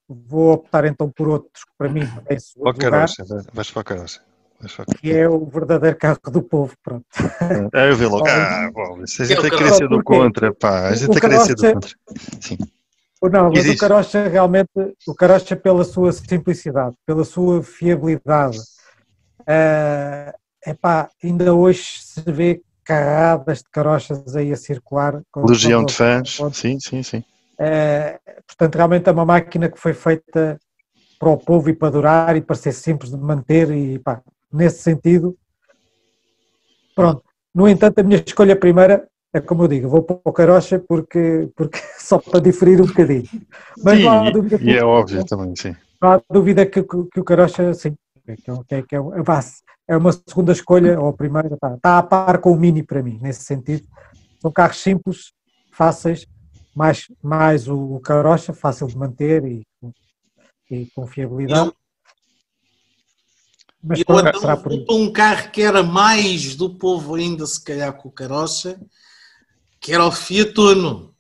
vou 0.08 0.54
optar 0.54 0.86
então 0.86 1.12
por 1.12 1.28
outros 1.28 1.66
que 1.66 1.72
para 1.78 1.90
mim 1.90 2.08
é 2.28 2.38
lugar. 2.56 3.08
Vais 3.54 3.72
para 3.72 3.84
caroça. 3.84 4.22
Que 5.00 5.12
é 5.12 5.28
o 5.28 5.46
verdadeiro 5.46 5.98
carro 5.98 6.20
do 6.32 6.42
povo, 6.42 6.74
pronto. 6.82 7.06
É, 7.74 7.90
eu 7.90 7.96
vi 7.98 8.06
logo, 8.06 8.26
ah, 8.28 8.70
bom, 8.72 9.06
se 9.06 9.24
a 9.24 9.26
gente 9.26 9.46
é 9.46 9.50
querer 9.50 9.74
ser 9.74 9.90
do 9.90 10.02
contra, 10.02 10.54
pá, 10.54 10.88
a 10.88 10.96
gente 10.96 11.18
é 11.18 11.30
do 11.30 11.74
contra. 11.74 11.90
Sim. 12.40 12.58
Não, 13.22 13.50
mas 13.50 13.60
Existe. 13.60 13.76
o 13.76 13.80
Carocha 13.80 14.28
realmente, 14.28 14.70
o 15.08 15.14
Carocha 15.14 15.56
pela 15.56 15.84
sua 15.84 16.12
simplicidade, 16.14 16.96
pela 17.06 17.26
sua 17.26 17.62
fiabilidade, 17.62 18.60
uh, 19.42 20.32
epá, 20.66 21.10
ainda 21.22 21.54
hoje 21.54 22.02
se 22.02 22.32
vê 22.32 22.62
carradas 22.84 23.60
de 23.60 23.70
carochas 23.72 24.36
aí 24.36 24.52
a 24.52 24.58
circular. 24.58 25.22
Legião 25.38 25.86
de 25.86 25.94
fãs, 25.94 26.38
sim, 26.54 26.80
sim, 26.80 27.04
sim. 27.04 27.24
É, 27.60 28.20
portanto, 28.48 28.76
realmente 28.76 29.08
é 29.08 29.12
uma 29.12 29.26
máquina 29.26 29.70
que 29.70 29.80
foi 29.80 29.94
feita 29.94 30.60
para 31.20 31.30
o 31.30 31.38
povo 31.38 31.70
e 31.70 31.76
para 31.76 31.92
durar 31.92 32.36
e 32.36 32.42
para 32.42 32.56
ser 32.56 32.72
simples 32.72 33.12
de 33.12 33.18
manter 33.18 33.70
e 33.72 34.00
pá, 34.00 34.22
nesse 34.52 34.82
sentido, 34.82 35.38
pronto, 36.96 37.24
No 37.54 37.68
entanto, 37.68 38.00
a 38.00 38.04
minha 38.04 38.24
escolha 38.26 38.56
primeira 38.56 39.08
é 39.34 39.40
como 39.40 39.64
eu 39.64 39.68
digo, 39.68 39.88
vou 39.88 40.04
para 40.04 40.20
o 40.24 40.34
Carocha 40.34 40.80
porque, 40.80 41.50
porque 41.56 41.80
só 42.00 42.18
para 42.18 42.40
diferir 42.40 42.82
um 42.82 42.86
bocadinho. 42.86 43.28
Mas 43.84 43.98
sim, 43.98 44.04
não 44.04 44.28
há 44.28 44.30
dúvida 44.32 44.58
que, 44.58 44.66
e 44.66 44.76
é 44.76 44.84
óbvio 44.84 45.26
também, 45.26 45.56
sim. 45.56 45.76
Não 46.02 46.12
há 46.12 46.22
dúvida 46.30 46.66
que, 46.66 46.84
que, 46.84 47.20
o 47.20 47.24
Carocha, 47.24 47.74
sim, 47.74 47.96
que, 48.26 48.76
é, 48.76 48.82
que 48.82 48.96
é, 48.96 49.00
é, 49.88 49.98
uma 49.98 50.12
segunda 50.12 50.52
escolha, 50.52 51.00
ou 51.00 51.10
a 51.10 51.14
primeira, 51.14 51.54
está, 51.54 51.76
está 51.76 51.98
a 51.98 52.04
par 52.04 52.40
com 52.40 52.52
o 52.52 52.60
Mini 52.60 52.84
para 52.84 53.04
mim, 53.04 53.20
nesse 53.22 53.44
sentido. 53.44 53.88
São 54.40 54.52
carros 54.52 54.78
simples, 54.78 55.34
fáceis, 55.72 56.28
mais, 56.76 57.08
mais 57.22 57.68
o, 57.68 57.96
o 57.96 58.00
Carocha, 58.00 58.54
fácil 58.54 58.88
de 58.88 58.98
manter 58.98 59.44
e, 59.46 59.68
e 60.70 60.86
confiabilidade. 60.96 61.72
Mas 63.84 64.00
e 64.00 64.06
pronto, 64.06 64.40
será 64.40 64.56
por 64.56 64.72
um 64.90 65.12
carro 65.12 65.50
que 65.50 65.62
era 65.62 65.82
mais 65.82 66.56
do 66.56 66.70
povo 66.76 67.16
ainda, 67.16 67.46
se 67.48 67.64
calhar, 67.64 67.92
com 67.94 68.10
o 68.10 68.12
Carocha, 68.12 68.80
que 69.80 69.92
era 69.92 70.06
o 70.06 70.12
Fiat 70.12 70.54
Uno. 70.60 71.16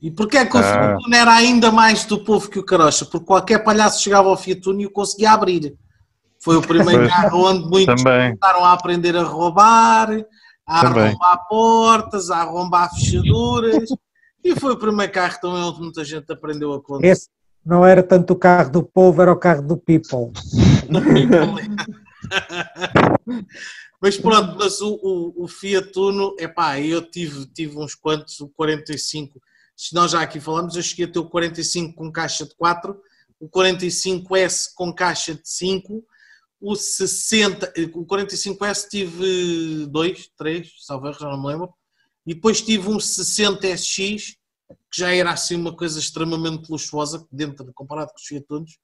E 0.00 0.10
porquê 0.10 0.38
é 0.38 0.46
que 0.46 0.56
o 0.56 0.60
ah. 0.60 0.62
Fiat 0.62 1.06
Uno 1.06 1.14
era 1.14 1.34
ainda 1.34 1.70
mais 1.70 2.04
do 2.06 2.24
povo 2.24 2.50
que 2.50 2.58
o 2.58 2.64
Carocha? 2.64 3.04
Porque 3.04 3.26
qualquer 3.26 3.62
palhaço 3.62 4.02
chegava 4.02 4.28
ao 4.28 4.36
Fiat 4.36 4.66
Uno 4.68 4.80
e 4.80 4.86
o 4.86 4.90
conseguia 4.90 5.32
abrir. 5.32 5.76
Foi 6.46 6.56
o 6.58 6.62
primeiro 6.62 7.08
carro 7.08 7.44
onde 7.44 7.68
muitos 7.68 8.04
Também. 8.04 8.36
começaram 8.36 8.64
a 8.64 8.72
aprender 8.72 9.16
a 9.16 9.24
roubar, 9.24 10.08
a 10.64 10.80
Também. 10.80 11.08
arrombar 11.08 11.48
portas, 11.48 12.30
a 12.30 12.36
arrombar 12.36 12.94
fechaduras. 12.94 13.88
e 14.44 14.54
foi 14.54 14.74
o 14.74 14.76
primeiro 14.76 15.12
carro 15.12 15.40
também 15.40 15.60
onde 15.60 15.80
muita 15.80 16.04
gente 16.04 16.32
aprendeu 16.32 16.72
a 16.72 16.80
conduzir. 16.80 17.10
Esse 17.10 17.28
não 17.64 17.84
era 17.84 18.00
tanto 18.00 18.32
o 18.32 18.36
carro 18.36 18.70
do 18.70 18.84
povo, 18.84 19.20
era 19.22 19.32
o 19.32 19.36
carro 19.36 19.60
do 19.60 19.76
people. 19.76 20.30
people. 21.12 21.66
Mas 24.00 24.16
pronto, 24.16 24.56
mas 24.56 24.80
o, 24.80 25.00
o, 25.02 25.44
o 25.44 25.48
Fiat 25.48 25.98
Uno, 25.98 26.36
epá, 26.38 26.78
eu 26.78 27.02
tive, 27.10 27.44
tive 27.46 27.76
uns 27.76 27.96
quantos, 27.96 28.38
o 28.38 28.48
45, 28.50 29.40
se 29.76 29.92
nós 29.96 30.12
já 30.12 30.20
aqui 30.20 30.38
falamos, 30.38 30.76
eu 30.76 30.82
cheguei 30.82 31.06
a 31.06 31.08
ter 31.08 31.18
o 31.18 31.28
45 31.28 31.92
com 31.96 32.12
caixa 32.12 32.44
de 32.44 32.54
4, 32.56 32.96
o 33.40 33.48
45S 33.48 34.66
com 34.76 34.94
caixa 34.94 35.34
de 35.34 35.40
5, 35.44 36.04
o 36.60 36.74
60, 36.74 37.72
o 37.94 38.06
45S 38.06 38.88
tive 38.88 39.86
2, 39.86 40.30
3, 40.36 40.72
salve 40.80 41.12
já 41.12 41.28
não 41.28 41.40
me 41.40 41.48
lembro, 41.48 41.72
e 42.26 42.34
depois 42.34 42.60
tive 42.60 42.88
um 42.88 42.96
60SX, 42.96 44.36
que 44.90 45.00
já 45.00 45.14
era 45.14 45.30
assim 45.30 45.54
uma 45.54 45.74
coisa 45.74 45.98
extremamente 45.98 46.70
luxuosa, 46.70 47.26
dentro, 47.30 47.70
comparado 47.74 48.10
com 48.10 48.18
os 48.18 48.26
Fiat 48.26 48.46
Unos, 48.50 48.78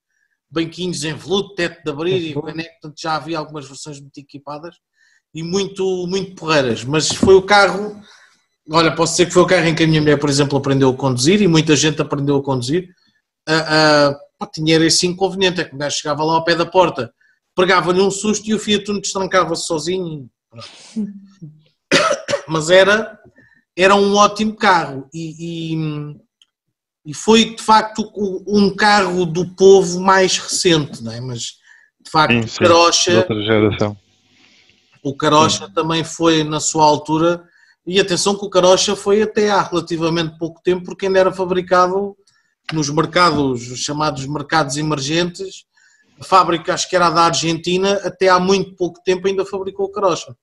banquinhos 0.50 1.02
em 1.02 1.14
veludo, 1.14 1.54
teto 1.54 1.82
de 1.82 1.90
abrir, 1.90 2.30
e 2.30 2.34
portanto 2.34 2.94
já 2.96 3.16
havia 3.16 3.38
algumas 3.38 3.66
versões 3.66 3.98
muito 4.00 4.18
equipadas, 4.18 4.76
e 5.34 5.42
muito, 5.42 6.06
muito 6.06 6.34
porreiras, 6.34 6.84
mas 6.84 7.08
foi 7.08 7.34
o 7.34 7.42
carro, 7.42 8.00
olha, 8.70 8.94
posso 8.94 9.14
dizer 9.14 9.26
que 9.26 9.32
foi 9.32 9.42
o 9.42 9.46
carro 9.46 9.66
em 9.66 9.74
que 9.74 9.82
a 9.82 9.86
minha 9.86 10.00
mulher, 10.00 10.18
por 10.18 10.28
exemplo, 10.28 10.58
aprendeu 10.58 10.90
a 10.90 10.96
conduzir 10.96 11.40
e 11.40 11.48
muita 11.48 11.74
gente 11.74 12.02
aprendeu 12.02 12.36
a 12.36 12.42
conduzir. 12.42 12.90
Uh, 13.48 14.12
uh, 14.44 14.46
tinha 14.52 14.76
esse 14.76 15.06
inconveniente, 15.06 15.60
é 15.60 15.64
que 15.64 15.74
o 15.74 15.78
gajo 15.78 15.96
chegava 15.96 16.22
lá 16.22 16.34
ao 16.34 16.44
pé 16.44 16.54
da 16.54 16.66
porta, 16.66 17.12
pegava-lhe 17.54 18.00
um 18.00 18.10
susto 18.10 18.48
e 18.48 18.54
o 18.54 18.58
Fiat 18.58 18.90
Uno 18.90 19.00
destrancava-se 19.00 19.66
sozinho. 19.66 20.28
Mas 22.48 22.70
era, 22.70 23.18
era 23.76 23.94
um 23.94 24.14
ótimo 24.14 24.54
carro 24.56 25.08
e, 25.12 25.74
e, 25.74 25.76
e, 27.06 27.14
foi 27.14 27.54
de 27.54 27.62
facto 27.62 28.10
um 28.46 28.74
carro 28.74 29.24
do 29.24 29.54
povo 29.54 30.00
mais 30.00 30.38
recente, 30.38 31.02
não 31.02 31.12
é? 31.12 31.20
mas 31.20 31.40
de 32.04 32.10
facto 32.10 32.34
sim, 32.34 32.46
sim, 32.46 32.58
Carocha. 32.58 33.16
Outra 33.18 33.42
geração 33.42 33.96
o 35.02 35.14
Carocha 35.16 35.66
Sim. 35.66 35.72
também 35.72 36.04
foi 36.04 36.44
na 36.44 36.60
sua 36.60 36.84
altura, 36.84 37.42
e 37.84 37.98
atenção 37.98 38.38
que 38.38 38.46
o 38.46 38.50
Carocha 38.50 38.94
foi 38.94 39.20
até 39.20 39.50
há 39.50 39.60
relativamente 39.60 40.38
pouco 40.38 40.62
tempo, 40.62 40.84
porque 40.84 41.06
ainda 41.06 41.18
era 41.18 41.32
fabricado 41.32 42.16
nos 42.72 42.88
mercados, 42.88 43.60
chamados 43.80 44.24
mercados 44.26 44.76
emergentes. 44.76 45.64
A 46.20 46.24
fábrica, 46.24 46.74
acho 46.74 46.88
que 46.88 46.96
era 46.96 47.10
da 47.10 47.24
Argentina, 47.24 47.94
até 48.04 48.28
há 48.28 48.38
muito 48.38 48.74
pouco 48.76 49.02
tempo 49.02 49.26
ainda 49.26 49.44
fabricou 49.44 49.86
o 49.86 49.90
Carocha. 49.90 50.36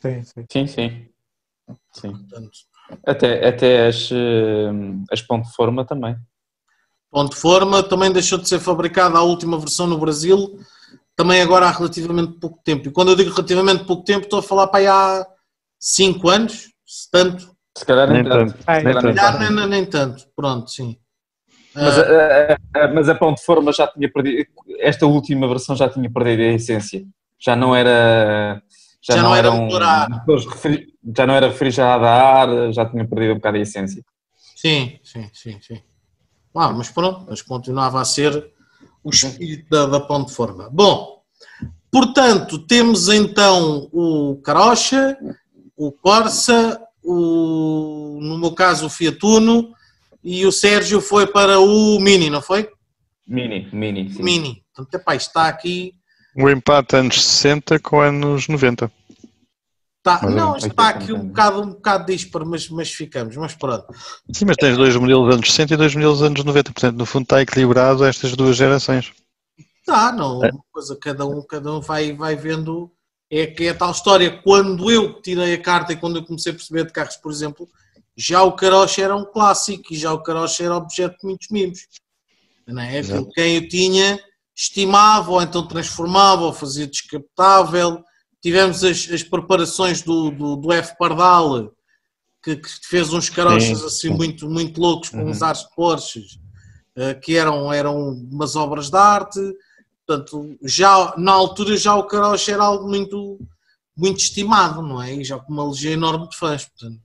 Sim, 0.00 0.22
sim. 0.24 0.46
Sim, 0.50 0.66
sim. 0.66 1.08
sim. 1.92 2.10
Portanto, 2.10 2.50
até, 3.06 3.48
até 3.48 3.86
as, 3.86 4.10
eh, 4.12 4.70
as 5.10 5.22
Ponte 5.22 5.50
Forma 5.54 5.84
também. 5.84 6.16
Ponte 7.10 7.36
Forma 7.36 7.82
também 7.82 8.12
deixou 8.12 8.38
de 8.38 8.48
ser 8.48 8.60
fabricada 8.60 9.18
a 9.18 9.22
última 9.22 9.58
versão 9.58 9.86
no 9.86 9.98
Brasil 9.98 10.58
também 11.16 11.40
agora 11.40 11.66
há 11.66 11.70
relativamente 11.70 12.38
pouco 12.38 12.60
tempo. 12.64 12.88
E 12.88 12.90
quando 12.90 13.10
eu 13.10 13.16
digo 13.16 13.30
relativamente 13.30 13.84
pouco 13.84 14.04
tempo, 14.04 14.24
estou 14.24 14.40
a 14.40 14.42
falar 14.42 14.66
para 14.66 14.80
aí 14.80 14.86
há 14.86 15.26
5 15.78 16.28
anos, 16.28 16.72
se 16.84 17.10
tanto. 17.10 17.54
Se 17.76 17.84
calhar 17.84 18.08
nem, 18.08 18.22
nem 18.22 18.32
tanto. 18.32 18.52
tanto. 18.52 18.84
nem, 18.84 18.94
tanto. 18.94 19.54
Nem, 19.54 19.68
nem, 19.68 19.86
tanto, 19.86 20.24
pronto, 20.34 20.70
sim. 20.70 20.98
Mas, 21.74 21.98
uh, 21.98 22.02
a, 22.74 22.84
a, 22.84 22.88
mas 22.88 23.08
a 23.08 23.14
ponto 23.14 23.38
de 23.38 23.44
forma 23.44 23.72
já 23.72 23.86
tinha 23.86 24.10
perdido, 24.10 24.46
esta 24.78 25.06
última 25.06 25.48
versão 25.48 25.74
já 25.74 25.88
tinha 25.88 26.10
perdido 26.10 26.42
a 26.42 26.54
essência. 26.54 27.04
Já 27.38 27.56
não 27.56 27.74
era. 27.74 28.62
Já, 29.02 29.16
já 29.16 29.22
não, 29.22 29.30
não, 29.30 29.36
era 29.36 29.52
um, 29.52 29.68
Já 31.16 31.26
não 31.26 31.34
era 31.34 31.48
refrigerada 31.48 32.06
a 32.06 32.40
ar, 32.40 32.72
já 32.72 32.86
tinha 32.86 33.06
perdido 33.06 33.32
um 33.32 33.36
bocado 33.36 33.56
a 33.58 33.60
essência. 33.60 34.02
Sim, 34.56 34.98
sim, 35.02 35.28
sim, 35.32 35.58
sim. 35.60 35.82
Ah, 36.54 36.72
mas 36.72 36.88
pronto, 36.88 37.26
mas 37.28 37.42
continuava 37.42 38.00
a 38.00 38.04
ser 38.04 38.52
o 39.02 39.10
espírito 39.10 39.68
da, 39.68 39.86
da 39.86 40.00
ponte 40.00 40.32
forma. 40.32 40.70
Bom, 40.70 41.22
portanto, 41.90 42.58
temos 42.60 43.08
então 43.08 43.88
o 43.92 44.40
Carocha, 44.42 45.18
o 45.76 45.92
Corsa, 45.92 46.80
o, 47.02 48.18
no 48.22 48.38
meu 48.38 48.52
caso 48.52 48.86
o 48.86 48.90
Fiat 48.90 49.18
Uno 49.22 49.74
e 50.24 50.46
o 50.46 50.50
Sérgio 50.50 51.02
foi 51.02 51.26
para 51.26 51.60
o 51.60 52.00
Mini, 52.00 52.30
não 52.30 52.40
foi? 52.40 52.70
Mini, 53.28 53.68
Mini. 53.70 54.10
Sim. 54.10 54.22
Mini. 54.22 54.64
Portanto, 54.74 54.94
epá, 54.94 55.14
está 55.14 55.48
aqui. 55.48 55.94
O 56.34 56.48
empate 56.48 56.96
anos 56.96 57.22
60 57.22 57.78
com 57.78 58.00
anos 58.00 58.48
90. 58.48 58.90
Tá, 60.02 60.20
não, 60.28 60.56
está 60.56 60.90
aqui 60.90 61.12
um 61.12 61.28
bocado, 61.28 61.62
um 61.62 61.70
bocado 61.70 62.12
disparo, 62.12 62.44
mas, 62.46 62.68
mas 62.68 62.90
ficamos, 62.90 63.36
mas 63.36 63.54
pronto. 63.54 63.86
Sim, 64.30 64.44
mas 64.44 64.56
tens 64.56 64.76
dois 64.76 64.94
modelos 64.96 65.34
anos 65.34 65.50
60 65.50 65.72
e 65.72 65.76
dois 65.78 65.94
modelos 65.94 66.22
anos 66.22 66.44
90, 66.44 66.72
portanto, 66.72 66.98
no 66.98 67.06
fundo 67.06 67.22
está 67.22 67.40
equilibrado 67.40 68.04
estas 68.04 68.36
duas 68.36 68.54
gerações. 68.54 69.12
Tá, 69.86 70.12
não, 70.12 70.44
é. 70.44 70.50
uma 70.50 70.64
coisa, 70.70 70.96
cada 71.00 71.24
um, 71.26 71.42
cada 71.42 71.72
um 71.72 71.80
vai, 71.80 72.12
vai 72.12 72.36
vendo, 72.36 72.90
é 73.30 73.46
que 73.46 73.64
é 73.64 73.70
a 73.70 73.74
tal 73.74 73.92
história, 73.92 74.42
quando 74.42 74.90
eu 74.90 75.22
tirei 75.22 75.54
a 75.54 75.62
carta 75.62 75.94
e 75.94 75.96
quando 75.96 76.16
eu 76.16 76.24
comecei 76.24 76.52
a 76.52 76.54
perceber 76.54 76.84
de 76.84 76.92
carros, 76.92 77.16
por 77.16 77.32
exemplo, 77.32 77.66
já 78.16 78.42
o 78.42 78.52
carocha 78.52 79.02
era 79.02 79.16
um 79.16 79.24
clássico 79.24 79.92
e 79.92 79.96
já 79.96 80.12
o 80.12 80.22
carocha 80.22 80.64
era 80.64 80.76
objeto 80.76 81.16
de 81.18 81.26
muitos 81.26 81.48
mimos. 81.50 81.80
Não 82.66 82.82
é? 82.82 83.02
Quem 83.34 83.58
o 83.58 83.68
tinha 83.68 84.18
estimava 84.54 85.30
ou 85.30 85.42
então 85.42 85.66
transformava 85.66 86.42
ou 86.42 86.52
fazia 86.52 86.86
descapotável 86.86 88.04
tivemos 88.44 88.84
as, 88.84 89.08
as 89.10 89.22
preparações 89.22 90.02
do, 90.02 90.30
do, 90.30 90.56
do, 90.56 90.70
F. 90.70 90.94
Pardal, 90.98 91.72
que, 92.42 92.56
que 92.56 92.68
fez 92.82 93.10
uns 93.10 93.30
carochas 93.30 93.78
sim, 93.78 93.86
assim 93.86 94.08
sim. 94.08 94.10
muito, 94.10 94.46
muito 94.50 94.78
loucos 94.78 95.08
com 95.08 95.16
uhum. 95.16 95.30
uns 95.30 95.40
ares 95.40 95.62
de 95.62 95.74
Porsches, 95.74 96.38
uh, 96.94 97.18
que 97.22 97.38
eram, 97.38 97.72
eram 97.72 98.10
umas 98.10 98.54
obras 98.54 98.90
de 98.90 98.98
arte. 98.98 99.40
Portanto, 100.06 100.58
já, 100.62 101.14
na 101.16 101.32
altura 101.32 101.74
já 101.78 101.94
o 101.94 102.06
carocha 102.06 102.52
era 102.52 102.64
algo 102.64 102.86
muito, 102.86 103.38
muito 103.96 104.18
estimado, 104.18 104.82
não 104.82 105.02
é? 105.02 105.14
E 105.14 105.24
já 105.24 105.38
com 105.38 105.50
uma 105.50 105.66
legião 105.66 105.94
enorme 105.94 106.28
de 106.28 106.36
fãs. 106.36 106.66
Portanto, 106.66 107.00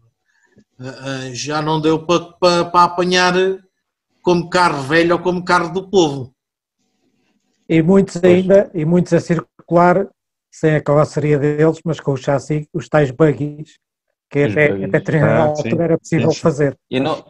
já 1.33 1.61
não 1.61 1.79
deu 1.79 2.05
para, 2.05 2.19
para, 2.33 2.65
para 2.65 2.83
apanhar 2.83 3.33
como 4.21 4.49
carro 4.49 4.83
velho 4.83 5.15
ou 5.15 5.21
como 5.21 5.43
carro 5.43 5.73
do 5.73 5.89
povo. 5.89 6.33
E 7.67 7.81
muitos 7.81 8.21
ainda, 8.23 8.69
e 8.73 8.83
muitos 8.83 9.13
a 9.13 9.19
circular 9.19 10.07
sem 10.51 10.75
a 10.75 10.81
carroceria 10.81 11.37
deles, 11.37 11.79
mas 11.85 11.99
com 11.99 12.13
o 12.13 12.17
chassi, 12.17 12.67
os 12.73 12.89
tais 12.89 13.11
buggies, 13.11 13.77
que 14.29 14.45
os 14.45 14.51
até, 14.51 14.69
buggies. 14.69 14.95
até 14.95 15.19
ah, 15.19 15.43
altura 15.43 15.83
era 15.83 15.97
possível 15.97 16.31
sim. 16.31 16.39
fazer. 16.39 16.77
E 16.89 16.99
não, 16.99 17.23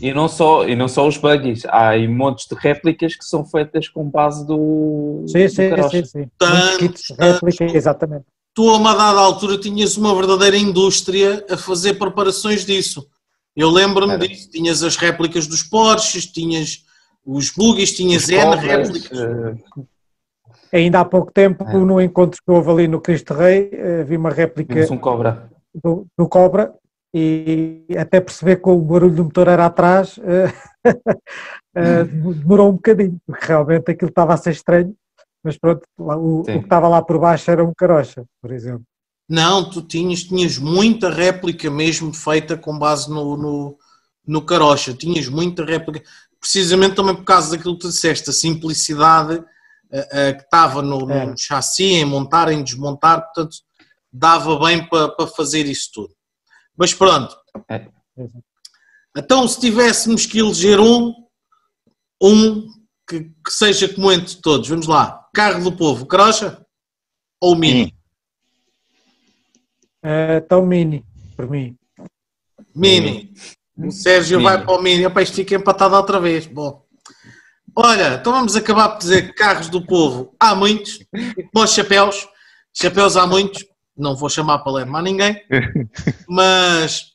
e, 0.00 0.12
não 0.12 0.28
só, 0.28 0.66
e 0.66 0.74
não 0.74 0.88
só 0.88 1.06
os 1.06 1.16
buggies, 1.16 1.64
há 1.66 1.90
aí 1.90 2.08
montes 2.08 2.46
de 2.48 2.56
réplicas 2.56 3.14
que 3.14 3.24
são 3.24 3.44
feitas 3.44 3.88
com 3.88 4.10
base 4.10 4.46
do. 4.46 5.24
Sim, 5.28 5.48
sim, 5.48 5.70
do 5.70 5.88
sim, 5.88 6.04
sim. 6.04 6.30
Tanto, 6.36 6.78
kits 6.78 7.02
de 7.02 7.14
réplica, 7.24 7.64
exatamente. 7.64 8.26
Tu, 8.56 8.66
a 8.70 8.76
uma 8.78 8.94
dada 8.94 9.20
altura, 9.20 9.58
tinhas 9.58 9.98
uma 9.98 10.14
verdadeira 10.14 10.56
indústria 10.56 11.44
a 11.50 11.58
fazer 11.58 11.98
preparações 11.98 12.64
disso. 12.64 13.06
Eu 13.54 13.68
lembro-me 13.68 14.16
disso. 14.16 14.48
Tinhas 14.50 14.82
as 14.82 14.96
réplicas 14.96 15.46
dos 15.46 15.62
Porsches, 15.62 16.24
tinhas 16.24 16.82
os 17.22 17.50
buggies, 17.50 17.94
tinhas 17.94 18.22
os 18.22 18.30
N 18.30 18.56
réplicas. 18.56 19.18
Uh, 19.18 19.86
Ainda 20.72 21.00
há 21.00 21.04
pouco 21.04 21.30
tempo, 21.30 21.64
é. 21.64 21.72
no 21.74 22.00
encontro 22.00 22.40
que 22.42 22.50
houve 22.50 22.70
ali 22.70 22.88
no 22.88 22.98
Cristo 22.98 23.34
Rei, 23.34 23.68
eh, 23.72 24.04
vi 24.04 24.16
uma 24.16 24.30
réplica 24.30 24.90
um 24.90 24.98
cobra. 24.98 25.50
Do, 25.74 26.06
do, 26.18 26.26
Cobra 26.26 26.74
e 27.14 27.84
até 27.96 28.20
perceber 28.20 28.56
que 28.56 28.68
o 28.68 28.78
barulho 28.78 29.14
do 29.14 29.24
motor 29.24 29.48
era 29.48 29.66
atrás 29.66 30.18
eh, 30.24 30.52
demorou 32.40 32.70
um 32.70 32.74
bocadinho, 32.74 33.18
porque 33.26 33.46
realmente 33.46 33.90
aquilo 33.90 34.08
estava 34.08 34.34
a 34.34 34.36
ser 34.36 34.50
estranho, 34.50 34.94
mas 35.46 35.56
pronto, 35.56 35.86
o, 35.96 36.40
o, 36.40 36.42
que 36.42 36.50
estava 36.50 36.88
lá 36.88 37.00
por 37.00 37.20
baixo 37.20 37.48
era 37.48 37.64
um 37.64 37.72
carocha, 37.72 38.24
por 38.42 38.50
exemplo. 38.50 38.84
Não, 39.28 39.70
tu 39.70 39.80
tinhas, 39.80 40.24
tinhas 40.24 40.58
muita 40.58 41.08
réplica 41.08 41.70
mesmo 41.70 42.12
feita 42.12 42.56
com 42.56 42.76
base 42.76 43.08
no, 43.08 43.36
no, 43.36 43.78
no 44.26 44.42
carocha. 44.42 44.92
Tinhas 44.92 45.28
muita 45.28 45.64
réplica, 45.64 46.02
precisamente 46.40 46.96
também 46.96 47.14
por 47.14 47.22
causa 47.22 47.52
daquilo 47.52 47.74
que 47.74 47.82
tu 47.82 47.88
disseste, 47.88 48.28
a 48.28 48.32
simplicidade 48.32 49.36
uh, 49.36 49.40
uh, 49.40 50.36
que 50.36 50.42
estava 50.42 50.82
no, 50.82 51.08
É. 51.10 51.26
no 51.26 51.38
chassi, 51.38 51.84
em 51.84 52.04
montar, 52.04 52.50
em 52.50 52.62
desmontar, 52.62 53.22
portanto, 53.22 53.56
dava 54.12 54.58
bem 54.58 54.84
para 54.88 55.10
para 55.10 55.28
fazer 55.28 55.66
isso 55.66 55.90
tudo. 55.94 56.14
Mas 56.76 56.92
pronto. 56.92 57.36
É. 57.70 57.86
Então, 59.16 59.46
se 59.46 59.60
tivéssemos 59.60 60.26
que 60.26 60.40
eleger 60.40 60.80
um, 60.80 61.14
um 62.20 62.66
que, 63.08 63.20
que 63.44 63.50
seja 63.52 63.88
como 63.88 64.10
entre 64.10 64.36
todos, 64.36 64.68
vamos 64.68 64.86
lá. 64.86 65.25
Carro 65.36 65.62
do 65.62 65.70
povo, 65.76 66.06
carocha 66.06 66.64
ou 67.38 67.54
mini? 67.54 67.94
Eh, 70.02 70.40
Então, 70.42 70.64
Mini, 70.64 71.04
por 71.36 71.50
mim. 71.50 71.76
Mini. 72.74 73.34
O 73.76 73.90
Sérgio 73.90 74.38
Mini. 74.38 74.48
vai 74.50 74.64
para 74.64 74.74
o 74.74 74.80
Mini. 74.80 75.04
Opa, 75.04 75.20
isto 75.20 75.34
fica 75.36 75.54
empatado 75.54 75.94
outra 75.94 76.18
vez. 76.18 76.46
Bom. 76.46 76.82
Olha, 77.74 78.14
então 78.14 78.32
vamos 78.32 78.56
acabar 78.56 78.88
por 78.88 78.98
dizer 79.00 79.26
que 79.26 79.34
carros 79.34 79.68
do 79.68 79.84
povo 79.84 80.34
há 80.40 80.54
muitos. 80.54 81.00
Os 81.54 81.70
chapéus, 81.74 82.26
chapéus 82.72 83.14
há 83.18 83.26
muitos. 83.26 83.62
Não 83.94 84.16
vou 84.16 84.30
chamar 84.30 84.60
para 84.60 84.72
ler 84.72 84.86
mais 84.86 85.04
ninguém. 85.04 85.38
Mas 86.26 87.08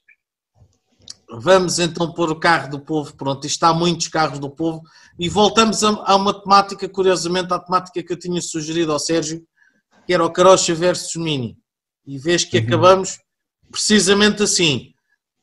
vamos 1.28 1.80
então 1.80 2.14
pôr 2.14 2.30
o 2.30 2.40
carro 2.40 2.70
do 2.70 2.80
povo. 2.80 3.16
Pronto, 3.16 3.48
isto 3.48 3.64
há 3.64 3.74
muitos 3.74 4.08
carros 4.10 4.38
do 4.38 4.48
povo. 4.52 4.84
E 5.22 5.30
voltamos 5.30 5.84
a, 5.84 5.90
a 5.90 6.16
uma 6.16 6.34
temática, 6.34 6.90
curiosamente, 6.90 7.54
à 7.54 7.60
temática 7.60 8.02
que 8.02 8.12
eu 8.12 8.18
tinha 8.18 8.42
sugerido 8.42 8.92
ao 8.92 8.98
Sérgio, 8.98 9.40
que 10.08 10.14
era 10.16 10.26
o 10.26 10.32
Carocha 10.32 10.74
versus 10.74 11.16
Mini. 11.16 11.56
E 12.08 12.18
vês 12.18 12.44
que 12.44 12.58
acabamos 12.58 13.20
precisamente 13.70 14.42
assim. 14.42 14.96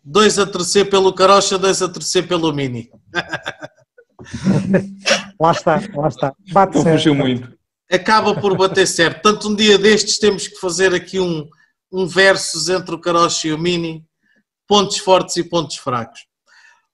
Dois 0.02 0.36
a 0.36 0.44
terceiro 0.44 0.90
pelo 0.90 1.12
Carocha, 1.12 1.56
dois 1.56 1.80
a 1.80 1.88
terceiro 1.88 2.26
pelo 2.26 2.52
Mini. 2.52 2.90
Lá 5.40 5.52
está, 5.52 5.80
lá 5.94 6.08
está. 6.08 6.34
Bate 6.50 6.74
Não 6.74 6.82
certo. 6.82 6.96
fugiu 6.96 7.14
muito. 7.14 7.56
Acaba 7.88 8.34
por 8.34 8.56
bater 8.56 8.84
certo. 8.84 9.22
Tanto 9.22 9.48
um 9.48 9.54
dia 9.54 9.78
destes 9.78 10.18
temos 10.18 10.48
que 10.48 10.56
fazer 10.56 10.92
aqui 10.92 11.20
um, 11.20 11.48
um 11.92 12.04
versus 12.04 12.68
entre 12.68 12.96
o 12.96 13.00
Carocha 13.00 13.46
e 13.46 13.52
o 13.52 13.58
Mini. 13.58 14.04
Pontos 14.66 14.98
fortes 14.98 15.36
e 15.36 15.44
pontos 15.44 15.76
fracos. 15.76 16.27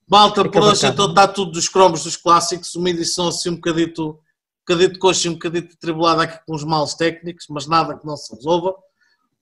Malta, 0.08 0.48
por 0.48 0.62
hoje 0.62 0.86
então 0.86 1.08
está 1.08 1.26
tudo 1.26 1.52
dos 1.52 1.68
cromos 1.68 2.04
dos 2.04 2.16
clássicos. 2.16 2.74
Uma 2.74 2.90
edição 2.90 3.28
assim 3.28 3.50
um 3.50 3.54
bocadito, 3.54 4.10
um 4.10 4.18
bocadito 4.66 4.98
coxa 4.98 5.28
e 5.28 5.30
um 5.30 5.34
bocadito 5.34 5.76
tribulada 5.78 6.22
aqui 6.24 6.38
com 6.46 6.54
os 6.54 6.64
males 6.64 6.94
técnicos, 6.94 7.46
mas 7.48 7.66
nada 7.66 7.96
que 7.96 8.06
não 8.06 8.16
se 8.16 8.34
resolva. 8.34 8.74